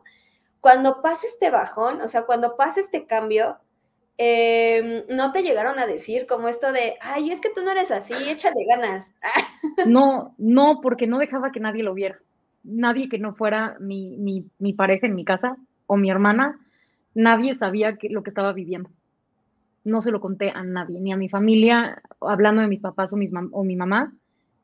Cuando 0.62 1.02
pasa 1.02 1.28
este 1.28 1.52
bajón, 1.52 2.02
o 2.02 2.08
sea, 2.08 2.24
cuando 2.24 2.56
pasa 2.56 2.80
este 2.80 3.06
cambio, 3.06 3.58
em, 4.18 5.04
no 5.10 5.32
te 5.32 5.44
llegaron 5.44 5.78
a 5.78 5.86
decir 5.86 6.26
como 6.28 6.48
esto 6.48 6.72
de, 6.72 6.96
ay, 7.02 7.30
es 7.30 7.42
que 7.42 7.50
tú 7.54 7.62
no 7.62 7.72
eres 7.72 7.92
así, 7.92 8.14
échale 8.14 8.66
ganas. 8.68 9.12
no, 9.86 10.34
no, 10.38 10.80
porque 10.82 11.08
no 11.08 11.20
dejaba 11.20 11.52
que 11.52 11.60
nadie 11.60 11.84
lo 11.84 11.94
viera. 11.94 12.20
Nadie 12.64 13.10
que 13.10 13.20
no 13.20 13.36
fuera 13.36 13.78
mi, 13.80 14.18
mi, 14.18 14.50
mi 14.60 14.74
pareja 14.74 15.08
en 15.08 15.16
mi 15.16 15.26
casa 15.26 15.58
o 15.86 15.98
mi 15.98 16.10
hermana 16.10 16.60
nadie 17.18 17.56
sabía 17.56 17.98
lo 18.10 18.22
que 18.22 18.30
estaba 18.30 18.54
viviendo. 18.54 18.92
No 19.84 20.02
se 20.02 20.12
lo 20.12 20.22
conté 20.22 20.52
a 20.52 20.64
nadie, 20.64 21.00
ni 21.00 21.12
a 21.12 21.18
mi 21.18 21.30
familia, 21.30 22.02
hablando 22.22 22.62
de 22.62 22.68
mis 22.68 22.82
papás 22.82 23.12
o, 23.12 23.18
mis 23.18 23.34
o 23.52 23.64
mi 23.64 23.76
mamá, 23.76 24.14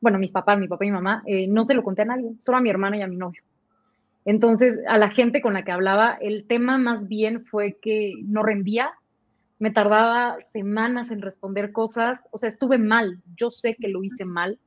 bueno, 0.00 0.18
mis 0.18 0.32
papás, 0.32 0.58
mi 0.58 0.68
papá 0.68 0.84
y 0.84 0.90
mi 0.90 0.94
mamá, 0.94 1.22
eh, 1.26 1.48
no 1.48 1.64
se 1.64 1.74
lo 1.74 1.82
conté 1.82 2.02
a 2.02 2.06
nadie, 2.06 2.32
solo 2.38 2.58
a 2.58 2.60
mi 2.60 2.70
hermana 2.70 2.96
y 2.96 3.02
a 3.02 3.08
mi 3.08 3.16
novio. 3.16 3.42
Entonces, 4.24 4.78
a 4.86 4.98
la 4.98 5.10
gente 5.10 5.42
con 5.42 5.54
la 5.54 5.64
que 5.64 5.72
hablaba, 5.72 6.16
el 6.20 6.44
tema 6.44 6.78
más 6.78 7.08
bien 7.08 7.44
fue 7.44 7.76
que 7.82 8.14
no 8.22 8.42
rendía, 8.44 8.92
me 9.58 9.70
tardaba 9.70 10.36
semanas 10.52 11.10
en 11.10 11.22
responder 11.22 11.72
cosas, 11.72 12.20
o 12.30 12.38
sea, 12.38 12.48
estuve 12.48 12.78
mal, 12.78 13.18
yo 13.36 13.50
sé 13.50 13.74
que 13.74 13.88
lo 13.88 14.04
hice 14.04 14.24
mal, 14.24 14.58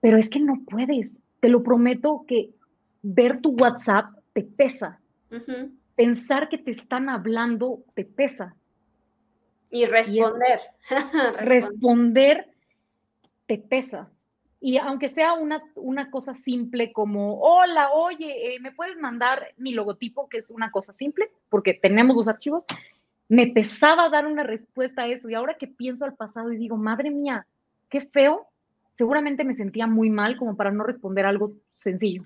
pero 0.00 0.16
es 0.16 0.30
que 0.30 0.40
no 0.40 0.62
puedes, 0.68 1.20
te 1.40 1.48
lo 1.48 1.62
prometo 1.62 2.24
que 2.26 2.50
ver 3.02 3.40
tu 3.40 3.50
WhatsApp 3.50 4.06
te 4.32 4.42
pesa 4.42 4.98
pensar 5.98 6.48
que 6.48 6.58
te 6.58 6.70
están 6.70 7.08
hablando 7.08 7.82
te 7.94 8.04
pesa. 8.04 8.54
Y 9.68 9.84
responder. 9.86 10.60
responder 11.40 12.48
te 13.46 13.58
pesa. 13.58 14.08
Y 14.60 14.76
aunque 14.76 15.08
sea 15.08 15.32
una, 15.32 15.60
una 15.74 16.10
cosa 16.10 16.36
simple 16.36 16.92
como, 16.92 17.40
hola, 17.40 17.90
oye, 17.92 18.54
eh, 18.54 18.60
¿me 18.60 18.70
puedes 18.72 18.96
mandar 18.96 19.48
mi 19.56 19.72
logotipo? 19.72 20.28
Que 20.28 20.38
es 20.38 20.50
una 20.50 20.70
cosa 20.70 20.92
simple, 20.92 21.30
porque 21.48 21.74
tenemos 21.74 22.16
los 22.16 22.28
archivos. 22.28 22.64
Me 23.28 23.48
pesaba 23.48 24.08
dar 24.08 24.26
una 24.26 24.44
respuesta 24.44 25.02
a 25.02 25.08
eso. 25.08 25.28
Y 25.28 25.34
ahora 25.34 25.58
que 25.58 25.66
pienso 25.66 26.04
al 26.04 26.14
pasado 26.14 26.52
y 26.52 26.56
digo, 26.56 26.76
madre 26.76 27.10
mía, 27.10 27.44
qué 27.88 28.00
feo, 28.00 28.46
seguramente 28.92 29.42
me 29.42 29.54
sentía 29.54 29.88
muy 29.88 30.10
mal 30.10 30.36
como 30.36 30.56
para 30.56 30.70
no 30.70 30.84
responder 30.84 31.26
algo 31.26 31.54
sencillo 31.76 32.24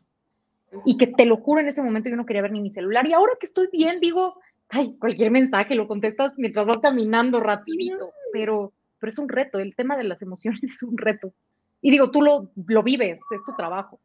y 0.84 0.96
que 0.96 1.06
te 1.06 1.24
lo 1.24 1.36
juro 1.36 1.60
en 1.60 1.68
ese 1.68 1.82
momento 1.82 2.08
yo 2.08 2.16
no 2.16 2.26
quería 2.26 2.42
ver 2.42 2.52
ni 2.52 2.60
mi 2.60 2.70
celular 2.70 3.06
y 3.06 3.12
ahora 3.12 3.34
que 3.38 3.46
estoy 3.46 3.68
bien 3.72 4.00
digo, 4.00 4.40
ay, 4.68 4.96
cualquier 4.98 5.30
mensaje 5.30 5.74
lo 5.74 5.86
contestas 5.86 6.32
mientras 6.36 6.66
vas 6.66 6.78
caminando 6.78 7.40
rapidito, 7.40 8.12
pero, 8.32 8.72
pero 8.98 9.08
es 9.08 9.18
un 9.18 9.28
reto, 9.28 9.58
el 9.58 9.76
tema 9.76 9.96
de 9.96 10.04
las 10.04 10.22
emociones 10.22 10.62
es 10.64 10.82
un 10.82 10.96
reto. 10.96 11.32
Y 11.80 11.90
digo, 11.90 12.10
tú 12.10 12.22
lo, 12.22 12.50
lo 12.68 12.82
vives, 12.82 13.20
es 13.30 13.44
tu 13.44 13.54
trabajo. 13.56 14.00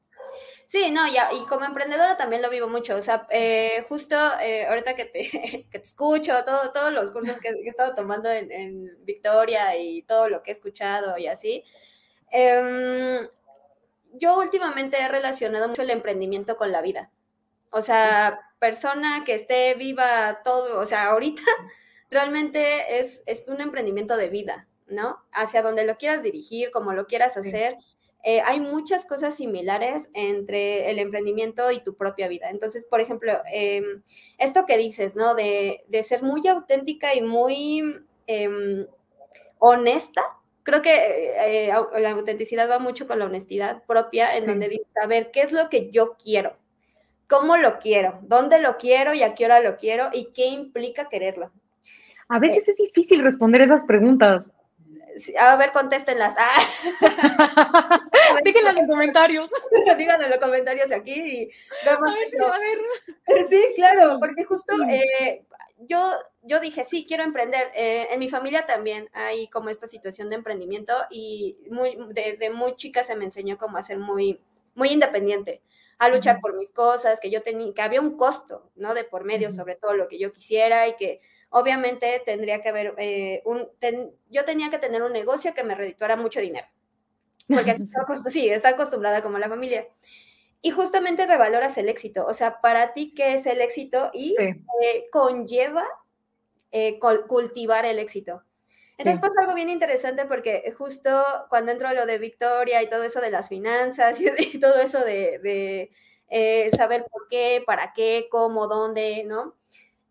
Sí, 0.65 0.91
no, 0.91 1.11
ya, 1.11 1.29
y 1.31 1.45
como 1.45 1.65
emprendedora 1.65 2.17
también 2.17 2.41
lo 2.41 2.49
vivo 2.49 2.67
mucho. 2.67 2.95
O 2.95 3.01
sea, 3.01 3.27
eh, 3.29 3.85
justo 3.87 4.15
eh, 4.41 4.65
ahorita 4.65 4.95
que 4.95 5.05
te, 5.05 5.21
que 5.71 5.79
te 5.79 5.87
escucho, 5.87 6.33
todo, 6.43 6.71
todos 6.71 6.91
los 6.91 7.11
cursos 7.11 7.39
que, 7.39 7.49
he 7.49 7.67
estado 7.67 7.95
tomando 7.95 8.29
en, 8.29 8.51
en, 8.51 9.05
Victoria 9.05 9.77
y 9.77 10.01
todo 10.03 10.27
lo 10.27 10.43
que 10.43 10.51
he 10.51 10.53
escuchado 10.53 11.17
y 11.17 11.27
así, 11.27 11.63
eh, 12.31 13.29
yo 14.19 14.37
últimamente 14.37 14.97
he 14.99 15.07
relacionado 15.07 15.67
mucho 15.67 15.81
el 15.81 15.89
emprendimiento 15.89 16.57
con 16.57 16.71
la 16.71 16.81
vida. 16.81 17.11
O 17.71 17.81
sea, 17.81 18.39
persona 18.59 19.23
que 19.25 19.35
esté 19.35 19.73
viva 19.75 20.41
todo, 20.43 20.79
o 20.79 20.85
sea, 20.85 21.05
ahorita 21.07 21.41
realmente 22.09 22.99
es, 22.99 23.23
es 23.25 23.47
un 23.47 23.61
emprendimiento 23.61 24.17
de 24.17 24.29
vida, 24.29 24.67
¿no? 24.87 25.19
Hacia 25.31 25.61
donde 25.61 25.85
lo 25.85 25.97
quieras 25.97 26.23
dirigir, 26.23 26.71
como 26.71 26.93
lo 26.93 27.07
quieras 27.07 27.37
hacer. 27.37 27.77
Eh, 28.23 28.41
hay 28.41 28.59
muchas 28.59 29.05
cosas 29.05 29.35
similares 29.35 30.09
entre 30.13 30.89
el 30.89 30.99
emprendimiento 30.99 31.71
y 31.71 31.79
tu 31.79 31.95
propia 31.95 32.27
vida. 32.27 32.49
Entonces, 32.49 32.83
por 32.83 32.99
ejemplo, 32.99 33.41
em, 33.51 34.01
esto 34.37 34.65
que 34.65 34.77
dices, 34.77 35.15
¿no? 35.15 35.35
De, 35.35 35.85
de, 35.87 36.03
ser 36.03 36.23
muy 36.23 36.45
auténtica 36.47 37.13
y 37.13 37.21
muy 37.21 38.03
em, 38.25 38.87
honesta 39.59 40.36
creo 40.67 40.81
que 40.81 41.67
eh, 41.69 41.73
la 41.97 42.11
autenticidad 42.11 42.69
va 42.69 42.77
mucho 42.77 43.07
con 43.07 43.19
la 43.19 43.25
honestidad 43.25 43.83
propia, 43.85 44.35
en 44.35 44.45
donde 44.45 44.67
dices, 44.67 44.91
a 45.01 45.07
ver, 45.07 45.31
¿qué 45.31 45.39
es 45.39 45.53
lo 45.53 45.69
que 45.69 45.91
yo 45.91 46.17
quiero? 46.21 46.57
¿Cómo 47.29 47.55
lo 47.55 47.79
quiero? 47.79 48.19
¿Dónde 48.23 48.59
lo 48.59 48.75
quiero 48.75 49.13
y 49.13 49.23
a 49.23 49.33
qué 49.33 49.45
hora 49.45 49.61
lo 49.61 49.77
quiero? 49.77 50.09
¿Y 50.11 50.33
qué 50.33 50.47
implica 50.47 51.07
quererlo? 51.07 51.53
A 52.27 52.39
veces 52.39 52.67
es 52.67 52.75
difícil 52.75 53.21
responder 53.21 53.61
esas 53.61 53.85
preguntas. 53.85 54.43
A 55.39 55.55
ver, 55.55 55.71
contéstenlas. 55.71 56.35
Ah. 56.37 58.01
Díganlas 58.43 58.75
en 58.75 58.87
comentarios. 58.87 59.49
Díganlo 59.97 60.25
en 60.25 60.31
los 60.31 60.39
comentarios 60.39 60.91
aquí 60.91 61.13
y 61.13 61.49
vemos 61.85 62.09
a 62.09 62.59
ver, 62.59 63.47
Sí, 63.47 63.61
claro, 63.73 64.17
porque 64.19 64.43
justo 64.43 64.75
eh, 64.83 65.45
yo, 65.79 66.13
yo 66.41 66.59
dije, 66.59 66.83
sí, 66.83 67.05
quiero 67.07 67.23
emprender. 67.23 67.71
Eh, 67.75 68.07
en 68.11 68.19
mi 68.19 68.29
familia 68.29 68.65
también 68.65 69.09
hay 69.13 69.47
como 69.49 69.69
esta 69.69 69.87
situación 69.87 70.29
de 70.29 70.37
emprendimiento 70.37 70.93
y 71.09 71.57
muy, 71.69 71.97
desde 72.11 72.49
muy 72.49 72.75
chica 72.75 73.03
se 73.03 73.15
me 73.15 73.25
enseñó 73.25 73.57
cómo 73.57 73.77
a 73.77 73.83
ser 73.83 73.99
muy, 73.99 74.41
muy 74.75 74.89
independiente, 74.89 75.61
a 75.99 76.09
luchar 76.09 76.39
por 76.41 76.55
mis 76.55 76.71
cosas, 76.71 77.19
que 77.19 77.29
yo 77.29 77.43
tenía, 77.43 77.73
que 77.73 77.81
había 77.81 78.01
un 78.01 78.17
costo, 78.17 78.71
¿no? 78.75 78.93
De 78.93 79.03
por 79.03 79.23
medio 79.23 79.51
sobre 79.51 79.75
todo 79.75 79.93
lo 79.93 80.07
que 80.07 80.19
yo 80.19 80.33
quisiera 80.33 80.87
y 80.87 80.95
que 80.95 81.21
obviamente 81.49 82.21
tendría 82.25 82.61
que 82.61 82.69
haber 82.69 82.93
eh, 82.97 83.41
un, 83.45 83.67
yo 84.29 84.45
tenía 84.45 84.69
que 84.69 84.79
tener 84.79 85.03
un 85.03 85.13
negocio 85.13 85.53
que 85.53 85.63
me 85.63 85.75
redituara 85.75 86.15
mucho 86.15 86.39
dinero. 86.39 86.67
Porque 87.47 87.71
así 87.71 87.87
sí, 88.29 88.49
está 88.49 88.69
acostumbrada 88.69 89.21
como 89.21 89.37
la 89.37 89.49
familia 89.49 89.87
y 90.61 90.71
justamente 90.71 91.25
revaloras 91.25 91.77
el 91.77 91.89
éxito. 91.89 92.25
O 92.25 92.33
sea, 92.33 92.61
para 92.61 92.93
ti, 92.93 93.13
¿qué 93.13 93.33
es 93.33 93.45
el 93.45 93.61
éxito? 93.61 94.09
Y 94.13 94.35
conlleva 95.11 95.85
eh, 96.71 96.99
cultivar 96.99 97.85
el 97.85 97.99
éxito. 97.99 98.43
Entonces 98.97 99.21
pasa 99.21 99.41
algo 99.41 99.53
bien 99.53 99.69
interesante 99.69 100.25
porque 100.25 100.73
justo 100.75 101.23
cuando 101.49 101.71
entro 101.71 101.87
a 101.87 101.93
lo 101.93 102.07
de 102.07 102.17
Victoria 102.17 102.81
y 102.81 102.89
todo 102.89 103.03
eso 103.03 103.21
de 103.21 103.29
las 103.29 103.47
finanzas 103.47 104.17
y, 104.19 104.59
todo 104.59 104.81
eso 104.81 105.03
de, 105.03 105.91
eh, 106.29 106.69
saber 106.75 107.05
por 107.09 107.27
qué, 107.29 107.63
para 107.65 107.93
qué, 107.93 108.27
cómo, 108.31 108.67
dónde, 108.67 109.23
¿no? 109.23 109.55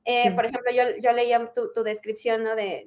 Eh, 0.04 0.30
por 0.36 0.46
ejemplo, 0.46 0.70
yo, 0.72 0.84
yo 1.02 1.12
leía 1.12 1.52
tu, 1.52 1.82
descripción 1.82 2.44
¿no? 2.44 2.54
de, 2.54 2.86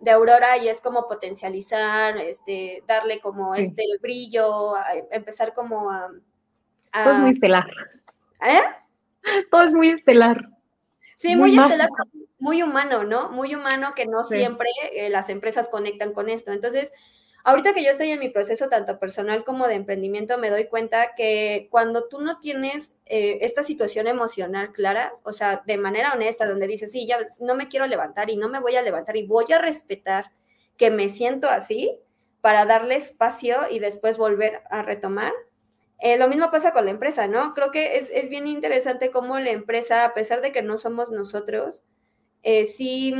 de, 0.00 0.10
Aurora 0.10 0.56
y 0.56 0.68
es 0.68 0.80
como 0.80 1.06
potencializar, 1.06 2.16
este, 2.16 2.82
darle 2.88 3.20
como 3.20 3.54
este 3.54 3.84
brillo, 4.00 4.72
empezar 5.10 5.52
como 5.52 5.90
a, 5.90 6.10
Todo 7.02 7.12
es 7.12 7.18
muy 7.18 7.30
estelar. 7.30 7.66
¿Eh? 8.46 8.62
Todo 9.50 9.62
es 9.62 9.74
muy 9.74 9.90
estelar. 9.90 10.48
Sí, 11.16 11.36
muy, 11.36 11.56
estelar, 11.56 11.88
muy 12.38 12.62
humano, 12.62 13.04
¿no? 13.04 13.30
Muy 13.30 13.54
humano 13.54 13.92
que 13.94 14.06
no 14.06 14.24
siempre 14.24 14.68
eh, 14.92 15.08
las 15.10 15.28
empresas 15.28 15.68
conectan 15.68 16.12
con 16.12 16.28
esto. 16.28 16.52
Entonces, 16.52 16.92
Ahorita 17.46 17.74
que 17.74 17.84
yo 17.84 17.90
estoy 17.90 18.10
en 18.10 18.20
mi 18.20 18.30
proceso 18.30 18.70
tanto 18.70 18.98
personal 18.98 19.44
como 19.44 19.68
de 19.68 19.74
emprendimiento, 19.74 20.38
me 20.38 20.48
doy 20.48 20.64
cuenta 20.66 21.14
que 21.14 21.68
cuando 21.70 22.08
tú 22.08 22.22
no 22.22 22.40
tienes 22.40 22.96
eh, 23.04 23.36
esta 23.42 23.62
situación 23.62 24.06
emocional 24.06 24.72
clara, 24.72 25.12
o 25.24 25.32
sea, 25.32 25.62
de 25.66 25.76
manera 25.76 26.14
honesta, 26.14 26.46
donde 26.46 26.66
dices, 26.66 26.90
sí, 26.90 27.06
ya 27.06 27.18
no 27.40 27.54
me 27.54 27.68
quiero 27.68 27.86
levantar 27.86 28.30
y 28.30 28.36
no 28.36 28.48
me 28.48 28.60
voy 28.60 28.76
a 28.76 28.82
levantar 28.82 29.18
y 29.18 29.26
voy 29.26 29.44
a 29.52 29.58
respetar 29.58 30.32
que 30.78 30.90
me 30.90 31.10
siento 31.10 31.50
así 31.50 32.00
para 32.40 32.64
darle 32.64 32.94
espacio 32.94 33.58
y 33.70 33.78
después 33.78 34.16
volver 34.16 34.62
a 34.70 34.80
retomar. 34.80 35.34
Eh, 35.98 36.18
lo 36.18 36.28
mismo 36.28 36.50
pasa 36.50 36.72
con 36.72 36.84
la 36.84 36.90
empresa, 36.90 37.28
¿no? 37.28 37.54
Creo 37.54 37.70
que 37.70 37.96
es, 37.96 38.10
es, 38.10 38.28
bien 38.28 38.46
interesante 38.46 39.10
cómo 39.10 39.38
la 39.38 39.50
empresa, 39.50 40.04
a 40.04 40.12
pesar 40.14 40.40
de 40.40 40.52
que 40.52 40.62
no 40.62 40.76
somos 40.76 41.10
nosotros, 41.10 41.84
eh, 42.42 42.64
sí 42.64 43.14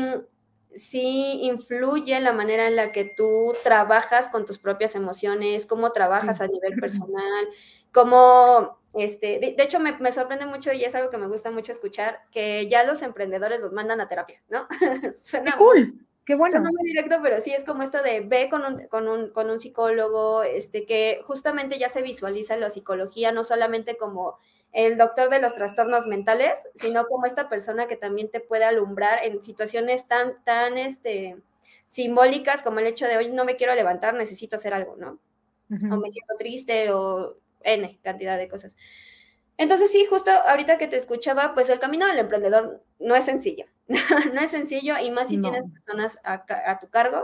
sí 0.75 1.41
influye 1.43 2.19
la 2.21 2.33
manera 2.33 2.67
en 2.67 2.77
la 2.77 2.93
que 2.93 3.05
tú 3.05 3.53
trabajas 3.63 4.29
con 4.29 4.45
tus 4.45 4.59
propias 4.59 4.95
emociones, 4.95 5.67
cómo 5.67 5.93
trabajas 5.93 6.41
a 6.41 6.49
nivel 6.49 6.79
personal, 6.81 7.47
cómo, 7.93 8.79
este, 8.95 9.39
de, 9.39 9.55
hecho 9.59 9.81
me, 9.81 9.97
me, 9.99 10.13
sorprende 10.13 10.47
mucho 10.47 10.73
y 10.73 10.85
es 10.85 10.95
algo 10.95 11.11
que 11.11 11.19
me 11.19 11.29
gusta 11.29 11.51
mucho 11.51 11.73
escuchar, 11.73 12.21
que 12.31 12.69
ya 12.69 12.85
los 12.85 13.03
emprendedores 13.03 13.61
los 13.61 13.73
mandan 13.73 14.01
a 14.01 14.09
terapia, 14.09 14.43
¿no? 14.49 14.67
Suena 15.23 15.53
¡Qué 15.53 15.59
cool! 15.59 16.07
Qué 16.27 16.35
bueno. 16.35 16.53
Suena 16.53 16.71
muy 16.71 16.89
directo, 16.89 17.19
pero 17.23 17.41
sí 17.41 17.53
es 17.53 17.65
como 17.65 17.83
esto 17.83 18.03
de 18.03 18.21
ve 18.21 18.49
con 18.49 18.65
un, 18.65 18.87
con 18.89 19.09
un, 19.09 19.31
con 19.31 19.51
un 19.51 19.61
psicólogo, 19.61 20.43
este, 20.43 20.87
que 20.87 21.21
justamente 21.25 21.79
ya 21.79 21.89
se 21.89 22.03
visualiza 22.03 22.57
la 22.57 22.71
psicología, 22.71 23.31
no 23.31 23.45
solamente 23.45 23.97
como 23.97 24.39
el 24.73 24.97
doctor 24.97 25.29
de 25.31 25.39
los 25.41 25.55
trastornos 25.55 26.07
mentales, 26.07 26.67
sino 26.75 27.07
como 27.07 27.27
esta 27.27 27.49
persona 27.49 27.87
que 27.87 27.97
también 27.97 28.31
te 28.31 28.41
puede 28.41 28.65
alumbrar 28.65 29.23
en 29.25 29.43
situaciones 29.43 30.09
tan, 30.09 30.43
tan 30.45 30.79
este, 30.79 31.37
simbólicas 31.87 32.63
como 32.63 32.81
el 32.81 32.87
hecho 32.87 33.07
de 33.07 33.17
hoy 33.19 33.31
no 33.31 33.45
me 33.45 33.57
quiero 33.57 33.75
levantar, 33.75 34.15
necesito 34.15 34.57
hacer 34.57 34.75
algo, 34.75 34.97
¿no? 34.97 35.19
O 35.71 35.97
me 35.97 36.11
siento 36.11 36.35
triste 36.39 36.93
o 36.93 37.37
N 37.63 37.99
cantidad 38.03 38.39
de 38.39 38.49
cosas. 38.49 38.77
Entonces 39.57 39.93
sí, 39.93 40.05
justo 40.09 40.31
ahorita 40.49 40.79
que 40.79 40.89
te 40.89 40.97
escuchaba, 40.97 41.55
pues 41.55 41.69
el 41.69 41.79
camino 41.79 42.07
del 42.07 42.19
emprendedor 42.19 42.83
no 42.99 43.15
es 43.15 43.25
sencillo, 43.25 43.67
no 44.35 44.41
es 44.41 44.51
sencillo 44.51 44.95
y 45.03 45.11
más 45.11 45.29
si 45.29 45.41
tienes 45.41 45.67
personas 45.69 46.19
a, 46.25 46.79
tu 46.81 46.89
cargo, 46.89 47.23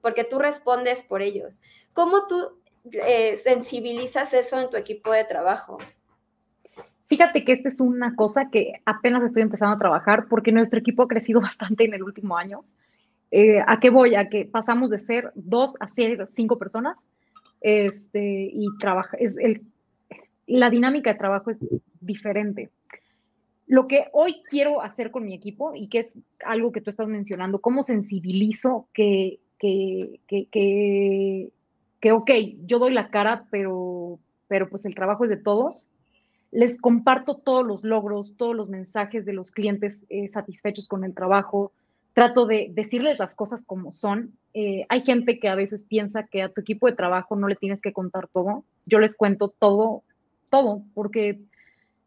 porque 0.00 0.24
tú 0.24 0.38
respondes 0.38 1.02
por 1.02 1.20
ellos. 1.20 1.60
¿Cómo 1.92 2.26
tú 2.26 2.58
eh, 2.92 3.36
sensibilizas 3.36 4.32
eso 4.32 4.58
en 4.58 4.70
tu 4.70 4.76
equipo 4.76 5.12
de 5.12 5.24
trabajo? 5.24 5.78
Fíjate 7.06 7.44
que 7.44 7.52
esta 7.52 7.68
es 7.68 7.80
una 7.80 8.14
cosa 8.14 8.50
que 8.50 8.74
apenas 8.84 9.22
estoy 9.22 9.42
empezando 9.42 9.74
a 9.74 9.78
trabajar 9.78 10.26
porque 10.28 10.52
nuestro 10.52 10.78
equipo 10.78 11.02
ha 11.02 11.08
crecido 11.08 11.40
bastante 11.42 11.84
en 11.84 11.94
el 11.94 12.02
último 12.02 12.36
año. 12.36 12.64
Eh, 13.30 13.62
¿A 13.66 13.78
qué 13.78 13.90
voy? 13.90 14.14
A 14.14 14.30
que 14.30 14.46
pasamos 14.46 14.88
de 14.88 14.98
ser 14.98 15.32
dos 15.34 15.76
a 15.80 15.86
cinco 15.88 16.58
personas 16.58 17.02
este, 17.60 18.50
y 18.52 18.68
trabaja, 18.78 19.16
es 19.18 19.36
el, 19.38 19.62
la 20.48 20.70
dinámica 20.70 21.12
de 21.12 21.18
trabajo 21.18 21.50
es 21.50 21.64
diferente. 22.00 22.70
Lo 23.66 23.86
que 23.86 24.06
hoy 24.12 24.42
quiero 24.48 24.80
hacer 24.82 25.10
con 25.10 25.24
mi 25.24 25.34
equipo 25.34 25.74
y 25.74 25.88
que 25.88 25.98
es 25.98 26.18
algo 26.44 26.72
que 26.72 26.80
tú 26.80 26.90
estás 26.90 27.06
mencionando, 27.06 27.60
cómo 27.60 27.82
sensibilizo 27.82 28.88
que, 28.94 29.40
que, 29.58 30.20
que, 30.26 31.50
que, 32.00 32.12
ok, 32.12 32.30
yo 32.64 32.78
doy 32.78 32.92
la 32.92 33.10
cara, 33.10 33.44
pero, 33.50 34.18
pero 34.48 34.68
pues 34.70 34.86
el 34.86 34.94
trabajo 34.94 35.24
es 35.24 35.30
de 35.30 35.36
todos 35.36 35.88
les 36.50 36.80
comparto 36.80 37.36
todos 37.36 37.66
los 37.66 37.84
logros, 37.84 38.34
todos 38.36 38.56
los 38.56 38.68
mensajes 38.68 39.24
de 39.24 39.32
los 39.32 39.52
clientes 39.52 40.06
eh, 40.08 40.28
satisfechos 40.28 40.88
con 40.88 41.04
el 41.04 41.14
trabajo, 41.14 41.72
trato 42.14 42.46
de 42.46 42.70
decirles 42.72 43.18
las 43.18 43.34
cosas 43.34 43.64
como 43.64 43.92
son. 43.92 44.32
Eh, 44.54 44.86
hay 44.88 45.02
gente 45.02 45.38
que 45.38 45.48
a 45.48 45.54
veces 45.54 45.84
piensa 45.84 46.26
que 46.26 46.42
a 46.42 46.48
tu 46.48 46.60
equipo 46.60 46.86
de 46.86 46.96
trabajo 46.96 47.36
no 47.36 47.48
le 47.48 47.56
tienes 47.56 47.82
que 47.82 47.92
contar 47.92 48.28
todo. 48.28 48.64
Yo 48.86 48.98
les 48.98 49.14
cuento 49.14 49.48
todo, 49.48 50.02
todo, 50.48 50.82
porque 50.94 51.40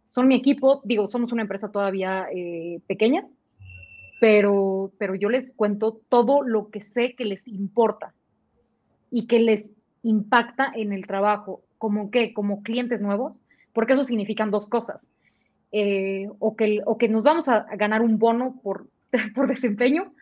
son 0.06 0.28
mi 0.28 0.36
equipo, 0.36 0.82
digo, 0.84 1.08
somos 1.08 1.32
una 1.32 1.44
empresa 1.44 1.72
todavía 1.72 2.28
eh, 2.34 2.82
pequeña, 2.88 3.26
pero, 4.20 4.92
pero 4.98 5.16
yo 5.16 5.30
les 5.30 5.54
cuento 5.54 6.02
todo 6.10 6.44
lo 6.44 6.70
que 6.70 6.82
sé 6.82 7.16
que 7.16 7.26
les 7.26 7.48
importa 7.48 8.14
y 9.10 9.26
que 9.26 9.40
les 9.40 9.72
impacta 10.04 10.72
en 10.76 10.94
el 10.94 11.08
trabajo, 11.08 11.62
como 11.78 12.12
que, 12.12 12.34
como 12.34 12.62
clientes 12.62 13.02
nuevos, 13.02 13.46
porque 13.74 13.94
eso 13.94 14.04
significan 14.04 14.52
dos 14.52 14.70
cosas. 14.70 15.10
Eh, 15.72 16.28
o, 16.40 16.58
que, 16.58 16.82
o 16.86 16.98
que 16.98 17.08
nos 17.08 17.24
vamos 17.24 17.48
a 17.48 17.62
ganar 17.78 18.02
un 18.02 18.20
bono 18.20 18.60
por, 18.62 18.88
por 19.36 19.48
desempeño, 19.48 20.14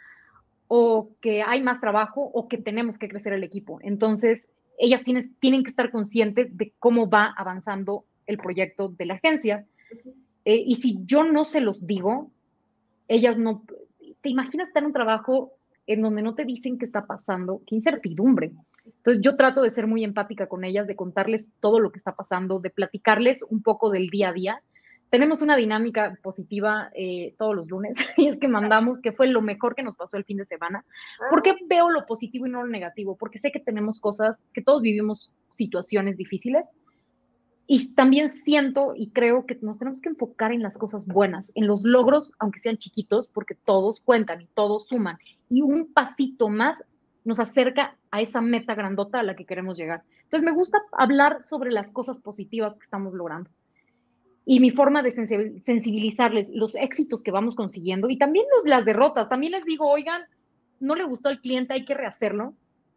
o 0.67 1.09
que 1.19 1.41
hay 1.41 1.63
más 1.63 1.81
trabajo, 1.81 2.21
o 2.21 2.47
que 2.47 2.57
tenemos 2.57 2.99
que 2.99 3.09
crecer 3.09 3.33
el 3.33 3.43
equipo. 3.43 3.79
Entonces, 3.81 4.49
ellas 4.77 5.03
tienen, 5.03 5.35
tienen 5.39 5.63
que 5.63 5.71
estar 5.71 5.91
conscientes 5.91 6.55
de 6.55 6.73
cómo 6.79 7.09
va 7.09 7.33
avanzando 7.35 8.05
el 8.29 8.37
proyecto 8.37 8.89
de 8.89 9.05
la 9.05 9.15
agencia. 9.15 9.65
Eh, 10.45 10.63
y 10.65 10.75
si 10.75 10.99
yo 11.03 11.23
no 11.23 11.45
se 11.45 11.61
los 11.61 11.85
digo, 11.85 12.31
ellas 13.07 13.37
no... 13.37 13.63
¿Te 14.21 14.29
imaginas 14.29 14.67
estar 14.67 14.83
en 14.83 14.87
un 14.87 14.93
trabajo 14.93 15.53
en 15.87 16.01
donde 16.01 16.21
no 16.21 16.35
te 16.35 16.45
dicen 16.45 16.77
qué 16.77 16.85
está 16.85 17.07
pasando? 17.07 17.61
Qué 17.65 17.75
incertidumbre. 17.75 18.51
Entonces 18.85 19.21
yo 19.23 19.35
trato 19.35 19.63
de 19.63 19.71
ser 19.71 19.87
muy 19.87 20.03
empática 20.03 20.47
con 20.47 20.63
ellas, 20.63 20.85
de 20.85 20.95
contarles 20.95 21.51
todo 21.59 21.79
lo 21.79 21.91
que 21.91 21.97
está 21.97 22.15
pasando, 22.15 22.59
de 22.59 22.69
platicarles 22.69 23.43
un 23.49 23.63
poco 23.63 23.89
del 23.89 24.09
día 24.09 24.29
a 24.29 24.33
día. 24.33 24.61
Tenemos 25.09 25.41
una 25.41 25.55
dinámica 25.55 26.19
positiva 26.21 26.91
eh, 26.93 27.33
todos 27.39 27.55
los 27.55 27.67
lunes 27.67 27.97
y 28.17 28.27
es 28.27 28.37
que 28.37 28.47
mandamos 28.47 28.99
que 29.01 29.11
fue 29.11 29.25
lo 29.25 29.41
mejor 29.41 29.73
que 29.73 29.81
nos 29.81 29.97
pasó 29.97 30.17
el 30.17 30.25
fin 30.25 30.37
de 30.37 30.45
semana. 30.45 30.85
¿Por 31.31 31.41
qué 31.41 31.55
veo 31.67 31.89
lo 31.89 32.05
positivo 32.05 32.45
y 32.45 32.51
no 32.51 32.61
lo 32.61 32.69
negativo? 32.69 33.17
Porque 33.17 33.39
sé 33.39 33.51
que 33.51 33.59
tenemos 33.59 33.99
cosas, 33.99 34.43
que 34.53 34.61
todos 34.61 34.83
vivimos 34.83 35.31
situaciones 35.49 36.15
difíciles 36.15 36.65
y 37.71 37.93
también 37.93 38.31
siento 38.31 38.93
y 38.95 39.11
creo 39.11 39.45
que 39.45 39.55
nos 39.61 39.77
tenemos 39.77 40.01
que 40.01 40.09
enfocar 40.09 40.51
en 40.51 40.63
las 40.63 40.75
cosas 40.75 41.05
buenas, 41.05 41.51
en 41.53 41.67
los 41.67 41.83
logros, 41.83 42.31
aunque 42.39 42.59
sean 42.59 42.77
chiquitos, 42.77 43.27
porque 43.27 43.53
todos 43.53 44.01
cuentan 44.01 44.41
y 44.41 44.47
todos 44.55 44.87
suman. 44.87 45.19
Y 45.51 45.61
un 45.61 45.93
pasito 45.93 46.49
más 46.49 46.83
nos 47.25 47.39
acerca 47.39 47.95
a 48.09 48.21
esa 48.21 48.41
meta 48.41 48.73
grandota 48.73 49.19
a 49.19 49.23
la 49.23 49.35
que 49.35 49.45
queremos 49.45 49.77
llegar. 49.77 50.01
Entonces 50.23 50.43
me 50.43 50.51
gusta 50.51 50.79
hablar 50.93 51.43
sobre 51.43 51.71
las 51.71 51.91
cosas 51.91 52.19
positivas 52.19 52.73
que 52.73 52.85
estamos 52.85 53.13
logrando. 53.13 53.51
Y 54.45 54.61
mi 54.61 54.71
forma 54.71 55.03
de 55.03 55.11
sensibilizarles 55.11 56.49
los 56.49 56.75
éxitos 56.75 57.21
que 57.21 57.29
vamos 57.29 57.53
consiguiendo 57.53 58.09
y 58.09 58.17
también 58.17 58.47
las 58.65 58.83
derrotas. 58.83 59.29
También 59.29 59.51
les 59.51 59.63
digo, 59.63 59.87
oigan, 59.87 60.23
no 60.79 60.95
le 60.95 61.05
gustó 61.05 61.29
al 61.29 61.39
cliente, 61.39 61.75
hay 61.75 61.85
que 61.85 61.93
rehacerlo. 61.93 62.55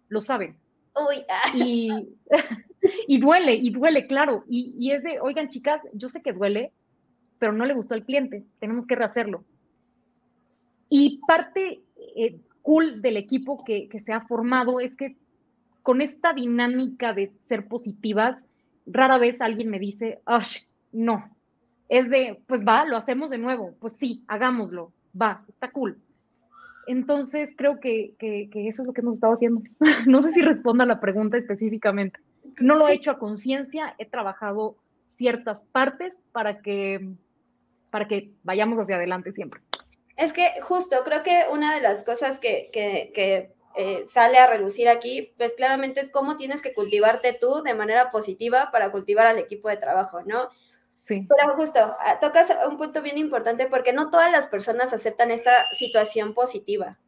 Lo 0.09 0.23
saben. 0.23 0.57
Uy, 0.95 1.25
ah. 1.29 1.51
y, 1.55 2.09
y, 3.07 3.21
duele, 3.21 3.55
y 3.55 3.71
duele, 3.71 4.07
claro. 4.07 4.45
Y, 4.49 4.75
y, 4.79 4.93
es 4.93 5.03
de, 5.03 5.21
oigan, 5.21 5.49
chicas, 5.49 5.81
yo 5.93 6.09
sé 6.09 6.23
que 6.23 6.33
duele, 6.33 6.73
pero 7.39 7.53
no 7.53 7.65
le 7.65 7.75
gustó 7.75 7.95
al 7.95 8.05
cliente, 8.05 8.45
tenemos 8.61 8.87
que 8.87 8.95
rehacerlo. 8.95 9.45
Y 10.89 11.21
parte, 11.27 11.83
eh, 12.17 12.39
cool 12.63 13.03
del 13.03 13.17
equipo 13.17 13.65
que, 13.65 13.89
se 13.99 14.13
ha 14.13 14.21
formado 14.21 14.79
es 14.79 14.97
que 14.97 15.17
con 15.83 16.01
esta 16.01 16.33
dinámica 16.33 17.13
de 17.13 17.33
ser 17.47 17.67
positivas, 17.67 18.43
rara 18.87 19.19
vez 19.19 19.41
alguien 19.41 19.71
me 19.71 19.79
dice, 19.79 20.21
no, 20.93 21.37
es 21.89 22.09
de, 22.09 22.41
pues 22.47 22.63
va, 22.63 22.85
lo 22.85 22.97
hacemos 22.97 23.31
de 23.31 23.39
nuevo, 23.39 23.75
pues 23.81 23.95
sí, 23.95 24.23
hagámoslo, 24.29 24.93
va, 25.21 25.45
está 25.49 25.71
cool. 25.71 25.99
Entonces 26.87 27.55
creo 27.57 27.81
que, 27.81 28.15
eso 28.21 28.83
es 28.83 28.87
lo 28.87 28.93
que 28.93 29.01
hemos 29.01 29.17
estado 29.17 29.35
haciendo. 29.35 29.63
no 30.07 30.21
sé 30.21 30.33
si 30.33 30.43
responda 30.43 30.85
a 30.85 30.87
la 30.87 31.01
pregunta 31.01 31.37
específicamente. 31.37 32.21
No 32.61 32.77
lo 32.77 32.89
he 32.89 32.95
hecho 32.95 33.11
a 33.11 33.19
conciencia, 33.19 33.95
he 33.99 34.07
trabajado 34.07 34.77
ciertas 35.07 35.65
partes 35.65 36.23
para 36.33 36.61
que, 36.61 37.11
para 37.91 38.09
que 38.09 38.33
vayamos 38.43 38.79
hacia 38.79 38.97
adelante 38.97 39.33
siempre. 39.33 39.61
Es 40.17 40.33
que 40.33 40.51
justo, 40.63 40.97
creo 41.05 41.23
que 41.23 41.45
una 41.51 41.75
de 41.75 41.81
las 41.81 42.05
cosas 42.05 42.39
que, 42.39 42.71
eh, 43.75 44.05
sale 44.07 44.39
a 44.39 44.47
relucir 44.47 44.89
aquí, 44.89 45.33
pues 45.39 45.55
claramente 45.55 46.01
es 46.01 46.11
cómo 46.11 46.37
tienes 46.37 46.61
que 46.61 46.75
cultivarte 46.75 47.33
tú 47.33 47.63
de 47.63 47.75
manera 47.75 48.11
positiva 48.11 48.71
para 48.71 48.93
cultivar 48.93 49.27
al 49.27 49.39
equipo 49.39 49.69
de 49.69 49.79
trabajo, 49.79 50.23
¿no? 50.23 50.51
Sí. 51.05 51.27
Pero 51.29 51.55
justo, 51.57 51.81
ah, 51.81 52.19
tocas 52.21 52.53
un 52.69 52.77
punto 52.77 53.03
bien 53.03 53.19
importante 53.19 53.67
porque 53.67 53.93
no 53.93 54.11
todas 54.11 54.31
las 54.31 54.47
personas 54.47 54.93
aceptan 54.93 55.31
esta 55.31 55.67
situación 55.73 56.33
positiva. 56.33 56.99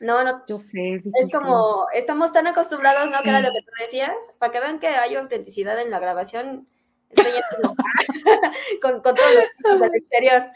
No, 0.00 0.24
no. 0.24 0.42
Yo 0.46 0.58
sé. 0.58 1.02
Es 1.14 1.30
como, 1.30 1.86
estamos 1.94 2.32
tan 2.32 2.46
acostumbrados, 2.46 3.10
¿no? 3.10 3.22
Que 3.22 3.28
era 3.28 3.40
lo 3.40 3.50
que 3.50 3.62
tú 3.62 3.70
decías, 3.78 4.14
para 4.38 4.52
que 4.52 4.60
vean 4.60 4.78
que 4.80 4.88
hay 4.88 5.14
autenticidad 5.14 5.80
en 5.80 5.90
la 5.90 5.98
grabación, 5.98 6.66
estoy 7.10 7.32
con, 8.82 9.02
con 9.02 9.14
todo 9.14 9.26
lo 9.64 9.78
del 9.78 9.94
exterior. 9.94 10.46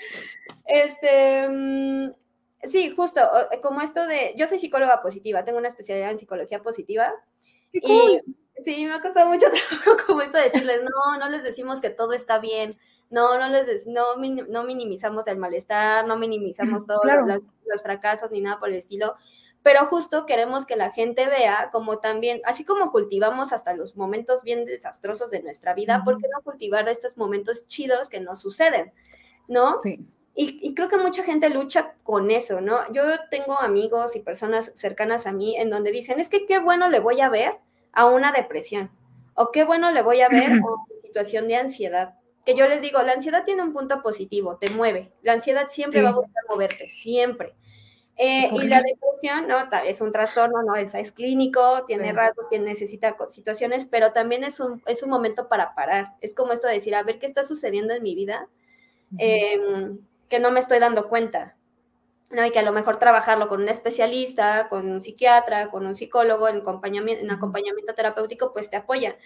Este, 0.65 1.49
mm, 1.49 2.13
sí, 2.65 2.91
justo, 2.95 3.21
como 3.63 3.81
esto 3.81 4.07
de, 4.07 4.35
yo 4.37 4.47
soy 4.47 4.59
psicóloga 4.59 5.01
positiva, 5.03 5.45
tengo 5.45 5.59
una 5.59 5.69
especialidad 5.69 6.11
en 6.11 6.19
psicología 6.19 6.63
positiva. 6.63 7.13
Y 7.73 8.21
sí, 8.63 8.87
me 8.87 8.95
ha 8.95 9.01
costado 9.01 9.29
mucho 9.29 9.47
trabajo 9.71 10.07
como 10.07 10.23
esto 10.23 10.39
de 10.39 10.45
decirles, 10.45 10.83
no, 10.83 11.19
no 11.19 11.29
les 11.29 11.43
decimos 11.43 11.81
que 11.81 11.91
todo 11.91 12.13
está 12.13 12.39
bien, 12.39 12.79
no, 13.11 13.39
no 13.39 13.49
les 13.49 13.87
no, 13.87 14.17
no 14.49 14.65
minimizamos 14.65 15.27
el 15.27 15.39
malestar, 15.39 16.07
no 16.07 16.17
minimizamos 16.17 16.87
todos 16.87 17.05
los, 17.05 17.49
los, 17.67 17.83
fracasos 17.83 18.31
ni 18.31 18.41
nada 18.41 18.59
por 18.59 18.69
el 18.69 18.77
estilo, 18.77 19.15
pero 19.63 19.87
justo 19.87 20.27
queremos 20.27 20.67
que 20.67 20.77
la 20.77 20.91
gente 20.91 21.27
vea 21.27 21.71
como 21.73 21.99
también, 21.99 22.41
así 22.45 22.65
como 22.65 22.93
cultivamos 22.93 23.53
hasta 23.53 23.75
los 23.75 23.97
momentos 23.97 24.43
bien 24.43 24.65
desastrosos 24.65 25.31
de 25.31 25.43
nuestra 25.43 25.75
vida, 25.75 26.03
¿por 26.05 26.19
qué 26.19 26.29
no 26.29 26.43
cultivar 26.43 26.89
estos 26.89 27.17
momentos 27.17 27.67
chidos 27.69 28.09
que 28.09 28.21
nos 28.21 28.41
suceden? 28.41 28.93
¿No? 29.49 29.81
Sí. 29.81 30.07
Y, 30.35 30.61
y, 30.63 30.73
creo 30.73 30.89
que 30.89 30.99
mucha 30.99 31.25
gente 31.25 31.49
lucha 31.49 31.95
con 32.05 32.31
eso, 32.31 32.61
¿no? 32.61 32.93
Yo 32.93 33.03
tengo 33.29 33.59
amigos 33.59 34.15
y 34.15 34.21
personas 34.21 34.71
cercanas 34.77 35.27
a 35.27 35.33
mí 35.33 35.57
en 35.57 35.69
donde 35.69 35.91
dicen, 35.91 36.21
es 36.21 36.29
que 36.29 36.47
qué 36.47 36.61
bueno 36.61 36.89
le 36.89 37.01
voy 37.01 37.21
a 37.21 37.29
ver 37.29 37.59
a 37.93 38.07
una 38.07 38.33
depresión, 38.33 38.91
o 39.35 39.51
qué 39.51 39.65
bueno 39.65 39.91
le 39.93 40.03
voy 40.03 40.21
a 40.21 40.29
ver 40.29 40.51
una 40.51 41.03
situación 41.03 41.49
de 41.49 41.57
ansiedad 41.57 42.15
que 42.49 42.57
yo 42.57 42.67
les 42.67 42.81
digo, 42.81 43.03
la 43.03 43.13
ansiedad 43.13 43.45
tiene 43.45 43.63
un 43.63 43.75
punto 43.75 44.01
positivo, 44.01 44.57
te 44.57 44.71
mueve. 44.71 45.13
La 45.21 45.35
ansiedad 45.35 45.69
siempre 45.69 46.01
va 46.01 46.09
a 46.09 46.15
buscar 46.15 46.43
moverte, 46.49 46.89
siempre. 46.89 47.53
Eh, 48.17 48.49
y 48.51 48.67
la 48.67 48.81
depresión, 48.81 49.47
¿no? 49.47 49.69
Es 49.85 50.01
un 50.01 50.13
trastorno, 50.13 50.63
¿no? 50.63 50.75
Es, 50.75 50.95
es 50.95 51.13
clínico, 51.13 51.85
tiene 51.87 52.11
rasgos, 52.15 52.49
tiene, 52.49 52.65
necesita 52.65 53.15
situaciones, 53.29 53.85
pero 53.85 54.13
también 54.13 54.45
es 54.45 54.61
un, 54.61 54.83
es 54.87 55.03
un 55.03 55.11
momento 55.11 55.47
para 55.47 55.75
parar. 55.75 56.15
Es 56.23 56.35
como 56.35 56.55
esto 56.55 56.69
de 56.69 56.73
decir, 56.73 56.95
a 56.95 57.03
ver 57.03 57.19
qué 57.19 57.27
está 57.27 57.43
sucediendo 57.43 57.93
en 57.93 58.03
mi 58.03 58.15
vida, 58.15 58.49
em, 59.19 59.99
que 60.31 60.41
no 60.41 60.51
me 60.51 60.61
estoy 60.61 60.79
dando 60.79 61.11
cuenta. 61.11 61.55
¿No? 62.31 62.45
Y 62.45 62.51
que 62.51 62.59
a 62.59 62.63
lo 62.63 62.73
mejor 62.73 62.99
trabajarlo 62.99 63.49
con 63.49 63.63
un 63.63 63.69
especialista, 63.69 64.69
con 64.69 64.91
un 64.91 65.01
psiquiatra, 65.01 65.71
con 65.71 65.87
un 65.87 65.95
psicólogo, 65.95 66.49
en 66.49 66.59
acompañamiento, 66.59 67.25
en 67.25 67.31
acompañamiento 67.31 67.95
terapéutico, 67.95 68.53
pues 68.53 68.71
te 68.71 68.77
apoya 68.77 69.17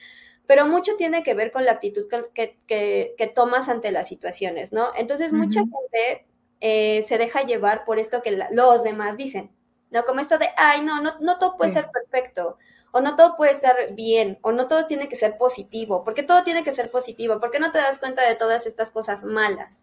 pero 0.47 0.67
mucho 0.67 0.97
tiene 0.97 1.23
que 1.23 1.35
ver 1.35 1.51
con 1.51 1.65
la 1.65 1.73
actitud 1.73 2.07
que, 2.09 2.59
que, 2.67 3.33
tomas 3.35 3.69
ante 3.69 3.93
las 3.93 4.09
situaciones, 4.09 4.73
¿no? 4.73 4.91
Entonces, 4.97 5.33
mucha 5.33 5.61
gente 5.61 6.27
eh, 6.61 7.03
se 7.03 7.19
deja 7.19 7.43
llevar 7.43 7.85
por 7.85 7.99
esto 7.99 8.23
que 8.23 8.39
los 8.51 8.83
demás 8.83 9.17
dicen, 9.17 9.51
¿no? 9.91 10.05
Como 10.05 10.21
esto 10.21 10.39
de, 10.39 10.49
ay, 10.57 10.83
no, 10.83 11.01
no, 11.01 11.19
no 11.21 11.39
todo 11.39 11.57
puede 11.57 11.73
ser 11.73 11.91
perfecto, 11.91 12.59
o 12.91 13.01
no 13.01 13.17
todo 13.17 13.37
puede 13.37 13.53
estar 13.53 13.95
bien, 13.95 14.39
o 14.43 14.53
no 14.53 14.69
todo 14.69 14.87
tiene 14.87 15.09
que 15.09 15.17
ser 15.17 15.39
positivo, 15.39 16.05
porque 16.05 16.23
todo 16.23 16.43
tiene 16.43 16.65
que 16.65 16.73
ser 16.73 16.91
positivo, 16.91 17.41
¿por 17.41 17.51
qué 17.51 17.59
no 17.59 17.71
te 17.71 17.79
das 17.79 17.99
cuenta 17.99 18.23
de 18.23 18.35
todas 18.35 18.67
estas 18.67 18.91
cosas 18.91 19.25
malas? 19.25 19.83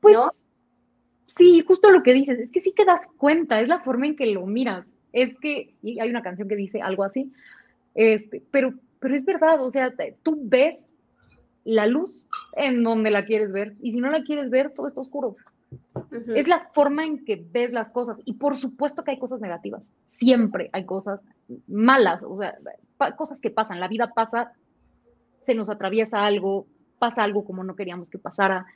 Pues, 0.00 0.16
¿no? 0.16 0.28
Sí, 1.28 1.62
justo 1.66 1.90
lo 1.90 2.02
que 2.02 2.12
dices, 2.12 2.40
es 2.40 2.50
que 2.50 2.60
sí 2.60 2.72
te 2.76 2.84
das 2.84 3.06
cuenta, 3.16 3.60
es 3.60 3.68
la 3.68 3.80
forma 3.80 4.06
en 4.06 4.16
que 4.16 4.26
lo 4.26 4.44
miras, 4.44 4.84
es 5.12 5.38
que, 5.38 5.74
y 5.82 6.00
hay 6.00 6.10
una 6.10 6.22
canción 6.22 6.48
que 6.48 6.56
dice 6.56 6.82
algo 6.82 7.04
así, 7.04 7.32
este, 7.94 8.42
pero 8.50 8.74
pero 9.00 9.14
es 9.14 9.24
verdad, 9.24 9.62
o 9.62 9.70
sea, 9.70 9.92
tú 10.22 10.38
ves 10.42 10.86
la 11.64 11.86
luz 11.86 12.26
en 12.56 12.82
donde 12.82 13.10
la 13.10 13.24
quieres 13.24 13.52
ver 13.52 13.74
y 13.80 13.92
si 13.92 14.00
no 14.00 14.10
la 14.10 14.22
quieres 14.22 14.50
ver, 14.50 14.72
todo 14.72 14.86
está 14.86 15.00
oscuro. 15.00 15.36
Es 16.34 16.48
la 16.48 16.70
forma 16.72 17.04
en 17.04 17.24
que 17.24 17.44
ves 17.52 17.72
las 17.72 17.90
cosas 17.90 18.22
y 18.24 18.34
por 18.34 18.56
supuesto 18.56 19.04
que 19.04 19.10
hay 19.10 19.18
cosas 19.18 19.40
negativas, 19.40 19.92
siempre 20.06 20.70
hay 20.72 20.84
cosas 20.84 21.20
malas, 21.66 22.22
o 22.22 22.36
sea, 22.36 22.56
cosas 23.16 23.40
que 23.40 23.50
pasan, 23.50 23.80
la 23.80 23.88
vida 23.88 24.12
pasa, 24.14 24.52
se 25.42 25.54
nos 25.54 25.68
atraviesa 25.68 26.24
algo, 26.24 26.66
pasa 26.98 27.22
algo 27.22 27.44
como 27.44 27.64
no 27.64 27.76
queríamos 27.76 28.10
que 28.10 28.18
pasara, 28.18 28.66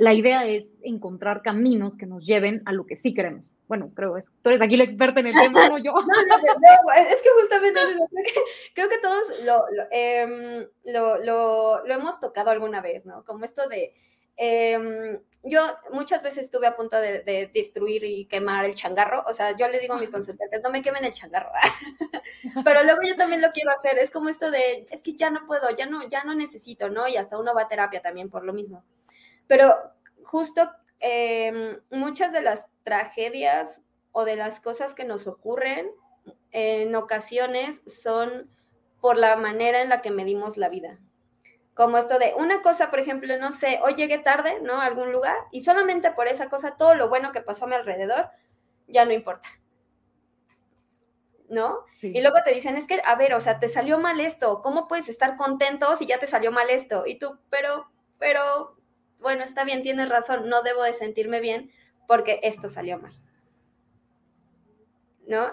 la 0.00 0.14
idea 0.14 0.46
es 0.46 0.78
encontrar 0.82 1.42
caminos 1.42 1.98
que 1.98 2.06
nos 2.06 2.24
lleven 2.24 2.62
a 2.64 2.72
lo 2.72 2.86
que 2.86 2.96
sí 2.96 3.12
queremos. 3.12 3.54
Bueno, 3.68 3.92
creo 3.94 4.16
eso. 4.16 4.32
Tú 4.40 4.48
eres 4.48 4.62
aquí 4.62 4.78
la 4.78 4.84
experta 4.84 5.20
en 5.20 5.26
el 5.26 5.34
tema, 5.42 5.68
no 5.68 5.76
yo. 5.76 5.92
no, 5.92 6.00
no, 6.00 6.92
es 6.94 7.20
que 7.22 7.28
justamente 7.42 7.80
creo 8.74 8.88
que, 8.88 8.96
todos 8.96 9.24
em, 9.90 10.66
lo, 10.84 11.18
lo, 11.18 11.86
lo, 11.86 11.94
hemos 11.94 12.18
tocado 12.18 12.50
alguna 12.50 12.80
vez, 12.80 13.04
¿no? 13.04 13.24
Como 13.24 13.44
esto 13.44 13.68
de... 13.68 13.92
Em, 14.38 15.20
yo 15.42 15.60
muchas 15.92 16.22
veces 16.22 16.44
estuve 16.44 16.66
a 16.66 16.76
punto 16.76 16.98
de, 16.98 17.50
destruir 17.52 18.02
y 18.04 18.24
quemar 18.24 18.64
el 18.64 18.74
changarro, 18.74 19.22
o 19.26 19.34
sea, 19.34 19.54
yo 19.54 19.68
les 19.68 19.82
digo 19.82 19.94
a 19.94 19.98
mis 19.98 20.08
consultantes, 20.08 20.62
no 20.62 20.70
me 20.70 20.80
quemen 20.80 21.04
el 21.04 21.12
changarro, 21.12 21.50
pero 22.64 22.82
luego 22.84 23.00
yo 23.06 23.16
también 23.16 23.42
lo 23.42 23.50
quiero 23.52 23.70
hacer, 23.70 23.98
es 23.98 24.10
como 24.10 24.30
esto 24.30 24.50
de, 24.50 24.86
es 24.90 25.02
que 25.02 25.12
ya 25.12 25.28
no 25.28 25.46
puedo, 25.46 25.68
ya 25.76 25.84
no, 25.84 26.08
ya 26.08 26.24
no 26.24 26.34
necesito, 26.34 26.88
¿no? 26.88 27.06
Y 27.06 27.18
hasta 27.18 27.38
uno 27.38 27.54
va 27.54 27.62
a 27.62 27.68
terapia 27.68 28.00
también 28.00 28.30
por 28.30 28.44
lo 28.44 28.54
mismo. 28.54 28.82
Pero 29.50 29.74
justo 30.22 30.70
em, 31.00 31.80
muchas 31.90 32.32
de 32.32 32.40
las 32.40 32.68
tragedias 32.84 33.82
o 34.12 34.24
de 34.24 34.36
las 34.36 34.60
cosas 34.60 34.94
que 34.94 35.02
nos 35.02 35.26
ocurren 35.26 35.90
en 36.52 36.94
ocasiones 36.94 37.82
son 37.84 38.48
por 39.00 39.18
la 39.18 39.34
manera 39.34 39.82
en 39.82 39.88
la 39.88 40.02
que 40.02 40.12
medimos 40.12 40.56
la 40.56 40.68
vida. 40.68 41.00
Como 41.74 41.98
esto 41.98 42.20
de 42.20 42.32
una 42.36 42.62
cosa, 42.62 42.90
por 42.90 43.00
ejemplo, 43.00 43.36
no 43.38 43.50
sé, 43.50 43.80
hoy 43.82 43.94
llegué 43.96 44.18
tarde, 44.18 44.60
¿no? 44.62 44.80
A 44.80 44.86
algún 44.86 45.10
lugar 45.10 45.36
y 45.50 45.64
solamente 45.64 46.12
por 46.12 46.28
esa 46.28 46.48
cosa, 46.48 46.76
todo 46.76 46.94
lo 46.94 47.08
bueno 47.08 47.32
que 47.32 47.40
pasó 47.40 47.64
a 47.64 47.68
mi 47.68 47.74
alrededor, 47.74 48.30
ya 48.86 49.04
no 49.04 49.12
importa. 49.12 49.48
¿no? 51.48 51.84
Y 52.00 52.20
luego 52.20 52.36
te 52.44 52.54
dicen, 52.54 52.76
es 52.76 52.86
que, 52.86 53.02
a 53.04 53.16
ver, 53.16 53.34
o 53.34 53.40
sea, 53.40 53.58
te 53.58 53.68
salió 53.68 53.98
mal 53.98 54.20
esto, 54.20 54.62
¿cómo 54.62 54.86
puedes 54.86 55.08
estar 55.08 55.36
contento 55.36 55.96
si 55.96 56.06
ya 56.06 56.20
te 56.20 56.28
salió 56.28 56.52
mal 56.52 56.70
esto? 56.70 57.02
Y 57.04 57.18
tú, 57.18 57.40
pero, 57.50 57.90
pero, 58.20 58.79
bueno, 59.20 59.44
está 59.44 59.64
bien, 59.64 59.82
tienes 59.82 60.08
razón, 60.08 60.48
no 60.48 60.62
debo 60.62 60.82
de 60.82 60.92
sentirme 60.92 61.40
bien 61.40 61.70
porque 62.06 62.40
esto 62.42 62.68
salió 62.68 62.98
mal. 62.98 63.12
¿No? 65.28 65.46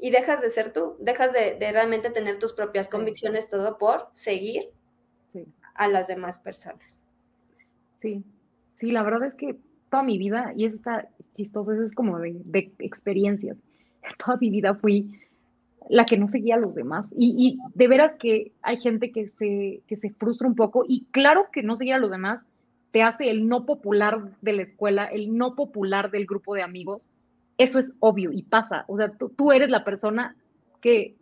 Y 0.00 0.10
dejas 0.10 0.40
de 0.40 0.50
ser 0.50 0.72
tú, 0.72 0.96
dejas 0.98 1.32
de, 1.32 1.56
realmente 1.70 2.10
tener 2.10 2.38
tus 2.38 2.52
propias 2.52 2.88
convicciones, 2.88 3.48
todo 3.48 3.78
por 3.78 4.08
seguir 4.12 4.70
a 5.74 5.86
las 5.86 6.08
demás 6.08 6.40
personas. 6.40 7.00
Sí, 8.00 8.24
sí, 8.74 8.90
la 8.90 9.04
verdad 9.04 9.24
es 9.24 9.36
que 9.36 9.56
toda 9.90 10.02
mi 10.02 10.18
vida, 10.18 10.52
y 10.56 10.64
eso 10.64 10.74
está 10.74 11.08
chistoso, 11.34 11.72
eso 11.72 11.84
es 11.84 11.94
como 11.94 12.18
de, 12.18 12.40
de 12.44 12.72
experiencias, 12.80 13.62
toda 14.18 14.38
mi 14.38 14.50
vida 14.50 14.74
fui 14.74 15.20
la 15.88 16.04
que 16.04 16.16
no 16.16 16.26
seguía 16.28 16.56
a 16.56 16.58
los 16.58 16.74
demás. 16.74 17.06
Y, 17.16 17.36
y, 17.38 17.58
de 17.74 17.88
veras 17.88 18.14
que 18.14 18.52
hay 18.62 18.78
gente 18.78 19.12
que 19.12 19.28
se, 19.28 19.82
que 19.86 19.96
se 19.96 20.10
frustra 20.10 20.48
un 20.48 20.54
poco, 20.54 20.84
y 20.86 21.04
claro 21.12 21.46
que 21.52 21.62
no 21.62 21.76
seguir 21.76 21.94
a 21.94 21.98
los 21.98 22.10
demás 22.10 22.42
te 22.92 23.02
hace 23.02 23.30
el 23.30 23.48
no 23.48 23.66
popular 23.66 24.20
de 24.42 24.52
la 24.52 24.62
escuela, 24.62 25.06
el 25.06 25.36
no 25.36 25.56
popular 25.56 26.10
del 26.10 26.26
grupo 26.26 26.54
de 26.54 26.62
amigos, 26.62 27.10
eso 27.58 27.78
es 27.78 27.92
obvio 28.00 28.30
y 28.32 28.42
pasa. 28.42 28.84
O 28.86 28.98
sea, 28.98 29.10
tú, 29.10 29.52
eres 29.52 29.70
la 29.70 29.84
persona 29.84 30.36
que 30.80 31.16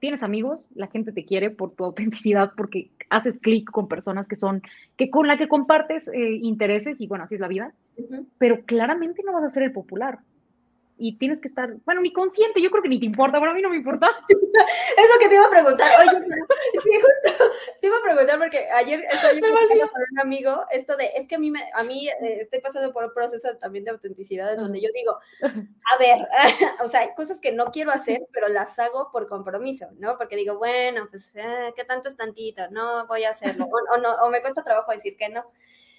tienes 0.00 0.22
amigos, 0.22 0.70
la 0.74 0.86
gente 0.88 1.12
te 1.12 1.24
quiere 1.24 1.50
por 1.50 1.72
tu 1.72 1.84
autenticidad, 1.84 2.52
porque 2.56 2.90
haces 3.10 3.38
clic 3.38 3.70
con 3.70 3.88
personas 3.88 4.26
que 4.26 4.36
son, 4.36 4.62
que 4.96 5.10
con 5.10 5.26
la 5.26 5.36
que 5.38 5.48
compartes 5.48 6.08
eh, 6.08 6.38
intereses 6.42 7.00
y 7.00 7.06
bueno, 7.06 7.24
así 7.24 7.34
es 7.34 7.40
la 7.40 7.48
vida, 7.48 7.72
pero 8.38 8.62
claramente 8.64 9.22
no 9.24 9.32
vas 9.32 9.44
a 9.44 9.50
ser 9.50 9.64
el 9.64 9.72
popular 9.72 10.20
y 10.98 11.16
tienes 11.18 11.40
que 11.40 11.48
estar, 11.48 11.74
bueno, 11.84 12.00
ni 12.00 12.12
consciente, 12.12 12.62
yo 12.62 12.70
creo 12.70 12.82
que 12.82 12.88
ni 12.88 12.98
te 12.98 13.06
importa, 13.06 13.38
bueno, 13.38 13.52
a 13.52 13.54
mí 13.54 13.62
no 13.62 13.68
me 13.68 13.76
importa. 13.76 14.08
es 14.28 14.36
lo 15.14 15.20
que 15.20 15.28
te 15.28 15.34
iba 15.34 15.44
a 15.44 15.50
preguntar, 15.50 15.90
oye, 16.00 16.24
pero 16.26 16.46
es 16.72 16.82
que 16.82 17.00
justo 17.00 17.44
te 17.86 17.90
iba 17.90 17.98
a 17.98 18.02
preguntar 18.02 18.38
porque 18.38 18.68
ayer 18.72 19.04
estoy 19.12 19.40
con 19.40 20.02
un 20.12 20.20
amigo 20.20 20.64
esto 20.72 20.96
de, 20.96 21.12
es 21.14 21.28
que 21.28 21.36
a 21.36 21.38
mí, 21.38 21.52
me, 21.52 21.60
a 21.72 21.84
mí 21.84 22.08
eh, 22.08 22.38
estoy 22.40 22.60
pasando 22.60 22.92
por 22.92 23.04
un 23.04 23.14
proceso 23.14 23.48
también 23.58 23.84
de 23.84 23.92
autenticidad 23.92 24.52
en 24.52 24.60
donde 24.60 24.80
yo 24.80 24.88
digo, 24.92 25.16
a 25.42 25.98
ver, 25.98 26.28
o 26.82 26.88
sea, 26.88 27.02
hay 27.02 27.14
cosas 27.14 27.40
que 27.40 27.52
no 27.52 27.66
quiero 27.66 27.92
hacer, 27.92 28.26
pero 28.32 28.48
las 28.48 28.76
hago 28.80 29.10
por 29.12 29.28
compromiso, 29.28 29.86
¿no? 29.98 30.18
Porque 30.18 30.34
digo, 30.34 30.58
bueno, 30.58 31.06
pues, 31.10 31.30
eh, 31.36 31.72
¿qué 31.76 31.84
tanto 31.84 32.08
es 32.08 32.16
tantito? 32.16 32.68
No, 32.70 33.06
voy 33.06 33.22
a 33.22 33.30
hacerlo, 33.30 33.66
o, 33.66 33.96
no, 33.98 34.14
o 34.16 34.30
me 34.30 34.40
cuesta 34.40 34.64
trabajo 34.64 34.90
decir 34.90 35.16
que 35.16 35.28
no. 35.28 35.44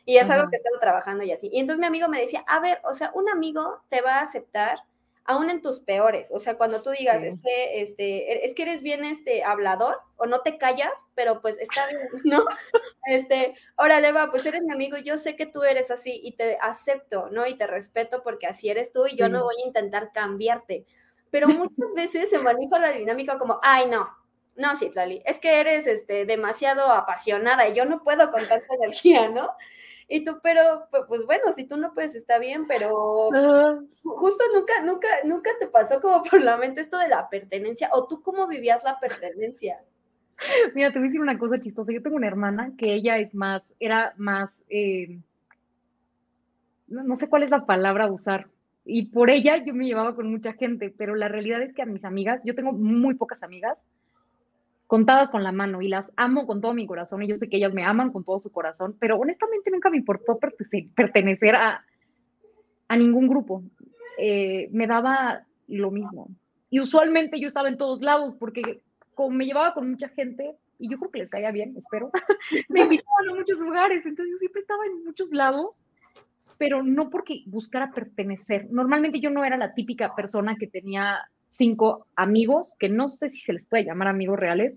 Y 0.03 0.17
es 0.17 0.29
algo 0.29 0.49
que 0.49 0.55
he 0.55 0.59
estado 0.59 0.79
trabajando 0.79 1.23
y 1.23 1.31
así. 1.31 1.49
Y 1.51 1.59
entonces 1.59 1.79
mi 1.79 1.87
amigo 1.87 2.07
me 2.07 2.19
decía, 2.19 2.43
a 2.47 2.59
ver, 2.59 2.79
o 2.83 2.93
sea, 2.93 3.11
un 3.13 3.29
amigo 3.29 3.81
te 3.89 4.01
va 4.01 4.15
a 4.15 4.21
aceptar 4.21 4.79
aún 5.27 5.49
en 5.49 5.61
tus 5.61 5.81
peores. 5.81 6.29
O 6.31 6.39
sea, 6.39 6.57
cuando 6.57 6.81
tú 6.81 6.89
digas, 6.89 7.21
es 7.21 7.41
que, 7.43 7.81
este, 7.81 8.31
e, 8.31 8.45
es 8.45 8.55
que 8.55 8.63
eres 8.63 8.81
bien 8.81 9.05
este, 9.05 9.43
hablador 9.43 9.99
o 10.15 10.25
no 10.25 10.39
te 10.39 10.57
callas, 10.57 10.93
pero 11.13 11.41
pues 11.41 11.57
está 11.59 11.85
bien, 11.87 11.99
¿no? 12.23 12.45
Este, 13.05 13.53
órale, 13.75 14.11
va, 14.13 14.31
pues 14.31 14.45
eres 14.45 14.63
mi 14.63 14.73
amigo, 14.73 14.97
yo 14.97 15.17
sé 15.17 15.35
que 15.35 15.45
tú 15.45 15.63
eres 15.63 15.91
así 15.91 16.19
y 16.23 16.31
te 16.31 16.57
acepto, 16.61 17.29
¿no? 17.29 17.45
Y 17.45 17.57
te 17.57 17.67
respeto 17.67 18.23
porque 18.23 18.47
así 18.47 18.69
eres 18.69 18.91
tú 18.91 19.05
y 19.05 19.15
yo 19.15 19.29
no 19.29 19.43
voy 19.43 19.55
a 19.61 19.67
intentar 19.67 20.11
cambiarte. 20.13 20.85
Pero 21.29 21.49
muchas 21.49 21.93
veces 21.93 22.29
se 22.29 22.39
maneja 22.39 22.79
la 22.79 22.91
dinámica 22.91 23.37
como, 23.37 23.59
ay, 23.61 23.87
no, 23.87 24.09
no, 24.55 24.75
sí, 24.77 24.89
Tlali, 24.89 25.21
es 25.25 25.39
que 25.39 25.59
eres 25.59 25.87
este, 25.87 26.25
demasiado 26.25 26.91
apasionada 26.91 27.67
y 27.67 27.73
yo 27.73 27.85
no 27.85 28.01
puedo 28.01 28.31
con 28.31 28.47
tanta 28.47 28.75
energía, 28.75 29.27
¿no? 29.27 29.51
Y 30.09 30.23
tú, 30.23 30.39
pero, 30.41 30.87
pues 31.07 31.25
bueno, 31.25 31.51
si 31.51 31.65
tú 31.65 31.75
no 31.75 31.93
puedes, 31.93 32.15
está 32.15 32.39
bien, 32.39 32.65
pero 32.65 33.29
justo 34.03 34.43
nunca, 34.53 34.81
nunca, 34.83 35.07
nunca 35.25 35.51
te 35.59 35.67
pasó 35.67 35.99
como 35.99 36.23
por 36.23 36.41
la 36.43 36.55
mente 36.57 36.79
esto 36.79 36.97
de 36.97 37.09
la 37.09 37.29
pertenencia, 37.29 37.89
o 37.91 38.07
tú 38.07 38.21
cómo 38.21 38.47
vivías 38.47 38.83
la 38.85 38.99
pertenencia. 38.99 39.79
Mira, 40.75 40.91
te 40.91 40.99
voy 40.99 41.07
a 41.07 41.09
decir 41.09 41.21
una 41.21 41.37
cosa 41.37 41.59
chistosa. 41.59 41.91
Yo 41.91 42.01
tengo 42.01 42.15
una 42.15 42.27
hermana 42.27 42.71
que 42.77 42.93
ella 42.93 43.17
es 43.17 43.33
más, 43.33 43.63
era 43.79 44.13
más, 44.17 44.51
eh, 44.69 45.19
no, 46.87 47.15
sé 47.15 47.27
cuál 47.27 47.43
es 47.43 47.49
la 47.49 47.65
palabra 47.65 48.05
a 48.05 48.11
usar. 48.11 48.47
Y 48.85 49.07
por 49.07 49.29
ella 49.29 49.57
yo 49.57 49.73
me 49.73 49.85
llevaba 49.85 50.15
con 50.15 50.31
mucha 50.31 50.53
gente, 50.53 50.93
pero 50.95 51.15
la 51.15 51.27
realidad 51.27 51.61
es 51.61 51.73
que 51.73 51.81
a 51.81 51.85
mis 51.85 52.05
amigas, 52.05 52.41
yo 52.45 52.55
tengo 52.55 52.71
muy 52.71 53.15
pocas 53.15 53.43
amigas, 53.43 53.83
contadas 54.87 55.29
con 55.29 55.43
la 55.43 55.51
mano 55.51 55.81
y 55.81 55.89
las 55.89 56.05
amo 56.15 56.47
con 56.47 56.61
todo 56.61 56.73
mi 56.73 56.87
corazón 56.87 57.21
y 57.21 57.27
yo 57.27 57.37
sé 57.37 57.49
que 57.49 57.57
ellas 57.57 57.73
me 57.73 57.83
aman 57.83 58.11
con 58.11 58.23
todo 58.23 58.39
su 58.39 58.51
corazón, 58.51 58.95
pero 58.99 59.17
honestamente 59.17 59.69
nunca 59.69 59.89
me 59.89 59.97
importó 59.97 60.39
pertenecer 60.95 61.55
a, 61.55 61.83
ningún 62.97 63.27
grupo. 63.27 63.63
Eh, 64.17 64.69
me 64.71 64.87
daba 64.87 65.43
lo 65.67 65.91
mismo. 65.91 66.29
Y 66.69 66.79
usualmente 66.79 67.39
yo 67.39 67.47
estaba 67.47 67.67
en 67.67 67.77
todos 67.77 68.01
lados 68.01 68.33
porque 68.33 68.81
me 69.29 69.45
llevaba 69.45 69.73
con 69.73 69.89
mucha 69.89 70.09
gente, 70.09 70.55
y 70.79 70.89
yo 70.89 70.97
creo 70.97 71.11
que 71.11 71.19
les 71.19 71.29
caía 71.29 71.51
bien, 71.51 71.75
espero, 71.75 72.11
me 72.69 72.81
invitaban 72.81 73.29
a 73.29 73.35
muchos 73.35 73.59
lugares, 73.59 74.05
entonces 74.05 74.31
yo 74.31 74.37
siempre 74.37 74.61
estaba 74.61 74.85
en 74.85 75.03
muchos 75.03 75.31
lados, 75.31 75.85
pero 76.57 76.83
no 76.83 77.09
porque 77.09 77.43
buscara 77.45 77.91
pertenecer. 77.91 78.67
Normalmente 78.71 79.19
yo 79.19 79.29
no 79.29 79.43
era 79.43 79.57
la 79.57 79.73
típica 79.73 80.15
persona 80.15 80.55
que 80.55 80.67
tenía 80.67 81.29
cinco 81.49 82.07
amigos, 82.15 82.75
que 82.79 82.89
no 82.89 83.09
sé 83.09 83.29
si 83.29 83.39
se 83.39 83.53
les 83.53 83.65
puede 83.65 83.85
llamar 83.85 84.07
amigos 84.07 84.39
reales, 84.39 84.75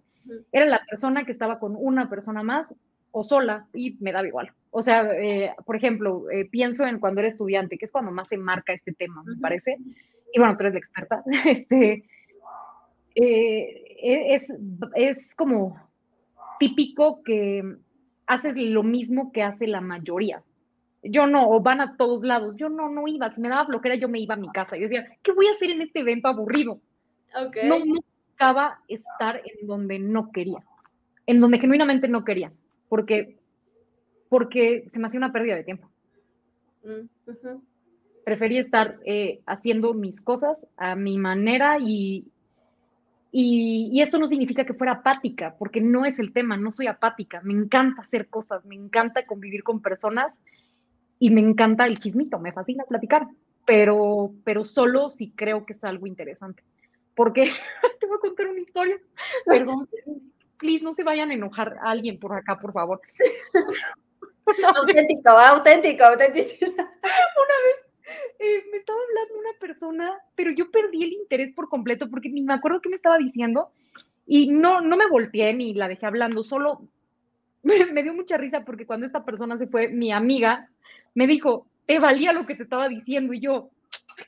era 0.53 0.66
la 0.66 0.85
persona 0.89 1.25
que 1.25 1.33
estaba 1.33 1.59
con 1.59 1.77
una 1.77 2.09
persona 2.09 2.43
más 2.43 2.75
o 3.12 3.25
sola 3.25 3.66
y 3.75 3.97
me 4.01 4.12
daba 4.12 4.29
igual. 4.29 4.53
O 4.71 4.83
sea, 4.83 5.11
eh, 5.12 5.55
por 5.66 5.77
ejemplo, 5.77 6.31
eh, 6.31 6.49
pienso 6.49 6.87
en 6.87 7.01
cuando 7.01 7.21
era 7.21 7.29
estudiante, 7.29 7.77
que 7.77 7.87
es 7.87 7.93
cuando 7.93 8.12
más 8.12 8.29
se 8.29 8.39
marca 8.39 8.73
este 8.73 8.93
tema, 8.93 9.23
me 9.25 9.37
parece. 9.37 9.79
Y 10.33 10.39
bueno, 10.39 10.57
tú 10.57 10.62
eres 10.62 10.75
la 10.75 10.79
experta. 10.79 11.25
Este, 11.47 12.05
eh, 13.16 13.97
e, 14.03 14.35
es, 14.35 14.53
es 14.95 15.35
como 15.35 15.77
típico 16.61 17.23
que 17.25 17.77
haces 18.27 18.55
lo 18.57 18.85
mismo 18.85 19.33
que 19.33 19.43
hace 19.43 19.66
la 19.66 19.81
mayoría. 19.81 20.45
Yo 21.03 21.27
no, 21.27 21.49
o 21.49 21.61
van 21.61 21.81
a 21.81 21.97
todos 21.97 22.23
lados. 22.23 22.57
Yo 22.57 22.69
no, 22.69 22.89
no 22.89 23.09
iba. 23.09 23.33
Si 23.35 23.41
me 23.41 23.49
daba 23.49 23.67
flojera, 23.67 23.95
yo 23.95 24.09
me 24.09 24.21
iba 24.21 24.35
a 24.35 24.39
mi 24.39 24.51
casa. 24.51 24.77
Yo 24.77 24.83
decía, 24.83 25.07
¿qué 25.23 25.33
voy 25.33 25.47
a 25.47 25.53
hacer 25.53 25.71
en 25.71 25.83
este 25.83 26.01
evento 26.01 26.29
aburrido? 26.29 26.81
No, 27.65 27.79
no 27.79 28.01
buscaba 28.41 28.81
estar 28.89 29.43
en 29.45 29.67
donde 29.67 29.99
no 29.99 30.31
quería, 30.33 30.65
en 31.27 31.41
donde 31.41 31.59
genuinamente 31.59 32.09
no 32.09 32.25
quería, 32.25 32.53
porque, 32.89 33.37
porque 34.29 34.89
se 34.91 34.99
me 34.99 35.07
hacía 35.07 35.19
una 35.19 35.33
pérdida 35.33 35.57
de 35.57 35.65
tiempo. 35.65 35.89
Mm, 36.85 37.59
Prefería 38.25 38.61
estar 38.61 38.99
eh, 39.05 39.41
haciendo 39.47 39.95
mis 39.95 40.21
cosas 40.21 40.67
a 40.77 40.95
mi 40.95 41.19
manera 41.19 41.79
y, 41.81 42.27
y, 43.33 44.01
esto 44.01 44.19
no 44.19 44.29
significa 44.29 44.65
que 44.65 44.75
fuera 44.75 44.93
apática, 44.93 45.55
porque 45.59 45.81
no 45.81 46.05
es 46.05 46.19
el 46.19 46.33
tema, 46.33 46.57
no 46.57 46.71
soy 46.71 46.87
apática, 46.87 47.41
me 47.43 47.53
encanta 47.53 48.03
hacer 48.03 48.29
cosas, 48.29 48.65
me 48.65 48.75
encanta 48.75 49.27
convivir 49.27 49.63
con 49.63 49.81
personas 49.81 50.33
y 51.21 51.31
me 51.31 51.41
encanta 51.41 51.87
el 51.87 51.99
chismito, 51.99 52.41
me 52.41 52.53
fascina 52.53 52.85
platicar, 52.85 53.29
pero, 53.66 54.33
pero 54.43 54.64
solo 54.64 55.09
si 55.09 55.31
creo 55.31 55.64
que 55.64 55.75
es 55.75 55.85
algo 55.85 56.07
interesante. 56.07 56.64
Porque 57.14 57.45
te 58.01 58.07
voy 58.07 58.16
a 58.16 58.21
contar 58.21 58.49
una 58.49 58.61
historia, 58.61 58.99
perdón, 59.45 59.87
please 60.59 60.83
no 60.83 60.93
se 60.95 61.05
vayan 61.05 61.31
a 61.31 61.35
enojar 61.35 61.75
a 61.83 61.91
alguien 61.91 62.18
por 62.18 62.33
acá, 62.33 62.59
por 62.59 62.73
favor. 62.73 63.01
auténtico, 64.77 65.31
auténtico, 65.31 66.05
auténtico. 66.05 66.66
Una 66.66 67.57
vez 67.64 67.91
eh, 68.39 68.64
me 68.73 68.79
estaba 68.79 68.99
hablando 69.09 69.39
una 69.39 69.59
persona, 69.61 70.18
pero 70.35 70.51
yo 70.53 70.71
perdí 70.71 71.05
el 71.05 71.12
interés 71.12 71.53
por 71.53 71.68
completo 71.68 72.09
porque 72.09 72.31
ni 72.31 72.43
me 72.43 72.55
acuerdo 72.55 72.81
qué 72.81 72.89
me 72.89 72.97
estaba 72.97 73.18
diciendo 73.18 73.71
y 74.27 74.49
no, 74.49 74.81
no 74.81 74.97
me 74.97 75.09
volteé 75.09 75.53
ni 75.53 75.75
la 75.75 75.87
dejé 75.87 76.07
hablando, 76.07 76.43
solo 76.43 76.89
me, 77.62 78.03
dio 78.03 78.14
mucha 78.14 78.39
risa 78.39 78.64
porque 78.64 78.87
cuando 78.87 79.07
esta 79.07 79.25
persona 79.25 79.59
se 79.59 79.66
fue, 79.66 79.89
mi 79.89 80.12
amiga 80.12 80.71
me 81.15 81.27
dijo, 81.27 81.67
te 81.87 81.99
valía 81.99 82.33
lo 82.33 82.47
que 82.47 82.55
te 82.55 82.63
estaba 82.63 82.89
diciendo 82.89 83.33
y 83.33 83.41
yo, 83.41 83.71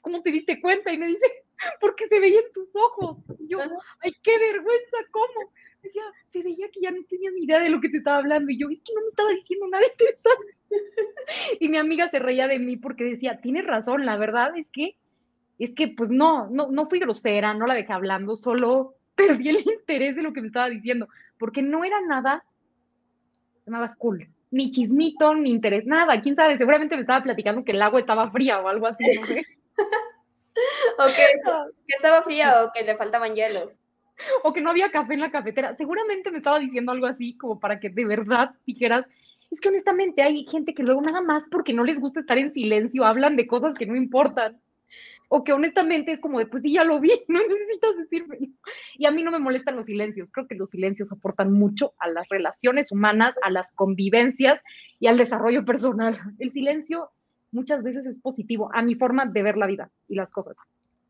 ¿cómo 0.00 0.22
te 0.22 0.30
diste 0.30 0.60
cuenta? 0.60 0.92
Y 0.92 0.98
me 0.98 1.06
dice, 1.06 1.26
porque 1.80 2.08
se 2.08 2.20
veía 2.20 2.40
en 2.40 2.52
tus 2.52 2.74
ojos. 2.76 3.18
Y 3.38 3.48
yo, 3.48 3.58
ay, 4.00 4.12
qué 4.22 4.38
vergüenza, 4.38 4.96
¿cómo? 5.10 5.52
Decía, 5.82 6.02
se 6.26 6.42
veía 6.42 6.70
que 6.70 6.80
ya 6.80 6.90
no 6.90 7.02
tenía 7.08 7.30
ni 7.32 7.44
idea 7.44 7.60
de 7.60 7.70
lo 7.70 7.80
que 7.80 7.88
te 7.88 7.98
estaba 7.98 8.18
hablando. 8.18 8.50
Y 8.50 8.58
yo, 8.58 8.68
es 8.70 8.80
que 8.82 8.94
no 8.94 9.00
me 9.00 9.08
estaba 9.08 9.30
diciendo 9.30 9.66
nada 9.68 9.84
interesante. 9.84 10.56
y 11.60 11.68
mi 11.68 11.76
amiga 11.76 12.08
se 12.08 12.18
reía 12.18 12.48
de 12.48 12.58
mí 12.58 12.76
porque 12.76 13.04
decía, 13.04 13.40
tienes 13.40 13.66
razón, 13.66 14.06
la 14.06 14.16
verdad 14.16 14.56
es 14.56 14.66
que, 14.72 14.96
es 15.58 15.72
que 15.72 15.88
pues 15.88 16.10
no, 16.10 16.48
no, 16.50 16.70
no 16.70 16.88
fui 16.88 16.98
grosera, 16.98 17.54
no 17.54 17.66
la 17.66 17.74
dejé 17.74 17.92
hablando, 17.92 18.36
solo 18.36 18.94
perdí 19.14 19.50
el 19.50 19.58
interés 19.58 20.16
de 20.16 20.22
lo 20.22 20.32
que 20.32 20.40
me 20.40 20.48
estaba 20.48 20.68
diciendo, 20.68 21.08
porque 21.38 21.62
no 21.62 21.84
era 21.84 22.00
nada, 22.00 22.44
nada 23.66 23.94
cool, 23.98 24.28
ni 24.52 24.70
chismito, 24.70 25.34
ni 25.34 25.50
interés, 25.50 25.84
nada, 25.86 26.20
quién 26.20 26.36
sabe, 26.36 26.58
seguramente 26.58 26.94
me 26.94 27.02
estaba 27.02 27.22
platicando 27.22 27.64
que 27.64 27.72
el 27.72 27.82
agua 27.82 28.00
estaba 28.00 28.30
fría 28.30 28.60
o 28.60 28.68
algo 28.68 28.86
así, 28.86 29.04
no 29.18 29.26
sé. 29.26 29.42
o 30.98 31.06
que 31.86 31.94
estaba 31.96 32.22
fría 32.22 32.62
o 32.62 32.72
que 32.72 32.84
le 32.84 32.96
faltaban 32.96 33.34
hielos 33.34 33.80
o 34.42 34.52
que 34.52 34.60
no 34.60 34.70
había 34.70 34.90
café 34.90 35.14
en 35.14 35.20
la 35.20 35.30
cafetera. 35.30 35.74
Seguramente 35.76 36.30
me 36.30 36.38
estaba 36.38 36.58
diciendo 36.58 36.92
algo 36.92 37.06
así 37.06 37.36
como 37.36 37.58
para 37.58 37.80
que 37.80 37.90
de 37.90 38.04
verdad 38.04 38.54
dijeras, 38.66 39.06
es 39.50 39.60
que 39.60 39.68
honestamente 39.68 40.22
hay 40.22 40.46
gente 40.46 40.74
que 40.74 40.82
luego 40.82 41.02
nada 41.02 41.20
más 41.20 41.46
porque 41.50 41.72
no 41.72 41.84
les 41.84 42.00
gusta 42.00 42.20
estar 42.20 42.38
en 42.38 42.50
silencio 42.50 43.04
hablan 43.04 43.36
de 43.36 43.46
cosas 43.46 43.76
que 43.76 43.86
no 43.86 43.96
importan. 43.96 44.60
O 45.34 45.44
que 45.44 45.54
honestamente 45.54 46.12
es 46.12 46.20
como 46.20 46.38
de, 46.38 46.44
pues 46.44 46.62
sí, 46.62 46.74
ya 46.74 46.84
lo 46.84 47.00
vi, 47.00 47.08
no 47.28 47.40
necesitas 47.40 47.96
decirme. 47.96 48.50
Y 48.98 49.06
a 49.06 49.10
mí 49.10 49.22
no 49.22 49.30
me 49.30 49.38
molestan 49.38 49.76
los 49.76 49.86
silencios. 49.86 50.30
Creo 50.30 50.46
que 50.46 50.54
los 50.54 50.68
silencios 50.68 51.10
aportan 51.10 51.54
mucho 51.54 51.94
a 51.98 52.10
las 52.10 52.28
relaciones 52.28 52.92
humanas, 52.92 53.34
a 53.42 53.48
las 53.48 53.72
convivencias 53.72 54.60
y 55.00 55.06
al 55.06 55.16
desarrollo 55.16 55.64
personal. 55.64 56.20
El 56.38 56.50
silencio 56.50 57.10
muchas 57.50 57.82
veces 57.82 58.04
es 58.04 58.20
positivo 58.20 58.68
a 58.74 58.82
mi 58.82 58.94
forma 58.94 59.24
de 59.24 59.42
ver 59.42 59.56
la 59.56 59.66
vida 59.66 59.90
y 60.06 60.16
las 60.16 60.32
cosas. 60.32 60.54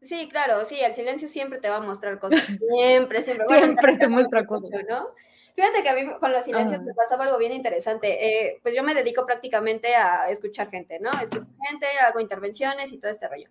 Sí, 0.00 0.28
claro, 0.28 0.64
sí, 0.64 0.78
el 0.80 0.94
silencio 0.94 1.26
siempre 1.26 1.58
te 1.58 1.68
va 1.68 1.78
a 1.78 1.80
mostrar 1.80 2.20
cosas. 2.20 2.44
Siempre, 2.70 3.24
siempre. 3.24 3.46
siempre 3.46 3.96
te 3.96 4.06
muestra 4.06 4.44
cosas. 4.46 4.70
¿no? 4.88 5.08
Fíjate 5.56 5.82
que 5.82 5.88
a 5.88 5.94
mí 5.94 6.12
con 6.20 6.30
los 6.30 6.44
silencios 6.44 6.80
me 6.82 6.94
pasaba 6.94 7.24
algo 7.24 7.38
bien 7.38 7.52
interesante. 7.52 8.24
Eh, 8.24 8.60
pues 8.62 8.72
yo 8.72 8.84
me 8.84 8.94
dedico 8.94 9.26
prácticamente 9.26 9.96
a 9.96 10.30
escuchar 10.30 10.70
gente, 10.70 11.00
¿no? 11.00 11.10
Escucho 11.20 11.46
gente, 11.68 11.86
hago 12.06 12.20
intervenciones 12.20 12.92
y 12.92 12.98
todo 12.98 13.10
este 13.10 13.26
rollo. 13.26 13.48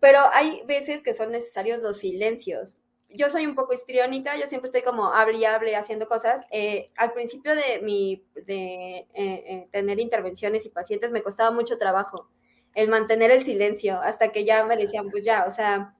Pero 0.00 0.18
hay 0.32 0.62
veces 0.66 1.02
que 1.02 1.14
son 1.14 1.32
necesarios 1.32 1.80
los 1.80 1.98
silencios. 1.98 2.78
Yo 3.10 3.30
soy 3.30 3.46
un 3.46 3.54
poco 3.54 3.72
histriónica, 3.72 4.36
yo 4.36 4.46
siempre 4.46 4.66
estoy 4.66 4.82
como 4.82 5.12
hable 5.12 5.38
y 5.38 5.44
hable 5.44 5.76
haciendo 5.76 6.06
cosas. 6.08 6.46
Eh, 6.50 6.86
al 6.96 7.12
principio 7.12 7.54
de 7.54 7.80
mi 7.82 8.24
de 8.34 9.06
eh, 9.14 9.68
tener 9.70 10.00
intervenciones 10.00 10.66
y 10.66 10.70
pacientes 10.70 11.10
me 11.12 11.22
costaba 11.22 11.50
mucho 11.50 11.78
trabajo 11.78 12.28
el 12.74 12.88
mantener 12.88 13.30
el 13.30 13.44
silencio 13.44 13.98
hasta 14.00 14.28
que 14.28 14.44
ya 14.44 14.64
me 14.64 14.76
decían, 14.76 15.08
pues 15.10 15.24
ya, 15.24 15.46
o 15.46 15.50
sea, 15.50 15.94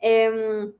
eh, 0.00 0.70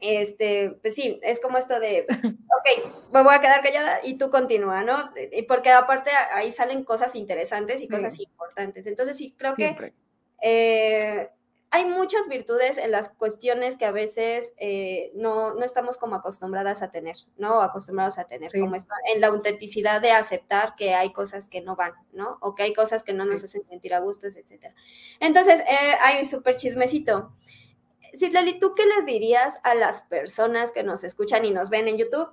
este, 0.00 0.70
pues 0.82 0.94
sí, 0.94 1.18
es 1.22 1.40
como 1.40 1.56
esto 1.56 1.78
de, 1.80 2.06
ok, 2.10 3.12
me 3.12 3.22
voy 3.22 3.34
a 3.34 3.40
quedar 3.40 3.62
callada 3.62 4.00
y 4.02 4.18
tú 4.18 4.28
continúa, 4.28 4.82
¿no? 4.82 5.10
Porque 5.48 5.70
aparte 5.70 6.10
ahí 6.32 6.52
salen 6.52 6.84
cosas 6.84 7.14
interesantes 7.14 7.82
y 7.82 7.88
cosas 7.88 8.18
importantes. 8.18 8.86
Entonces 8.86 9.16
sí, 9.16 9.34
creo 9.38 9.54
que 9.54 9.94
eh, 10.42 11.30
hay 11.76 11.84
muchas 11.84 12.26
virtudes 12.26 12.78
en 12.78 12.90
las 12.90 13.10
cuestiones 13.10 13.76
que 13.76 13.84
a 13.84 13.90
veces 13.90 14.54
eh, 14.56 15.12
no, 15.14 15.54
no, 15.54 15.62
estamos 15.62 15.98
como 15.98 16.14
acostumbradas 16.14 16.80
a 16.80 16.90
tener, 16.90 17.16
¿no? 17.36 17.60
Acostumbrados 17.60 18.18
a 18.18 18.24
tener, 18.24 18.50
como 18.50 18.74
esto, 18.74 18.94
en 19.12 19.20
la 19.20 19.26
autenticidad 19.26 20.00
de 20.00 20.10
aceptar 20.10 20.74
que 20.74 20.94
hay 20.94 21.12
cosas 21.12 21.48
que 21.48 21.60
no 21.60 21.76
van, 21.76 21.92
¿no? 22.12 22.38
O 22.40 22.54
que 22.54 22.62
hay 22.62 22.72
cosas 22.72 23.02
que 23.02 23.12
no 23.12 23.26
nos 23.26 23.44
hacen 23.44 23.62
sentir 23.62 23.92
a 23.92 24.00
gustos, 24.00 24.38
etc. 24.38 24.72
Entonces, 25.20 25.60
eh, 25.60 25.96
hay 26.02 26.20
un 26.20 26.26
súper 26.26 26.56
chismecito. 26.56 27.30
Citlali, 28.16 28.58
¿tú 28.58 28.74
qué 28.74 28.84
les 28.86 29.04
dirías 29.04 29.60
a 29.62 29.74
las 29.74 30.02
personas 30.02 30.72
que 30.72 30.82
nos 30.82 31.04
escuchan 31.04 31.44
y 31.44 31.50
nos 31.50 31.68
ven 31.68 31.88
en 31.88 31.98
YouTube 31.98 32.30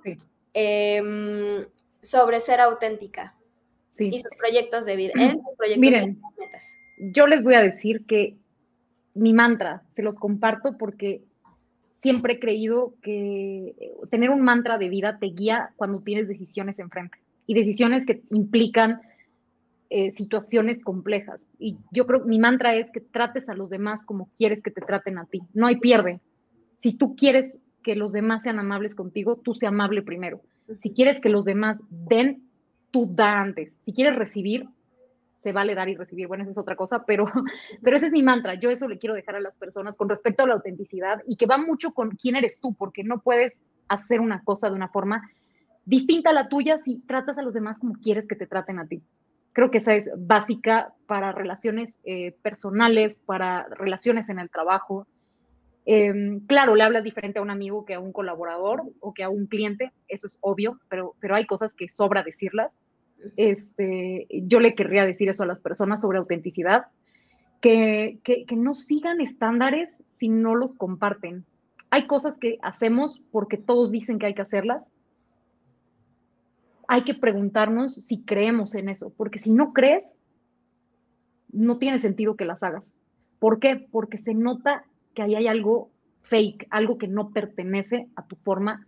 em, 0.54 1.66
sobre 2.00 2.40
ser 2.40 2.62
auténtica 2.62 3.36
y 3.98 4.22
sus 4.22 4.34
proyectos 4.38 4.86
de 4.86 4.96
vida? 4.96 5.12
Miren, 5.76 6.18
yo 6.96 7.26
les 7.26 7.42
voy 7.42 7.56
a 7.56 7.60
decir 7.60 8.06
que 8.06 8.38
mi 9.14 9.32
mantra, 9.32 9.82
se 9.94 10.02
los 10.02 10.18
comparto 10.18 10.76
porque 10.76 11.22
siempre 12.00 12.34
he 12.34 12.40
creído 12.40 12.94
que 13.02 13.74
tener 14.10 14.30
un 14.30 14.42
mantra 14.42 14.76
de 14.76 14.88
vida 14.88 15.18
te 15.18 15.26
guía 15.26 15.70
cuando 15.76 16.00
tienes 16.00 16.28
decisiones 16.28 16.78
enfrente 16.78 17.18
y 17.46 17.54
decisiones 17.54 18.04
que 18.04 18.22
implican 18.30 19.00
eh, 19.90 20.10
situaciones 20.10 20.82
complejas. 20.82 21.48
Y 21.58 21.76
yo 21.92 22.06
creo, 22.06 22.24
mi 22.24 22.38
mantra 22.38 22.74
es 22.74 22.90
que 22.90 23.00
trates 23.00 23.48
a 23.48 23.54
los 23.54 23.70
demás 23.70 24.04
como 24.04 24.28
quieres 24.36 24.62
que 24.62 24.70
te 24.70 24.80
traten 24.80 25.18
a 25.18 25.26
ti. 25.26 25.42
No 25.52 25.66
hay 25.66 25.76
pierde. 25.78 26.20
Si 26.78 26.92
tú 26.92 27.14
quieres 27.14 27.58
que 27.82 27.94
los 27.94 28.12
demás 28.12 28.42
sean 28.42 28.58
amables 28.58 28.94
contigo, 28.94 29.36
tú 29.36 29.54
sé 29.54 29.66
amable 29.66 30.02
primero. 30.02 30.40
Si 30.80 30.92
quieres 30.92 31.20
que 31.20 31.28
los 31.28 31.44
demás 31.44 31.78
den, 31.90 32.48
tú 32.90 33.08
da 33.08 33.40
antes. 33.40 33.76
Si 33.80 33.92
quieres 33.92 34.16
recibir, 34.16 34.68
se 35.44 35.52
vale 35.52 35.74
dar 35.74 35.90
y 35.90 35.94
recibir. 35.94 36.26
Bueno, 36.26 36.42
esa 36.42 36.52
es 36.52 36.58
otra 36.58 36.74
cosa, 36.74 37.04
pero, 37.04 37.26
pero 37.82 37.96
ese 37.96 38.06
es 38.06 38.12
mi 38.12 38.22
mantra. 38.22 38.54
Yo 38.54 38.70
eso 38.70 38.88
le 38.88 38.98
quiero 38.98 39.14
dejar 39.14 39.36
a 39.36 39.40
las 39.40 39.56
personas 39.56 39.96
con 39.96 40.08
respecto 40.08 40.42
a 40.42 40.46
la 40.46 40.54
autenticidad 40.54 41.22
y 41.28 41.36
que 41.36 41.46
va 41.46 41.58
mucho 41.58 41.92
con 41.92 42.12
quién 42.12 42.34
eres 42.34 42.60
tú, 42.60 42.74
porque 42.74 43.04
no 43.04 43.20
puedes 43.20 43.60
hacer 43.88 44.20
una 44.20 44.42
cosa 44.42 44.70
de 44.70 44.76
una 44.76 44.88
forma 44.88 45.30
distinta 45.84 46.30
a 46.30 46.32
la 46.32 46.48
tuya 46.48 46.78
si 46.78 47.00
tratas 47.00 47.36
a 47.36 47.42
los 47.42 47.52
demás 47.52 47.78
como 47.78 47.92
quieres 48.00 48.26
que 48.26 48.36
te 48.36 48.46
traten 48.46 48.78
a 48.78 48.86
ti. 48.86 49.02
Creo 49.52 49.70
que 49.70 49.78
esa 49.78 49.94
es 49.94 50.10
básica 50.16 50.94
para 51.06 51.30
relaciones 51.30 52.00
eh, 52.04 52.34
personales, 52.42 53.22
para 53.24 53.68
relaciones 53.68 54.30
en 54.30 54.38
el 54.38 54.48
trabajo. 54.48 55.06
Em, 55.84 56.40
claro, 56.46 56.74
le 56.74 56.82
hablas 56.82 57.04
diferente 57.04 57.38
a 57.38 57.42
un 57.42 57.50
amigo 57.50 57.84
que 57.84 57.92
a 57.92 58.00
un 58.00 58.12
colaborador 58.12 58.82
o 59.00 59.12
que 59.12 59.22
a 59.22 59.28
un 59.28 59.46
cliente, 59.46 59.92
eso 60.08 60.26
es 60.26 60.38
obvio, 60.40 60.80
pero, 60.88 61.14
pero 61.20 61.36
hay 61.36 61.44
cosas 61.44 61.76
que 61.76 61.90
sobra 61.90 62.22
decirlas. 62.22 62.72
Este, 63.36 64.26
yo 64.30 64.60
le 64.60 64.74
querría 64.74 65.04
decir 65.04 65.28
eso 65.28 65.42
a 65.42 65.46
las 65.46 65.60
personas 65.60 66.00
sobre 66.00 66.18
autenticidad, 66.18 66.86
que, 67.60 68.18
que, 68.22 68.56
no 68.56 68.74
sigan 68.74 69.20
estándares 69.20 69.96
si 70.10 70.28
no 70.28 70.54
los 70.54 70.76
comparten. 70.76 71.44
Hay 71.90 72.06
cosas 72.06 72.36
que 72.36 72.58
hacemos 72.60 73.22
porque 73.30 73.56
todos 73.56 73.90
dicen 73.90 74.18
que 74.18 74.26
hay 74.26 74.34
que 74.34 74.42
hacerlas 74.42 74.82
hay 76.88 77.02
que 77.02 77.14
preguntarnos 77.14 77.94
si 77.94 78.22
creemos 78.22 78.74
en 78.74 78.88
eso, 78.88 79.12
porque 79.16 79.38
si 79.38 79.50
no 79.50 79.72
crees, 79.72 80.14
no 81.50 81.78
tiene 81.78 81.98
sentido 81.98 82.36
que 82.36 82.44
las 82.44 82.62
hagas. 82.62 82.92
¿Por 83.38 83.58
qué? 83.58 83.86
Porque 83.90 84.18
se 84.18 84.34
nota 84.34 84.84
que 85.14 85.22
ahí 85.22 85.34
hay 85.34 85.46
algo 85.46 85.90
fake, 86.22 86.66
algo 86.70 86.98
que 86.98 87.08
no 87.08 87.30
pertenece 87.30 88.08
a 88.16 88.26
tu 88.26 88.36
forma 88.36 88.86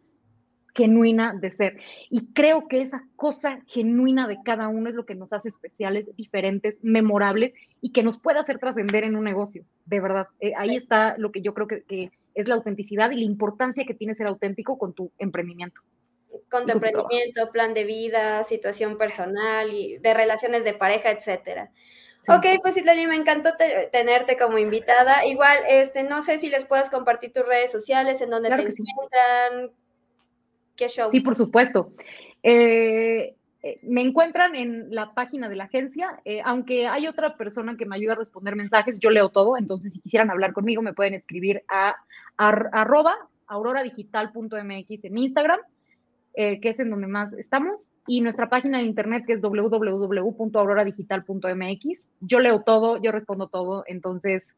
genuina 0.77 1.35
de 1.35 1.51
ser. 1.51 1.79
Y 2.11 2.33
creo 2.35 2.68
que 2.68 2.83
esa 2.83 3.03
cosa 3.16 3.61
genuina 3.66 4.29
de 4.29 4.39
cada 4.45 4.68
uno 4.68 4.91
es 4.91 4.95
lo 4.95 5.07
que 5.07 5.14
nos 5.14 5.33
hace 5.33 5.49
especiales, 5.49 6.07
diferentes, 6.16 6.77
memorables 6.83 7.55
y 7.81 7.93
que 7.93 8.03
nos 8.03 8.18
puede 8.18 8.39
hacer 8.39 8.59
trascender 8.59 9.03
en 9.05 9.16
un 9.16 9.24
negocio, 9.24 9.64
de 9.87 10.01
verdad. 10.01 10.29
Eh, 10.41 10.53
ahí 10.57 10.77
está 10.77 11.16
lo 11.16 11.33
que 11.33 11.41
yo 11.41 11.55
creo 11.55 11.66
que, 11.66 11.83
que 11.83 12.11
es 12.35 12.47
la 12.47 12.55
autenticidad 12.57 13.11
y 13.11 13.16
la 13.16 13.24
importancia 13.24 13.87
que 13.87 13.95
tiene 13.95 14.14
ser 14.14 14.27
auténtico 14.27 14.79
con 14.79 14.93
tu 14.93 15.11
emprendimiento 15.18 15.81
con 16.51 16.66
tu 16.66 16.72
emprendimiento, 16.72 17.51
plan 17.51 17.74
de 17.74 17.85
vida, 17.85 18.45
situación 18.45 18.99
personal 18.99 19.72
y 19.72 19.97
de 19.99 20.14
relaciones 20.14 20.64
de 20.64 20.74
pareja, 20.74 21.11
etcétera. 21.11 21.70
Ok, 22.29 22.45
pues 22.61 22.77
Itlali, 22.77 23.07
me 23.07 23.16
encantó 23.16 23.51
tenerte 23.91 24.37
como 24.37 24.59
invitada. 24.59 25.24
Igual, 25.24 25.59
este, 25.68 26.03
no 26.03 26.22
sé 26.22 26.39
si 26.39 26.51
les 26.51 26.66
puedas 26.66 26.91
compartir 26.91 27.33
tus 27.33 27.47
redes 27.47 27.72
sociales, 27.72 28.20
en 28.20 28.31
donde 28.31 28.51
te 28.51 28.62
encuentran. 28.62 29.72
Sí, 31.11 31.20
por 31.20 31.35
supuesto. 31.35 31.93
Eh, 32.43 33.35
eh, 33.62 33.81
me 33.83 34.03
encuentran 34.03 34.55
en 34.55 34.95
la 34.95 35.14
página 35.14 35.49
de 35.49 35.57
la 35.57 35.64
agencia, 35.64 36.20
eh, 36.24 36.41
aunque 36.45 36.87
hay 36.87 37.09
otra 37.09 37.37
persona 37.37 37.77
que 37.77 37.87
me 37.87 37.97
ayuda 37.97 38.12
a 38.12 38.16
responder 38.16 38.55
mensajes, 38.55 39.01
yo 39.01 39.11
leo 39.11 39.31
todo, 39.31 39.57
entonces 39.57 39.95
si 39.95 40.01
quisieran 40.01 40.31
hablar 40.31 40.53
conmigo 40.53 40.83
me 40.83 40.93
pueden 40.93 41.14
escribir 41.14 41.64
a, 41.68 41.97
arroba 42.37 43.16
auroradigital.mx 43.49 45.05
en 45.05 45.18
Instagram 45.18 45.59
que 46.35 46.68
es 46.68 46.81
en 46.81 46.91
donde 46.91 47.07
más 47.07 47.33
estamos, 47.33 47.89
y 48.07 48.20
nuestra 48.20 48.51
página 48.51 48.77
de 48.77 48.85
internet 48.85 49.24
que 49.27 49.33
es 49.33 49.41
www.auroradigital.mx. 49.41 52.09
Yo 52.20 52.41
leo 52.41 52.61
todo, 52.61 53.01
yo 53.01 53.11
respondo 53.11 53.49
todo, 53.49 53.85
entonces 53.87 54.53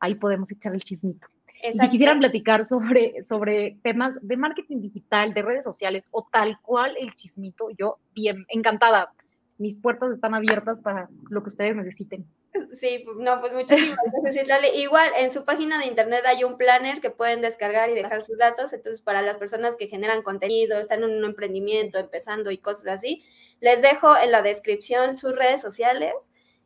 ahí 0.00 0.16
podemos 0.16 0.52
echar 0.52 0.74
el 0.74 0.82
chismito. 0.82 1.26
Si 1.72 1.90
quisieran 1.90 2.18
platicar 2.18 2.66
sobre, 2.66 3.24
sobre 3.24 3.78
temas 3.82 4.14
de 4.20 4.36
marketing 4.36 4.82
digital, 4.82 5.32
de 5.32 5.42
redes 5.42 5.64
sociales 5.64 6.08
o 6.10 6.26
tal 6.30 6.60
cual 6.60 6.96
el 6.98 7.14
chismito, 7.14 7.68
yo 7.78 7.98
bien, 8.14 8.44
encantada. 8.48 9.12
Mis 9.56 9.80
puertas 9.80 10.12
están 10.12 10.34
abiertas 10.34 10.78
para 10.80 11.08
lo 11.30 11.42
que 11.42 11.48
ustedes 11.48 11.76
necesiten. 11.76 12.26
Sí, 12.72 13.04
no, 13.16 13.40
pues 13.40 13.52
muchísimas 13.52 13.98
gracias. 14.22 14.46
Igual 14.74 15.10
en 15.18 15.30
su 15.30 15.44
página 15.44 15.78
de 15.78 15.86
internet 15.86 16.22
hay 16.26 16.44
un 16.44 16.56
planner 16.56 17.00
que 17.00 17.10
pueden 17.10 17.40
descargar 17.40 17.88
y 17.90 17.94
dejar 17.94 18.22
sus 18.22 18.36
datos. 18.36 18.72
Entonces, 18.72 19.00
para 19.00 19.22
las 19.22 19.38
personas 19.38 19.76
que 19.76 19.88
generan 19.88 20.22
contenido, 20.22 20.78
están 20.78 21.02
en 21.02 21.10
un 21.10 21.24
emprendimiento, 21.24 21.98
empezando 21.98 22.50
y 22.50 22.58
cosas 22.58 22.88
así, 22.88 23.24
les 23.60 23.80
dejo 23.80 24.16
en 24.16 24.32
la 24.32 24.42
descripción 24.42 25.16
sus 25.16 25.36
redes 25.36 25.60
sociales 25.60 26.12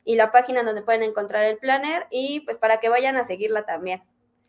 y 0.05 0.17
la 0.17 0.33
página 0.33 0.63
donde 0.63 0.83
pueden 0.83 1.03
encontrar 1.03 1.45
el 1.45 1.59
planner 1.59 2.07
y 2.11 2.41
pues 2.41 2.59
para 2.59 2.81
que 2.81 2.89
vayan 2.89 3.17
a 3.17 3.25
seguirla 3.25 3.65
también. 3.65 4.03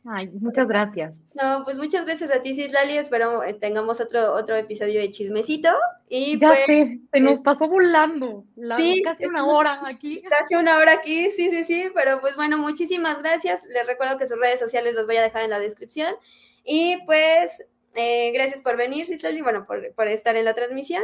Ay, 0.06 0.30
muchas 0.39 0.68
gracias. 0.68 1.14
No, 1.34 1.64
pues 1.66 1.78
muchas 1.78 2.06
gracias 2.06 2.32
a 2.32 2.41
ti, 2.41 2.56
Citlali. 2.56 2.97
Espero 2.97 3.41
tengamos 3.60 4.00
otro, 4.00 4.34
otro 4.34 4.56
episodio 4.56 5.02
de 5.02 5.12
chismecito. 5.12 5.70
Y 6.08 6.39
ya 6.39 6.50
pues, 6.50 6.66
sé, 6.66 7.00
se 7.12 7.20
nos 7.20 7.41
pasó 7.41 7.68
volando. 7.68 8.45
sí, 8.78 9.02
casi 9.04 9.26
una 9.26 9.45
hora 9.45 9.82
aquí. 9.86 10.22
Casi 10.22 10.56
una 10.56 10.78
hora 10.78 10.93
aquí, 10.93 11.30
sí, 11.30 11.50
sí, 11.50 11.64
sí. 11.66 11.91
Pero 11.93 12.22
pues 12.22 12.36
bueno, 12.38 12.58
muchísimas 12.58 13.20
gracias. 13.20 13.64
Les 13.66 13.86
recuerdo 13.86 14.18
que 14.18 14.26
sus 14.26 14.39
redes 14.39 14.60
sociales 14.60 14.95
las 14.95 15.06
voy 15.06 15.18
a 15.18 15.22
dejar 15.22 15.43
en 15.43 15.50
la 15.50 15.60
descripción. 15.60 16.16
Y 16.64 16.97
pues, 17.06 17.66
eh, 17.95 18.32
gracias 18.32 18.62
por 18.62 18.78
venir, 18.78 19.06
Citlali, 19.06 19.41
bueno, 19.41 19.66
por, 19.66 19.93
por 19.93 20.08
estar 20.08 20.36
en 20.38 20.45
la 20.45 20.54
transmisión. 20.54 21.04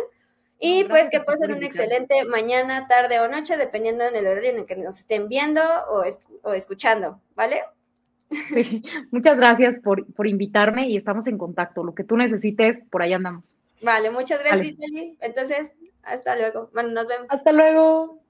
Y 0.57 0.85
pues 0.85 1.09
que 1.09 1.19
pasen 1.19 1.51
un 1.51 1.63
excelente 1.63 2.23
mañana, 2.23 2.87
tarde 2.87 3.19
o 3.19 3.27
noche, 3.27 3.57
dependiendo 3.57 4.05
en 4.05 4.15
el 4.15 4.25
horario 4.25 4.51
en 4.51 4.59
el 4.59 4.65
que 4.65 4.77
nos 4.77 4.99
estén 4.99 5.27
viendo 5.27 5.61
o, 5.89 6.03
o 6.43 6.53
escuchando, 6.53 7.19
¿vale? 7.35 7.61
Muchas 9.11 9.37
gracias 9.37 9.79
por, 9.79 10.05
por, 10.13 10.27
invitarme 10.27 10.89
y 10.89 10.97
estamos 10.97 11.27
en 11.27 11.37
contacto. 11.37 11.83
Lo 11.83 11.95
que 11.95 12.03
tú 12.03 12.17
necesites, 12.17 12.79
por 12.89 13.01
ahí 13.01 13.13
andamos. 13.13 13.59
Vale, 13.81 14.09
muchas 14.09 14.43
gracias, 14.43 14.75
Entonces, 15.21 15.73
hasta 16.03 16.35
luego. 16.35 16.69
Bueno, 16.73 16.89
nos 16.89 17.07
vemos. 17.07 17.27
Hasta 17.29 17.51
luego. 17.51 18.24